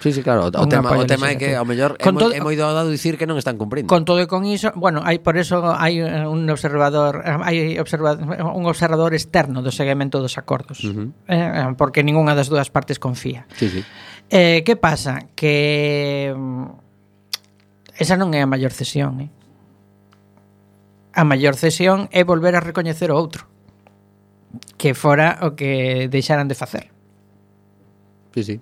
Sí, 0.00 0.12
sí, 0.12 0.22
claro, 0.22 0.46
o 0.46 0.68
tema, 0.68 0.94
o 0.94 1.06
tema 1.06 1.34
é 1.34 1.34
que 1.34 1.58
ao 1.58 1.66
mellor 1.66 1.98
con 1.98 2.14
é, 2.14 2.18
todo, 2.22 2.30
é 2.30 2.38
moi 2.38 2.54
doado 2.54 2.86
dicir 2.86 3.18
que 3.18 3.26
non 3.26 3.34
están 3.34 3.58
cumprindo. 3.58 3.90
Con 3.90 4.06
todo 4.06 4.22
e 4.22 4.30
con 4.30 4.46
iso, 4.46 4.70
bueno, 4.78 5.02
hai 5.02 5.18
por 5.18 5.34
eso 5.34 5.74
hai 5.74 5.98
eh, 5.98 6.22
un 6.22 6.46
observador, 6.46 7.26
hai 7.26 7.74
observador, 7.82 8.22
un 8.38 8.64
observador 8.70 9.10
externo 9.10 9.58
do 9.58 9.74
seguimento 9.74 10.22
dos 10.22 10.38
acordos, 10.38 10.86
uh 10.86 10.94
-huh. 10.94 11.08
eh, 11.26 11.74
porque 11.74 12.06
ningunha 12.06 12.38
das 12.38 12.46
dúas 12.46 12.70
partes 12.70 13.02
confía. 13.02 13.50
Sí, 13.58 13.66
sí. 13.66 13.82
Eh, 14.30 14.62
que 14.62 14.78
pasa? 14.78 15.26
Que 15.34 16.30
mm, 16.30 16.87
Esa 17.98 18.14
non 18.14 18.30
é 18.30 18.40
a 18.40 18.46
maior 18.46 18.70
cesión, 18.70 19.18
eh? 19.18 19.30
A 21.18 21.26
maior 21.26 21.58
cesión 21.58 22.06
é 22.14 22.22
volver 22.22 22.54
a 22.54 22.62
recoñecer 22.62 23.10
o 23.10 23.18
outro. 23.18 23.50
Que 24.78 24.94
fora 24.94 25.42
o 25.42 25.58
que 25.58 26.06
deixaran 26.06 26.46
de 26.46 26.54
facer. 26.54 26.94
Sí, 28.38 28.42
sí. 28.46 28.56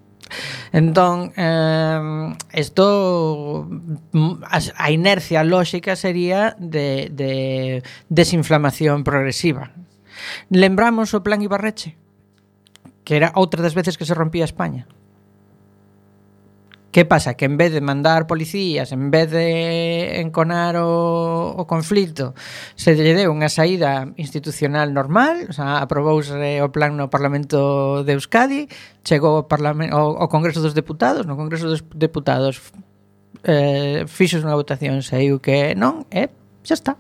Entón, 0.73 1.37
eh, 1.37 2.35
esto 2.51 3.69
mm, 3.69 4.43
a 4.49 4.89
inercia 4.91 5.45
lóxica 5.45 5.95
sería 5.95 6.57
de, 6.59 7.13
de 7.13 7.85
desinflamación 8.09 9.05
progresiva. 9.05 9.77
Lembramos 10.49 11.13
o 11.13 11.23
plan 11.23 11.45
Ibarreche, 11.45 11.95
que 13.05 13.21
era 13.21 13.37
outra 13.37 13.61
das 13.61 13.77
veces 13.77 14.01
que 14.01 14.09
se 14.09 14.17
rompía 14.17 14.49
España. 14.49 14.89
Que 16.97 17.05
pasa? 17.05 17.35
Que 17.35 17.45
en 17.45 17.59
vez 17.59 17.75
de 17.75 17.83
mandar 17.83 18.27
policías, 18.27 18.91
en 18.91 19.11
vez 19.11 19.31
de 19.31 20.19
enconar 20.23 20.77
o, 20.79 21.53
o 21.55 21.67
conflito, 21.67 22.33
se 22.73 22.97
lle 22.97 23.13
deu 23.13 23.37
unha 23.37 23.53
saída 23.53 24.17
institucional 24.17 24.97
normal, 24.97 25.45
o 25.45 25.53
sea, 25.53 25.85
aprobouse 25.85 26.33
o 26.33 26.69
plan 26.73 26.97
no 26.97 27.13
Parlamento 27.13 28.01
de 28.01 28.17
Euskadi, 28.17 28.73
chegou 29.05 29.37
ao, 29.37 29.45
Parlamento, 29.45 29.93
ao, 29.93 30.25
ao 30.25 30.33
Congreso 30.33 30.65
dos 30.65 30.73
Deputados, 30.73 31.29
no 31.29 31.37
Congreso 31.37 31.69
dos 31.69 31.85
Deputados 31.85 32.65
eh, 33.45 34.09
fixos 34.09 34.41
unha 34.41 34.57
votación, 34.57 35.05
saiu 35.05 35.37
que 35.37 35.77
non, 35.77 36.09
e 36.09 36.25
eh, 36.25 36.29
xa 36.65 36.81
está. 36.81 36.93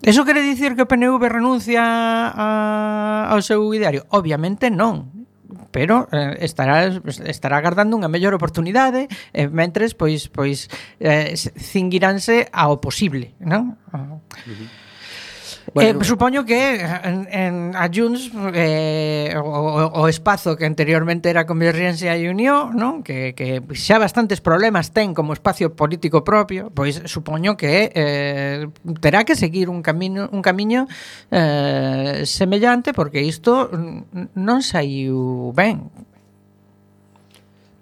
Eso 0.00 0.24
quere 0.24 0.40
dicir 0.40 0.72
que 0.72 0.80
o 0.80 0.88
PNV 0.88 1.20
renuncia 1.28 1.84
a, 2.32 3.28
ao 3.28 3.44
seu 3.44 3.60
ideario? 3.76 4.08
Obviamente 4.08 4.72
non 4.72 5.19
pero 5.70 6.10
eh, 6.12 6.42
estará 6.42 6.90
estará 7.26 7.56
agardando 7.58 7.96
unha 7.96 8.10
mellor 8.10 8.34
oportunidade 8.34 9.06
e 9.32 9.46
eh, 9.46 9.48
mentres 9.48 9.94
pois 9.94 10.26
pois 10.28 10.66
eh, 10.98 11.34
cinguiránse 11.38 12.50
ao 12.50 12.82
posible, 12.82 13.34
non? 13.40 13.78
Uh 13.94 14.18
-huh. 14.20 14.89
Bueno, 15.74 16.00
eh, 16.00 16.04
supoño 16.04 16.44
que 16.44 16.80
en, 16.80 17.28
en 17.30 17.76
a 17.76 17.88
Junts 17.92 18.32
eh, 18.54 19.34
o, 19.38 19.90
o 19.94 20.08
espazo 20.08 20.56
que 20.56 20.66
anteriormente 20.66 21.30
era 21.30 21.46
Convergencia 21.46 22.16
e 22.16 22.26
Unión, 22.26 22.74
non? 22.74 23.06
Que, 23.06 23.38
que 23.38 23.62
xa 23.78 24.02
bastantes 24.02 24.42
problemas 24.42 24.90
ten 24.90 25.14
como 25.14 25.30
espacio 25.30 25.76
político 25.78 26.26
propio, 26.26 26.74
pois 26.74 26.98
supoño 27.06 27.54
que 27.54 27.92
eh, 27.94 28.66
terá 28.98 29.22
que 29.22 29.38
seguir 29.38 29.70
un 29.70 29.84
camino 29.84 30.26
un 30.32 30.42
camiño 30.42 30.90
eh, 31.30 32.26
semellante 32.26 32.90
porque 32.90 33.22
isto 33.22 33.70
non 34.34 34.60
saiu 34.66 35.54
ben. 35.54 35.86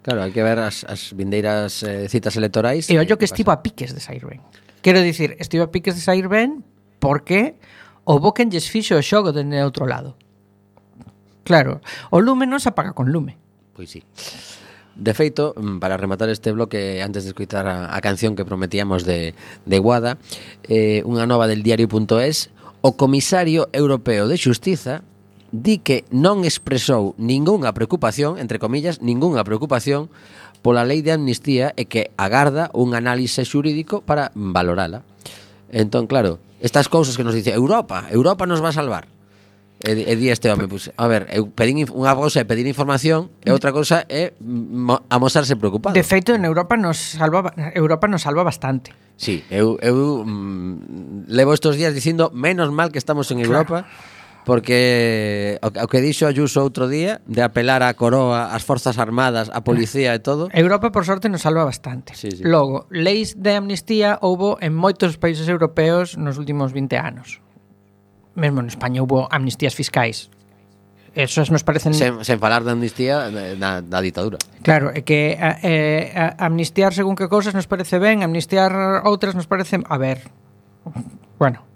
Claro, 0.05 0.24
hai 0.24 0.33
que 0.33 0.41
ver 0.41 0.57
as, 0.61 0.85
as 0.89 1.12
vindeiras 1.12 1.85
eh, 1.85 2.09
citas 2.09 2.33
electorais. 2.37 2.89
E 2.89 2.97
ollo 2.97 3.16
que, 3.16 3.24
que 3.24 3.29
estivo 3.29 3.53
a 3.53 3.61
piques 3.61 3.93
de 3.93 4.01
sair 4.01 4.24
ben. 4.24 4.41
Quero 4.81 5.01
dicir, 5.05 5.37
estivo 5.37 5.68
a 5.68 5.70
piques 5.72 5.97
de 5.97 6.03
sair 6.05 6.29
ben, 6.33 6.64
Porque 6.99 7.57
o 8.05 8.18
Boquen 8.18 8.51
lles 8.51 8.70
fixo 8.70 8.96
o 8.96 9.03
xogo 9.03 9.32
dende 9.32 9.61
outro 9.62 9.86
lado. 9.86 10.16
Claro, 11.49 11.80
o 12.12 12.20
lume 12.20 12.44
non 12.44 12.61
se 12.61 12.68
apaga 12.68 12.92
con 12.92 13.09
lume. 13.09 13.40
Pois 13.72 13.88
sí. 13.88 14.05
De 14.99 15.14
feito, 15.14 15.55
mm, 15.55 15.78
para 15.78 15.96
rematar 15.96 16.28
este 16.28 16.51
bloque 16.51 17.01
antes 17.01 17.22
de 17.24 17.30
escutar 17.30 17.68
a, 17.68 17.94
a 17.94 17.99
canción 18.03 18.34
que 18.34 18.44
prometíamos 18.44 19.07
de, 19.07 19.32
de 19.64 19.78
Guada 19.78 20.18
eh, 20.66 21.07
unha 21.07 21.24
nova 21.24 21.46
del 21.46 21.62
diario.es 21.62 22.51
o 22.82 22.99
comisario 22.99 23.70
europeo 23.70 24.26
de 24.26 24.36
Xustiza 24.36 25.07
di 25.55 25.80
que 25.80 26.05
non 26.12 26.44
expresou 26.44 27.16
ningunha 27.16 27.72
preocupación, 27.72 28.36
entre 28.36 28.61
comillas, 28.61 29.01
ningunha 29.01 29.46
preocupación 29.46 30.12
pola 30.61 30.84
lei 30.84 31.01
de 31.01 31.14
amnistía 31.14 31.72
e 31.78 31.86
que 31.86 32.11
agarda 32.18 32.68
un 32.74 32.92
análise 32.92 33.46
xurídico 33.46 34.03
para 34.03 34.34
valorala. 34.34 35.07
Entón, 35.72 36.11
claro, 36.11 36.42
Estas 36.61 36.88
cousas 36.88 37.16
que 37.16 37.24
nos 37.24 37.34
dice 37.34 37.52
Europa, 37.52 38.06
Europa 38.11 38.46
nos 38.46 38.62
va 38.62 38.70
a 38.70 38.72
salvar. 38.72 39.09
E, 39.78 40.11
e 40.11 40.14
di 40.18 40.26
este 40.26 40.50
home, 40.50 40.66
pues, 40.66 40.90
a 40.98 41.06
ver, 41.06 41.30
eu 41.30 41.54
pedín 41.54 41.78
unha 41.86 42.11
cousa 42.18 42.42
é 42.42 42.44
pedir 42.44 42.66
información 42.66 43.30
e 43.46 43.54
outra 43.54 43.70
cousa 43.70 44.02
é 44.11 44.34
mo, 44.42 45.06
amosarse 45.06 45.54
preocupado. 45.54 45.94
De 45.94 46.02
feito, 46.02 46.34
en 46.34 46.42
Europa 46.42 46.74
nos 46.74 47.14
salva 47.14 47.54
Europa 47.78 48.11
nos 48.11 48.26
salva 48.26 48.42
bastante. 48.42 48.90
Sí, 49.14 49.46
eu, 49.46 49.78
eu 49.78 50.26
mm, 50.26 51.30
levo 51.30 51.54
estos 51.54 51.78
días 51.78 51.94
dicindo 51.94 52.34
menos 52.34 52.74
mal 52.74 52.90
que 52.90 52.98
estamos 52.98 53.30
en 53.30 53.38
claro. 53.46 53.62
Europa 53.62 53.86
porque 54.49 55.59
o, 55.61 55.68
o 55.68 55.86
que 55.92 56.01
dixo 56.01 56.24
Ayuso 56.24 56.64
outro 56.64 56.88
día 56.88 57.20
de 57.28 57.44
apelar 57.44 57.84
á 57.84 57.92
coroa, 57.92 58.49
ás 58.49 58.64
forzas 58.64 58.96
armadas, 58.96 59.53
á 59.53 59.61
policía 59.61 60.16
e 60.16 60.24
todo. 60.24 60.49
Europa 60.57 60.88
por 60.88 61.05
sorte 61.05 61.28
nos 61.28 61.44
salva 61.44 61.68
bastante. 61.68 62.16
Sí, 62.16 62.32
sí. 62.32 62.40
Logo, 62.49 62.88
leis 62.88 63.36
de 63.36 63.61
amnistía 63.61 64.16
houbo 64.24 64.57
en 64.64 64.72
moitos 64.72 65.20
países 65.20 65.53
europeos 65.53 66.16
nos 66.16 66.40
últimos 66.40 66.72
20 66.72 66.96
anos. 66.96 67.44
Mesmo 68.40 68.64
en 68.64 68.72
España 68.72 69.05
houbo 69.05 69.28
amnistías 69.28 69.76
fiscais. 69.76 70.32
Esas 71.12 71.53
nos 71.53 71.61
parecen 71.61 71.92
sen, 71.92 72.24
sen 72.24 72.40
falar 72.40 72.64
de 72.64 72.72
amnistía 72.72 73.28
na, 73.28 73.84
na 73.84 73.99
ditadura. 74.01 74.40
Claro, 74.64 74.96
é 74.96 75.05
que 75.05 75.36
a, 75.36 75.61
eh, 75.61 76.09
a, 76.16 76.40
amnistiar 76.49 76.96
según 76.96 77.20
que 77.20 77.28
cousas 77.28 77.53
nos 77.53 77.68
parece 77.68 78.01
ben, 78.01 78.24
amnistiar 78.24 78.72
outras 79.05 79.36
nos 79.36 79.44
parece, 79.44 79.76
a 79.84 79.96
ver. 80.01 80.24
Bueno. 81.36 81.68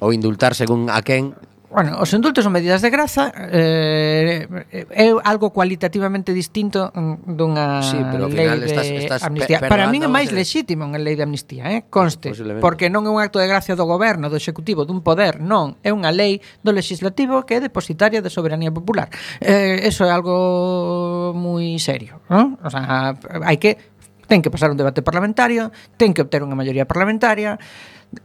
Ou 0.00 0.16
indultar 0.16 0.56
según 0.56 0.88
a 0.88 1.04
quen 1.04 1.36
Bueno, 1.70 2.02
os 2.02 2.10
indultos 2.10 2.42
son 2.42 2.50
medidas 2.50 2.82
de 2.82 2.90
graza 2.90 3.30
eh, 3.30 4.42
é 4.90 5.06
algo 5.22 5.54
cualitativamente 5.54 6.34
distinto 6.34 6.90
mm, 6.90 7.38
dunha 7.38 7.78
sí, 7.78 7.94
pero 8.10 8.26
ao 8.26 8.30
lei 8.34 8.42
final 8.42 8.58
de 8.58 8.66
estás, 8.66 8.86
estás 8.90 9.22
amnistía. 9.22 9.62
Para 9.62 9.86
min 9.86 10.02
é 10.02 10.10
máis 10.10 10.34
lexítimo 10.34 10.82
unha 10.82 10.98
lei 10.98 11.14
de 11.14 11.22
amnistía, 11.22 11.70
eh? 11.70 11.86
conste, 11.86 12.34
porque 12.58 12.90
non 12.90 13.06
é 13.06 13.10
un 13.14 13.22
acto 13.22 13.38
de 13.38 13.46
gracia 13.46 13.78
do 13.78 13.86
goberno, 13.86 14.26
do 14.26 14.34
executivo, 14.34 14.82
dun 14.82 14.98
poder, 15.06 15.38
non, 15.38 15.78
é 15.86 15.94
unha 15.94 16.10
lei 16.10 16.42
do 16.66 16.74
legislativo 16.74 17.46
que 17.46 17.56
é 17.56 17.60
depositaria 17.62 18.18
de 18.18 18.34
soberanía 18.34 18.74
popular. 18.74 19.06
Eh, 19.38 19.86
eso 19.86 20.02
é 20.02 20.10
algo 20.10 21.30
moi 21.38 21.78
serio, 21.78 22.18
non? 22.26 22.58
O 22.66 22.70
sea, 22.70 23.14
hai 23.46 23.62
que 23.62 23.78
ten 24.26 24.42
que 24.42 24.50
pasar 24.50 24.74
un 24.74 24.78
debate 24.78 25.06
parlamentario, 25.06 25.70
ten 25.94 26.10
que 26.10 26.26
obter 26.26 26.42
unha 26.42 26.58
maioría 26.58 26.82
parlamentaria, 26.82 27.62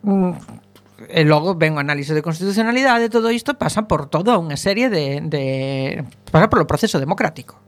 mm, 0.01 0.64
e 0.97 1.27
logo 1.27 1.59
ven 1.59 1.75
o 1.75 1.83
análise 1.83 2.15
de 2.15 2.23
constitucionalidade, 2.23 3.11
todo 3.11 3.31
isto 3.31 3.59
pasa 3.59 3.83
por 3.87 4.07
toda 4.07 4.39
unha 4.39 4.55
serie 4.55 4.87
de, 4.87 5.19
de 5.27 5.43
pasa 6.31 6.47
polo 6.47 6.69
proceso 6.69 6.99
democrático. 6.99 7.59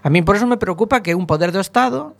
A 0.00 0.08
min 0.08 0.24
por 0.24 0.36
eso 0.36 0.48
me 0.48 0.60
preocupa 0.60 1.04
que 1.04 1.16
un 1.16 1.28
poder 1.28 1.52
do 1.52 1.60
Estado 1.60 2.16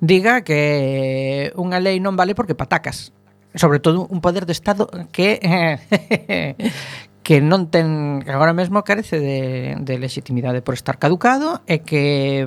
diga 0.00 0.44
que 0.44 1.52
unha 1.56 1.80
lei 1.80 2.00
non 2.00 2.16
vale 2.16 2.36
porque 2.36 2.56
patacas 2.56 3.12
sobre 3.56 3.80
todo 3.80 4.04
un 4.06 4.20
poder 4.20 4.44
do 4.44 4.52
Estado 4.52 4.88
que 5.12 5.40
eh, 5.40 6.54
que 7.26 7.42
non 7.42 7.74
ten 7.74 8.22
que 8.22 8.30
agora 8.30 8.54
mesmo 8.54 8.86
carece 8.86 9.18
de, 9.18 9.74
de 9.82 9.94
legitimidade 9.98 10.62
por 10.62 10.78
estar 10.78 11.02
caducado 11.02 11.58
e 11.66 11.82
que 11.82 12.46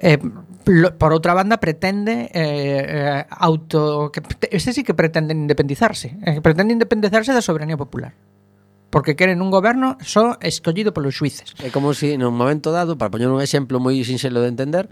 eh, 0.00 0.16
por 0.96 1.12
outra 1.12 1.36
banda 1.36 1.60
pretende 1.60 2.32
eh, 2.32 2.80
eh 2.80 3.20
auto 3.28 4.08
que 4.08 4.24
este 4.48 4.72
sí 4.72 4.80
que 4.88 4.96
pretende 4.96 5.36
independizarse, 5.36 6.16
eh, 6.24 6.40
pretende 6.40 6.72
independizarse 6.72 7.36
da 7.36 7.44
soberanía 7.44 7.76
popular 7.76 8.16
porque 8.88 9.20
queren 9.20 9.44
un 9.44 9.52
goberno 9.52 10.00
só 10.00 10.40
escollido 10.40 10.96
polos 10.96 11.14
xuíces. 11.20 11.52
É 11.60 11.68
como 11.68 11.92
se 11.92 12.16
si, 12.16 12.18
nun 12.18 12.32
momento 12.32 12.72
dado, 12.72 12.96
para 12.96 13.12
poñer 13.12 13.28
un 13.28 13.44
exemplo 13.44 13.84
moi 13.84 14.00
sinxelo 14.00 14.40
de 14.40 14.48
entender, 14.48 14.88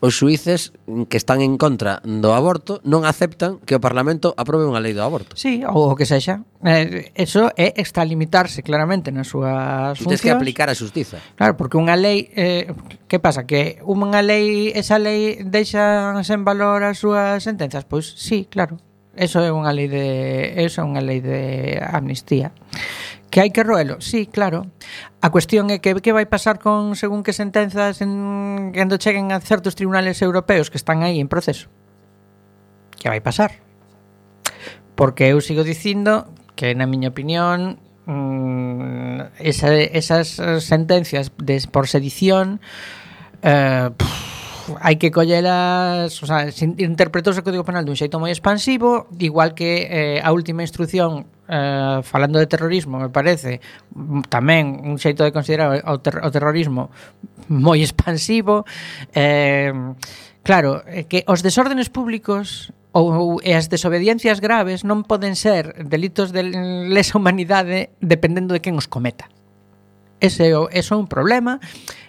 os 0.00 0.16
suíces 0.16 0.72
que 1.08 1.16
están 1.16 1.40
en 1.44 1.60
contra 1.60 2.00
do 2.02 2.32
aborto 2.32 2.80
non 2.88 3.04
aceptan 3.04 3.60
que 3.68 3.76
o 3.76 3.80
Parlamento 3.84 4.32
aprobe 4.40 4.64
unha 4.64 4.80
lei 4.80 4.96
do 4.96 5.04
aborto. 5.04 5.36
Sí, 5.36 5.60
ou 5.62 5.92
o 5.92 5.96
que 5.96 6.08
sexa. 6.08 6.40
Eh, 6.64 7.12
eso 7.16 7.52
é 7.56 7.76
extralimitarse 7.76 8.64
claramente 8.64 9.12
nas 9.12 9.28
súas 9.28 10.00
funcións. 10.00 10.16
Tens 10.16 10.24
que 10.24 10.32
aplicar 10.32 10.72
a 10.72 10.74
xustiza. 10.74 11.20
Claro, 11.36 11.60
porque 11.60 11.76
unha 11.76 11.94
lei... 12.00 12.32
Eh, 12.32 12.72
que 13.04 13.20
pasa? 13.20 13.44
Que 13.44 13.84
unha 13.84 14.24
lei, 14.24 14.72
esa 14.72 14.96
lei 14.96 15.44
deixa 15.44 16.16
sen 16.24 16.48
valor 16.48 16.80
as 16.80 16.96
súas 16.96 17.44
sentenzas? 17.44 17.84
Pois 17.84 18.08
sí, 18.08 18.48
claro. 18.48 18.80
Eso 19.12 19.44
é 19.44 19.52
unha 19.52 19.74
lei 19.76 19.90
de 19.90 20.06
eso 20.64 20.80
é 20.80 20.84
unha 20.86 21.04
lei 21.04 21.20
de 21.20 21.76
amnistía 21.82 22.56
Que 23.30 23.40
hai 23.40 23.54
que 23.54 23.62
roelo, 23.62 24.02
sí, 24.02 24.26
claro. 24.26 24.66
A 25.22 25.30
cuestión 25.30 25.70
é 25.70 25.78
que 25.78 25.94
que 26.02 26.10
vai 26.10 26.26
pasar 26.26 26.58
con 26.58 26.98
según 26.98 27.22
que 27.22 27.30
sentenzas 27.30 28.02
en, 28.02 28.74
cando 28.74 28.98
cheguen 28.98 29.30
a 29.30 29.38
certos 29.38 29.78
tribunales 29.78 30.18
europeos 30.18 30.66
que 30.66 30.78
están 30.78 31.06
aí 31.06 31.22
en 31.22 31.30
proceso. 31.30 31.70
Que 32.98 33.06
vai 33.06 33.22
pasar? 33.22 33.62
Porque 34.98 35.30
eu 35.30 35.38
sigo 35.38 35.62
dicindo 35.62 36.26
que 36.58 36.74
na 36.74 36.90
miña 36.90 37.14
opinión 37.14 37.78
mmm, 38.10 39.30
esa, 39.38 39.78
esas 39.78 40.34
sentencias 40.58 41.30
de, 41.38 41.62
por 41.70 41.86
sedición 41.86 42.58
eh, 43.46 43.94
pff, 43.94 44.29
hai 44.78 44.94
que 45.00 45.10
collelas, 45.10 46.14
o 46.22 46.26
sea, 46.26 46.46
interpretouse 46.78 47.42
o 47.42 47.46
Código 47.46 47.66
Penal 47.66 47.82
dun 47.82 47.98
xeito 47.98 48.22
moi 48.22 48.30
expansivo, 48.30 49.10
igual 49.18 49.58
que 49.58 49.90
eh, 49.90 50.18
a 50.22 50.30
última 50.30 50.62
instrucción 50.62 51.26
eh, 51.50 51.98
falando 52.06 52.38
de 52.38 52.46
terrorismo, 52.46 53.02
me 53.02 53.10
parece, 53.10 53.58
tamén 54.30 54.78
un 54.86 55.02
xeito 55.02 55.26
de 55.26 55.34
considerar 55.34 55.82
o, 55.82 55.98
ter 55.98 56.22
o 56.22 56.30
terrorismo 56.30 56.94
moi 57.50 57.82
expansivo. 57.82 58.62
Eh, 59.10 59.74
claro, 60.46 60.86
eh, 60.86 61.10
que 61.10 61.26
os 61.26 61.42
desórdenes 61.42 61.90
públicos 61.90 62.70
ou, 62.94 63.10
ou 63.10 63.28
e 63.42 63.54
as 63.54 63.66
desobediencias 63.66 64.38
graves 64.38 64.86
non 64.86 65.02
poden 65.06 65.34
ser 65.34 65.74
delitos 65.86 66.30
de 66.30 66.46
lesa 66.90 67.18
humanidade 67.18 67.90
dependendo 67.98 68.54
de 68.54 68.62
quen 68.62 68.78
os 68.78 68.86
cometa. 68.86 69.26
Ese 70.20 70.52
é 70.52 70.94
un 70.94 71.08
problema 71.08 71.58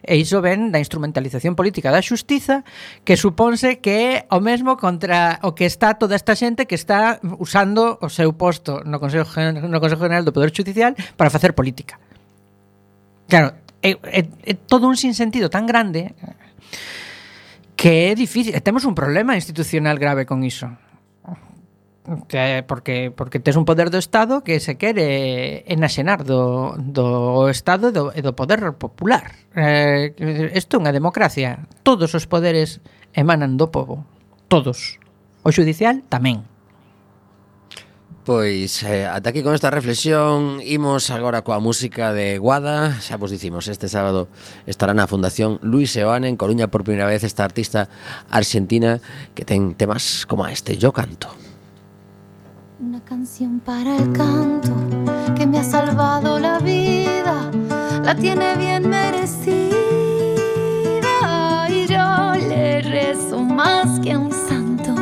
E 0.02 0.18
iso 0.18 0.42
ven 0.42 0.74
da 0.74 0.82
instrumentalización 0.82 1.54
política 1.54 1.94
da 1.94 2.02
xustiza 2.02 2.66
que 3.06 3.14
suponse 3.14 3.78
que 3.78 3.94
é 3.94 4.12
o 4.34 4.42
mesmo 4.42 4.76
contra 4.76 5.38
o 5.46 5.54
que 5.54 5.70
está 5.70 5.94
toda 5.94 6.18
esta 6.18 6.34
xente 6.34 6.66
que 6.66 6.74
está 6.74 7.22
usando 7.38 8.02
o 8.02 8.10
seu 8.10 8.34
posto 8.34 8.82
no 8.82 8.98
Consejo, 8.98 9.30
no 9.70 9.78
Consejo 9.78 10.02
General 10.02 10.26
do 10.26 10.34
Poder 10.34 10.50
Judicial 10.50 10.98
para 11.14 11.30
facer 11.30 11.54
política. 11.54 12.02
Claro, 13.30 13.54
é, 13.82 13.94
é, 14.10 14.22
é 14.26 14.54
todo 14.54 14.90
un 14.90 14.98
sinsentido 14.98 15.50
tan 15.54 15.70
grande 15.70 16.18
que 17.78 18.10
é 18.10 18.14
difícil, 18.14 18.54
temos 18.62 18.86
un 18.86 18.94
problema 18.94 19.34
institucional 19.34 19.98
grave 19.98 20.26
con 20.26 20.46
iso 20.46 20.70
que, 22.28 22.64
porque 22.68 23.14
porque 23.16 23.40
tes 23.40 23.56
un 23.56 23.66
poder 23.66 23.90
do 23.90 24.02
Estado 24.02 24.42
que 24.42 24.60
se 24.60 24.78
quere 24.78 25.64
enaxenar 25.70 26.26
do, 26.26 26.74
do 26.78 27.50
Estado 27.50 27.90
e 27.90 27.94
do, 27.94 28.04
e 28.18 28.22
do 28.26 28.34
poder 28.34 28.74
popular. 28.74 29.38
Eh, 29.54 30.14
Isto 30.58 30.78
é 30.78 30.82
unha 30.82 30.96
democracia. 30.96 31.68
Todos 31.86 32.18
os 32.18 32.26
poderes 32.26 32.82
emanan 33.14 33.58
do 33.58 33.70
povo. 33.70 34.04
Todos. 34.50 34.98
O 35.46 35.54
judicial 35.54 36.02
tamén. 36.10 36.46
Pois, 38.22 38.86
eh, 38.86 39.10
ata 39.10 39.34
aquí 39.34 39.42
con 39.42 39.58
esta 39.58 39.74
reflexión 39.74 40.62
Imos 40.62 41.10
agora 41.10 41.42
coa 41.42 41.58
música 41.58 42.14
de 42.14 42.38
Guada 42.38 43.02
Xa 43.02 43.18
vos 43.18 43.34
dicimos, 43.34 43.66
este 43.66 43.90
sábado 43.90 44.30
estará 44.70 44.94
na 44.94 45.10
Fundación 45.10 45.58
Luis 45.66 45.90
Seoane 45.90 46.30
En 46.30 46.38
Coruña 46.38 46.70
por 46.70 46.86
primeira 46.86 47.10
vez 47.10 47.26
esta 47.26 47.42
artista 47.42 47.90
argentina 48.30 49.02
Que 49.34 49.42
ten 49.42 49.74
temas 49.74 50.30
como 50.30 50.46
este, 50.46 50.78
Yo 50.78 50.94
canto 50.94 51.41
Una 52.84 53.00
canción 53.02 53.60
para 53.60 53.96
el 53.96 54.12
canto 54.12 54.72
que 55.36 55.46
me 55.46 55.60
ha 55.60 55.64
salvado 55.64 56.40
la 56.40 56.58
vida, 56.58 57.52
la 58.04 58.16
tiene 58.16 58.56
bien 58.56 58.90
merecida 58.90 59.70
y 61.70 61.86
yo 61.86 62.34
le 62.50 62.82
rezo 62.82 63.40
más 63.44 64.00
que 64.00 64.14
a 64.14 64.20
un 64.20 64.32
santo, 64.32 64.96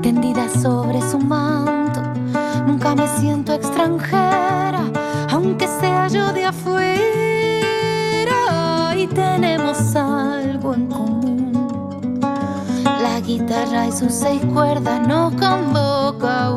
tendida 0.00 0.48
sobre 0.48 1.02
su 1.02 1.18
manto. 1.18 2.00
Nunca 2.66 2.94
me 2.94 3.06
siento 3.18 3.52
extranjera, 3.52 4.84
aunque 5.30 5.68
sea 5.68 6.08
yo 6.08 6.32
de 6.32 6.46
afuera 6.46 6.94
y 8.96 9.06
tenemos 9.08 9.94
algo 9.94 10.72
en 10.72 10.86
común. 10.86 11.17
Guitarra 13.28 13.86
y 13.86 13.92
sus 13.92 14.14
seis 14.14 14.42
cuerdas 14.54 15.06
nos 15.06 15.34
convoca. 15.34 16.48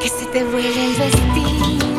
que 0.00 0.08
se 0.08 0.26
te 0.26 0.44
vuelve 0.44 0.86
el 0.86 0.94
vestido. 0.94 1.97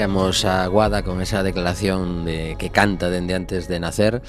deixamos 0.00 0.46
a 0.46 0.66
Guada 0.66 1.02
con 1.02 1.20
esa 1.20 1.42
declaración 1.42 2.24
de 2.24 2.56
que 2.58 2.70
canta 2.70 3.10
dende 3.10 3.36
antes 3.36 3.68
de 3.68 3.76
nacer 3.76 4.24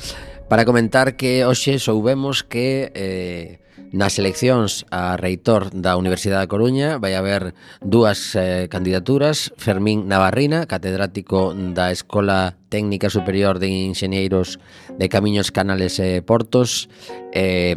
para 0.51 0.67
comentar 0.67 1.15
que 1.15 1.47
hoxe 1.47 1.79
soubemos 1.79 2.43
que 2.43 2.91
eh, 2.91 3.63
nas 3.95 4.19
eleccións 4.19 4.83
a 4.91 5.15
reitor 5.15 5.71
da 5.71 5.95
Universidade 5.95 6.43
da 6.43 6.51
Coruña 6.51 6.99
vai 6.99 7.15
haber 7.15 7.55
dúas 7.79 8.35
eh, 8.35 8.67
candidaturas, 8.67 9.55
Fermín 9.55 10.11
Navarrina, 10.11 10.67
catedrático 10.67 11.55
da 11.55 11.91
Escola 11.91 12.59
Técnica 12.67 13.11
Superior 13.11 13.59
de 13.59 13.67
Ingenieros 13.67 14.59
de 14.95 15.07
Camiños, 15.07 15.51
Canales 15.51 15.99
e 15.99 16.19
Portos, 16.23 16.87
eh, 17.31 17.75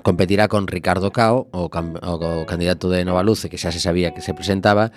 competirá 0.00 0.48
con 0.48 0.68
Ricardo 0.68 1.12
Cao, 1.12 1.48
o, 1.52 1.72
cam 1.72 1.96
o, 2.00 2.44
o 2.44 2.48
candidato 2.48 2.92
de 2.92 3.04
Nova 3.04 3.24
Luce, 3.24 3.48
que 3.48 3.60
xa 3.60 3.72
se 3.72 3.80
sabía 3.80 4.12
que 4.12 4.20
se 4.20 4.36
presentaba, 4.36 4.92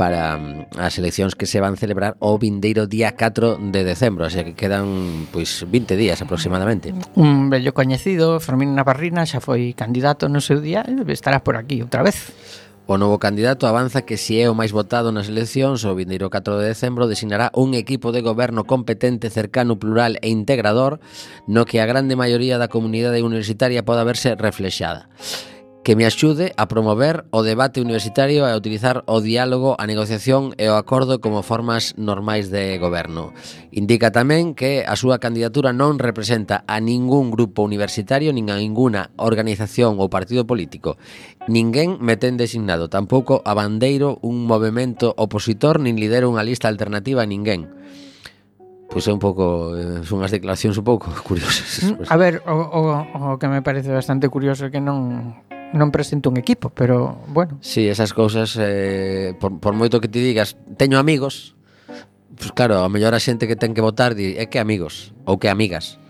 para 0.00 0.40
mm, 0.40 0.80
as 0.80 0.96
eleccións 0.96 1.36
que 1.36 1.44
se 1.44 1.60
van 1.60 1.76
celebrar 1.76 2.16
o 2.24 2.40
vindeiro 2.40 2.88
día 2.88 3.20
4 3.20 3.60
de 3.60 3.84
decembro, 3.84 4.24
así 4.24 4.40
que 4.40 4.56
quedan 4.56 5.28
pois 5.28 5.68
20 5.68 5.92
días 5.92 6.24
aproximadamente. 6.24 6.96
Un 7.20 7.52
bello 7.52 7.76
coñecido, 7.76 8.40
Fermín 8.40 8.72
Navarrina, 8.72 9.28
xa 9.28 9.44
foi 9.44 9.76
candidato 9.76 10.32
no 10.32 10.40
seu 10.40 10.64
día, 10.64 10.88
eh, 10.88 11.04
estará 11.12 11.44
por 11.44 11.60
aquí 11.60 11.84
outra 11.84 12.00
vez. 12.00 12.32
O 12.88 12.96
novo 12.96 13.20
candidato 13.20 13.68
avanza 13.68 14.08
que 14.08 14.16
se 14.16 14.40
é 14.40 14.48
o 14.48 14.56
máis 14.56 14.72
votado 14.72 15.12
nas 15.12 15.28
eleccións, 15.28 15.84
o 15.84 15.92
vindeiro 15.92 16.32
4 16.32 16.64
de 16.64 16.72
decembro 16.72 17.04
designará 17.04 17.52
un 17.52 17.76
equipo 17.76 18.08
de 18.08 18.24
goberno 18.24 18.64
competente, 18.64 19.28
cercano, 19.28 19.76
plural 19.76 20.16
e 20.24 20.32
integrador 20.32 20.96
no 21.44 21.68
que 21.68 21.76
a 21.76 21.84
grande 21.84 22.16
maioría 22.16 22.56
da 22.56 22.72
comunidade 22.72 23.20
universitaria 23.20 23.84
poda 23.84 24.08
verse 24.08 24.32
reflexada 24.32 25.12
que 25.82 25.96
me 25.96 26.04
axude 26.04 26.52
a 26.60 26.68
promover 26.68 27.24
o 27.32 27.40
debate 27.40 27.80
universitario 27.80 28.44
e 28.44 28.52
a 28.52 28.56
utilizar 28.56 29.00
o 29.08 29.24
diálogo, 29.24 29.80
a 29.80 29.88
negociación 29.88 30.52
e 30.60 30.68
o 30.68 30.76
acordo 30.76 31.24
como 31.24 31.40
formas 31.40 31.96
normais 31.96 32.52
de 32.52 32.76
goberno. 32.76 33.32
Indica 33.72 34.12
tamén 34.12 34.52
que 34.52 34.84
a 34.84 34.92
súa 34.92 35.16
candidatura 35.16 35.72
non 35.72 35.96
representa 35.96 36.68
a 36.68 36.84
ningún 36.84 37.32
grupo 37.32 37.64
universitario 37.64 38.28
nin 38.36 38.52
a 38.52 38.60
ninguna 38.60 39.08
organización 39.16 39.96
ou 39.96 40.12
partido 40.12 40.44
político. 40.44 41.00
Ninguén 41.48 41.96
me 41.96 42.20
ten 42.20 42.36
designado, 42.36 42.92
tampouco 42.92 43.40
a 43.48 43.56
bandeiro 43.56 44.20
un 44.20 44.44
movimento 44.44 45.16
opositor 45.16 45.80
nin 45.80 45.96
lidero 45.96 46.28
unha 46.28 46.44
lista 46.44 46.68
alternativa 46.68 47.24
a 47.24 47.30
ninguén 47.30 47.72
pois 48.90 49.06
é 49.06 49.14
un 49.14 49.22
pouco 49.22 49.70
eh, 49.78 50.02
son 50.02 50.18
unhas 50.18 50.34
declaracións 50.34 50.74
un 50.74 50.82
pouco 50.82 51.14
curiosas. 51.28 51.86
Mm, 51.86 52.10
a 52.10 52.16
ver, 52.18 52.42
o, 52.42 52.58
o, 52.58 52.82
o 53.14 53.38
que 53.38 53.46
me 53.46 53.62
parece 53.62 53.94
bastante 53.94 54.26
curioso 54.26 54.66
é 54.66 54.74
que 54.74 54.82
non 54.82 55.38
non 55.72 55.94
presento 55.94 56.30
un 56.30 56.36
equipo, 56.36 56.70
pero 56.70 57.22
bueno. 57.30 57.58
Sí, 57.62 57.86
esas 57.86 58.10
cousas, 58.12 58.58
eh, 58.58 59.34
por, 59.38 59.58
por 59.62 59.72
moito 59.74 60.02
que 60.02 60.10
te 60.10 60.18
digas, 60.18 60.58
teño 60.74 60.98
amigos, 60.98 61.54
pues 62.34 62.50
claro, 62.52 62.82
a 62.82 62.88
mellor 62.88 63.14
a 63.14 63.20
xente 63.22 63.46
que 63.46 63.54
ten 63.54 63.74
que 63.76 63.84
votar 63.84 64.18
di, 64.18 64.34
é 64.34 64.50
que 64.50 64.58
amigos 64.58 65.14
ou 65.28 65.38
que 65.38 65.46
amigas. 65.46 66.00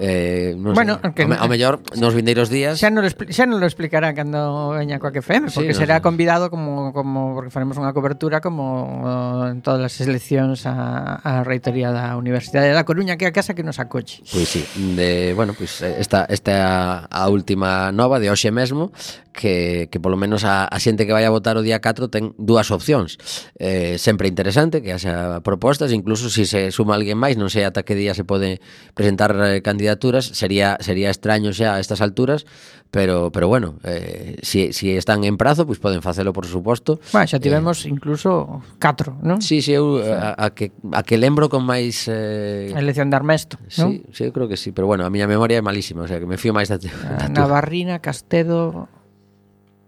Eh, 0.00 0.56
non 0.56 0.72
bueno, 0.72 0.96
sei, 1.04 1.28
ao, 1.28 1.44
o 1.44 1.52
mellor 1.52 1.84
nos 2.00 2.16
vindeiros 2.16 2.48
días 2.48 2.80
xa 2.80 2.88
non, 2.88 3.04
xa 3.04 3.44
non 3.44 3.60
lo 3.60 3.68
explicará 3.68 4.16
cando 4.16 4.72
veña 4.72 4.96
coa 4.96 5.12
que 5.12 5.20
feme, 5.20 5.52
porque 5.52 5.76
sí, 5.76 5.84
será 5.84 6.00
sei. 6.00 6.04
convidado 6.04 6.48
como, 6.48 6.96
como 6.96 7.36
porque 7.36 7.52
faremos 7.52 7.76
unha 7.76 7.92
cobertura 7.92 8.40
como 8.40 9.44
eh, 9.46 9.52
en 9.52 9.60
todas 9.60 9.92
as 9.92 10.00
eleccións 10.00 10.64
a, 10.64 11.20
a 11.20 11.44
reitoría 11.44 11.92
da 11.92 12.16
Universidade 12.16 12.72
da 12.72 12.88
Coruña 12.88 13.20
que 13.20 13.28
é 13.28 13.30
a 13.30 13.36
casa 13.36 13.52
que 13.52 13.60
nos 13.60 13.76
acoche. 13.76 14.24
Pois 14.32 14.48
sí, 14.48 14.64
de, 14.96 15.36
bueno, 15.36 15.52
pois 15.52 15.84
eh, 15.84 16.00
esta, 16.00 16.24
esta 16.24 17.04
a 17.06 17.24
última 17.28 17.92
nova 17.92 18.16
de 18.16 18.32
hoxe 18.32 18.48
mesmo 18.48 18.96
que, 19.32 19.88
que 19.92 20.00
polo 20.00 20.16
menos 20.16 20.44
a, 20.48 20.68
a 20.68 20.78
xente 20.80 21.04
que 21.04 21.12
vai 21.12 21.28
a 21.28 21.32
votar 21.32 21.60
o 21.60 21.62
día 21.64 21.84
4 21.84 22.08
ten 22.08 22.32
dúas 22.40 22.72
opcións. 22.72 23.20
Eh, 23.60 24.00
sempre 24.00 24.24
interesante 24.24 24.80
que 24.80 24.96
haxa 24.96 25.44
propostas 25.44 25.92
incluso 25.92 26.32
se 26.32 26.48
si 26.48 26.48
se 26.48 26.60
suma 26.72 26.96
alguén 26.96 27.20
máis 27.20 27.36
non 27.36 27.52
sei 27.52 27.68
ata 27.68 27.84
que 27.84 27.92
día 27.92 28.16
se 28.16 28.24
pode 28.24 28.60
presentar 28.96 29.36
eh, 29.36 29.60
candidatos 29.60 29.81
candidaturas 29.82 30.24
sería 30.26 30.78
sería 30.78 31.10
extraño 31.10 31.50
xa 31.50 31.74
a 31.74 31.80
estas 31.82 31.98
alturas, 31.98 32.46
pero 32.94 33.34
pero 33.34 33.48
bueno, 33.50 33.82
eh, 33.82 34.38
si, 34.42 34.72
si 34.72 34.94
están 34.94 35.24
en 35.24 35.34
prazo, 35.36 35.66
pois 35.66 35.82
pues 35.82 35.90
poden 35.90 36.02
facelo 36.02 36.32
por 36.32 36.46
suposto. 36.46 37.02
Bueno, 37.10 37.26
xa 37.26 37.38
eh, 37.38 37.42
tivemos 37.42 37.82
eh, 37.82 37.90
incluso 37.90 38.62
catro, 38.78 39.18
non? 39.26 39.42
Sí, 39.42 39.58
sí, 39.58 39.74
eu 39.74 39.98
a, 39.98 40.38
a 40.38 40.54
que 40.54 40.70
a 40.94 41.02
que 41.02 41.18
lembro 41.18 41.50
con 41.50 41.66
máis 41.66 42.06
eh, 42.06 42.70
a 42.70 42.78
elección 42.78 43.10
de 43.10 43.18
Armesto, 43.18 43.58
Sí, 43.66 43.82
non? 43.82 43.90
sí, 44.14 44.22
eu 44.22 44.30
creo 44.30 44.46
que 44.46 44.54
sí, 44.54 44.70
pero 44.70 44.86
bueno, 44.86 45.02
a 45.02 45.10
miña 45.10 45.26
memoria 45.26 45.58
é 45.58 45.64
malísima, 45.64 46.06
o 46.06 46.08
sea, 46.08 46.22
que 46.22 46.30
me 46.30 46.38
fío 46.38 46.54
máis 46.54 46.70
da, 46.70 46.78
ah, 46.78 47.26
da 47.26 47.26
Navarrina, 47.26 47.98
Castedo, 47.98 48.86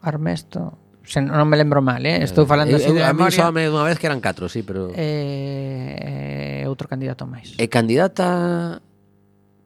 Armesto, 0.03 0.75
se 1.07 1.23
non 1.23 1.47
me 1.47 1.55
lembro 1.55 1.87
mal, 1.87 2.03
eh? 2.03 2.19
estou 2.27 2.51
falando 2.51 2.75
eh, 2.75 2.83
así 2.83 2.91
de. 2.91 3.07
A 3.07 3.15
mí 3.15 3.23
unha 3.23 3.87
vez 3.87 4.03
que 4.03 4.11
eran 4.11 4.19
catro, 4.19 4.51
sí, 4.51 4.67
pero... 4.67 4.91
Eh, 4.91 6.59
eh 6.59 6.67
outro 6.67 6.91
candidato 6.91 7.29
máis. 7.29 7.55
E 7.61 7.71
candidata 7.71 8.83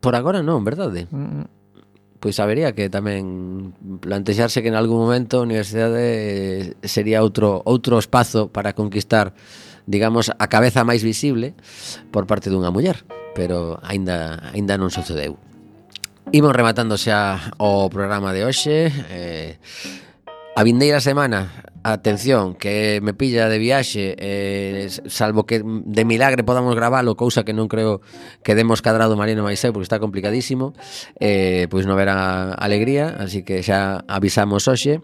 Por 0.00 0.14
agora 0.14 0.42
non, 0.42 0.62
verdade? 0.62 1.10
Mm. 1.10 1.46
Pois 2.18 2.34
sabería 2.34 2.74
que 2.74 2.90
tamén 2.90 3.74
plantexarse 4.02 4.58
que 4.58 4.70
en 4.70 4.78
algún 4.78 4.98
momento 4.98 5.38
a 5.38 5.46
universidade 5.46 6.74
sería 6.82 7.22
outro 7.22 7.62
outro 7.62 7.94
espazo 8.02 8.50
para 8.50 8.74
conquistar, 8.74 9.38
digamos, 9.86 10.34
a 10.34 10.46
cabeza 10.50 10.82
máis 10.82 11.06
visible 11.06 11.54
por 12.10 12.26
parte 12.26 12.50
dunha 12.50 12.74
muller, 12.74 13.06
pero 13.38 13.78
aínda 13.86 14.50
aínda 14.50 14.74
non 14.74 14.90
sucedeu. 14.90 15.38
Imos 16.34 16.52
rematando 16.52 16.98
xa 16.98 17.54
o 17.62 17.86
programa 17.86 18.34
de 18.34 18.42
hoxe. 18.42 18.90
Eh, 19.14 19.56
a 20.58 20.60
vindeira 20.66 20.98
semana 20.98 21.70
Atención, 21.92 22.54
que 22.54 23.00
me 23.02 23.14
pilla 23.14 23.48
de 23.48 23.58
viaxe 23.58 24.14
eh, 24.18 24.88
Salvo 25.06 25.46
que 25.46 25.62
de 25.64 26.04
milagre 26.04 26.44
podamos 26.44 26.76
gravalo 26.76 27.16
Cousa 27.16 27.44
que 27.44 27.56
non 27.56 27.72
creo 27.72 28.04
que 28.44 28.52
demos 28.52 28.84
cadrado 28.84 29.16
Mariano 29.16 29.46
Maiseu 29.46 29.72
Porque 29.72 29.88
está 29.88 29.96
complicadísimo 29.96 30.76
eh, 31.16 31.64
Pois 31.72 31.88
non 31.88 31.96
verá 31.96 32.52
alegría 32.52 33.16
Así 33.16 33.40
que 33.40 33.64
xa 33.64 34.04
avisamos 34.04 34.68
hoxe. 34.68 35.00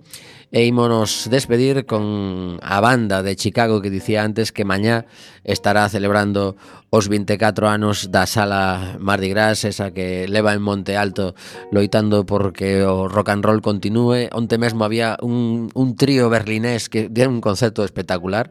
E 0.54 0.70
ímonos 0.70 1.26
despedir 1.32 1.82
con 1.82 2.62
a 2.62 2.78
banda 2.78 3.24
de 3.24 3.34
Chicago 3.34 3.82
Que 3.82 3.90
dicía 3.90 4.22
antes 4.22 4.52
que 4.52 4.68
mañá 4.68 5.08
estará 5.42 5.88
celebrando 5.88 6.54
Os 6.94 7.10
24 7.10 7.66
anos 7.66 8.12
da 8.14 8.28
sala 8.28 8.94
Mardi 9.02 9.32
Gras 9.32 9.64
Esa 9.64 9.90
que 9.90 10.28
leva 10.28 10.54
en 10.54 10.62
Monte 10.62 10.94
Alto 10.94 11.34
Loitando 11.72 12.22
porque 12.28 12.84
o 12.84 13.08
rock 13.08 13.30
and 13.30 13.44
roll 13.44 13.62
continúe. 13.62 14.28
Onte 14.32 14.58
mesmo 14.58 14.84
había 14.84 15.16
un, 15.22 15.70
un 15.74 15.96
trío 15.96 16.28
berlinés 16.28 16.73
mes 16.74 16.90
que 16.90 17.08
dieron 17.08 17.38
un 17.38 17.40
concerto 17.40 17.86
espectacular 17.86 18.50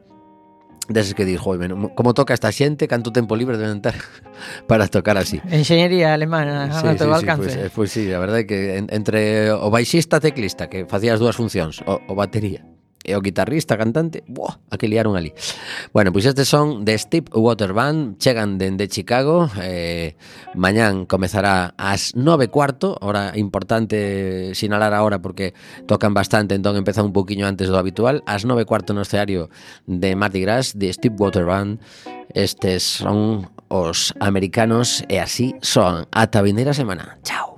deses 0.88 1.14
que 1.14 1.24
dixo, 1.24 1.56
como 1.96 2.12
toca 2.12 2.34
esta 2.34 2.52
xente, 2.52 2.84
canto 2.88 3.08
tempo 3.08 3.36
libre 3.36 3.56
deben 3.56 3.80
ter 3.80 3.96
para 4.68 4.88
tocar 4.88 5.16
así. 5.16 5.40
Enxeñería 5.48 6.12
alemana, 6.12 6.68
sí, 6.72 6.82
te 6.82 6.92
sí, 6.92 6.98
todo 6.98 7.08
sí, 7.08 7.20
alcance. 7.24 7.44
Pois, 7.44 7.56
pues, 7.56 7.72
pois 7.72 7.72
pues, 7.72 7.88
sí, 7.92 8.12
a 8.12 8.20
verdade 8.20 8.44
é 8.44 8.48
que 8.48 8.60
entre 8.92 9.48
o 9.52 9.72
baixista 9.72 10.20
teclista, 10.20 10.68
que 10.68 10.84
facía 10.84 11.16
as 11.16 11.20
dúas 11.20 11.36
funcións, 11.36 11.80
o, 11.88 12.00
o 12.04 12.12
batería, 12.12 12.68
e 13.04 13.14
o 13.14 13.20
guitarrista, 13.20 13.76
cantante, 13.76 14.24
buah, 14.26 14.58
a 14.72 14.80
que 14.80 14.88
liaron 14.88 15.14
ali. 15.14 15.36
Bueno, 15.92 16.10
pois 16.10 16.24
estes 16.24 16.48
son 16.48 16.84
de 16.84 16.96
Steve 16.96 17.28
Water 17.36 17.76
Band, 17.76 18.18
chegan 18.18 18.56
dende 18.58 18.88
Chicago, 18.88 19.52
eh, 19.60 20.16
mañán 20.56 21.04
comezará 21.04 21.76
ás 21.76 22.16
nove 22.16 22.48
cuarto, 22.48 22.96
hora 23.04 23.36
importante 23.36 24.56
sinalar 24.56 24.96
a 24.96 25.04
hora 25.04 25.20
porque 25.20 25.52
tocan 25.86 26.16
bastante, 26.16 26.56
entón 26.56 26.80
empeza 26.80 27.04
un 27.04 27.12
poquinho 27.12 27.46
antes 27.46 27.68
do 27.68 27.76
habitual, 27.76 28.24
ás 28.24 28.48
nove 28.48 28.64
cuarto 28.64 28.96
no 28.96 29.04
escenario 29.04 29.52
de 29.86 30.16
Mardi 30.16 30.40
Gras, 30.40 30.72
de 30.74 30.88
Steve 30.90 31.14
Water 31.20 31.44
Band, 31.44 31.78
estes 32.32 32.82
son 32.82 33.52
os 33.68 34.14
americanos 34.20 35.04
e 35.08 35.18
así 35.18 35.54
son. 35.60 36.06
Ata 36.10 36.42
vindeira 36.42 36.74
semana. 36.74 37.18
Chao. 37.22 37.53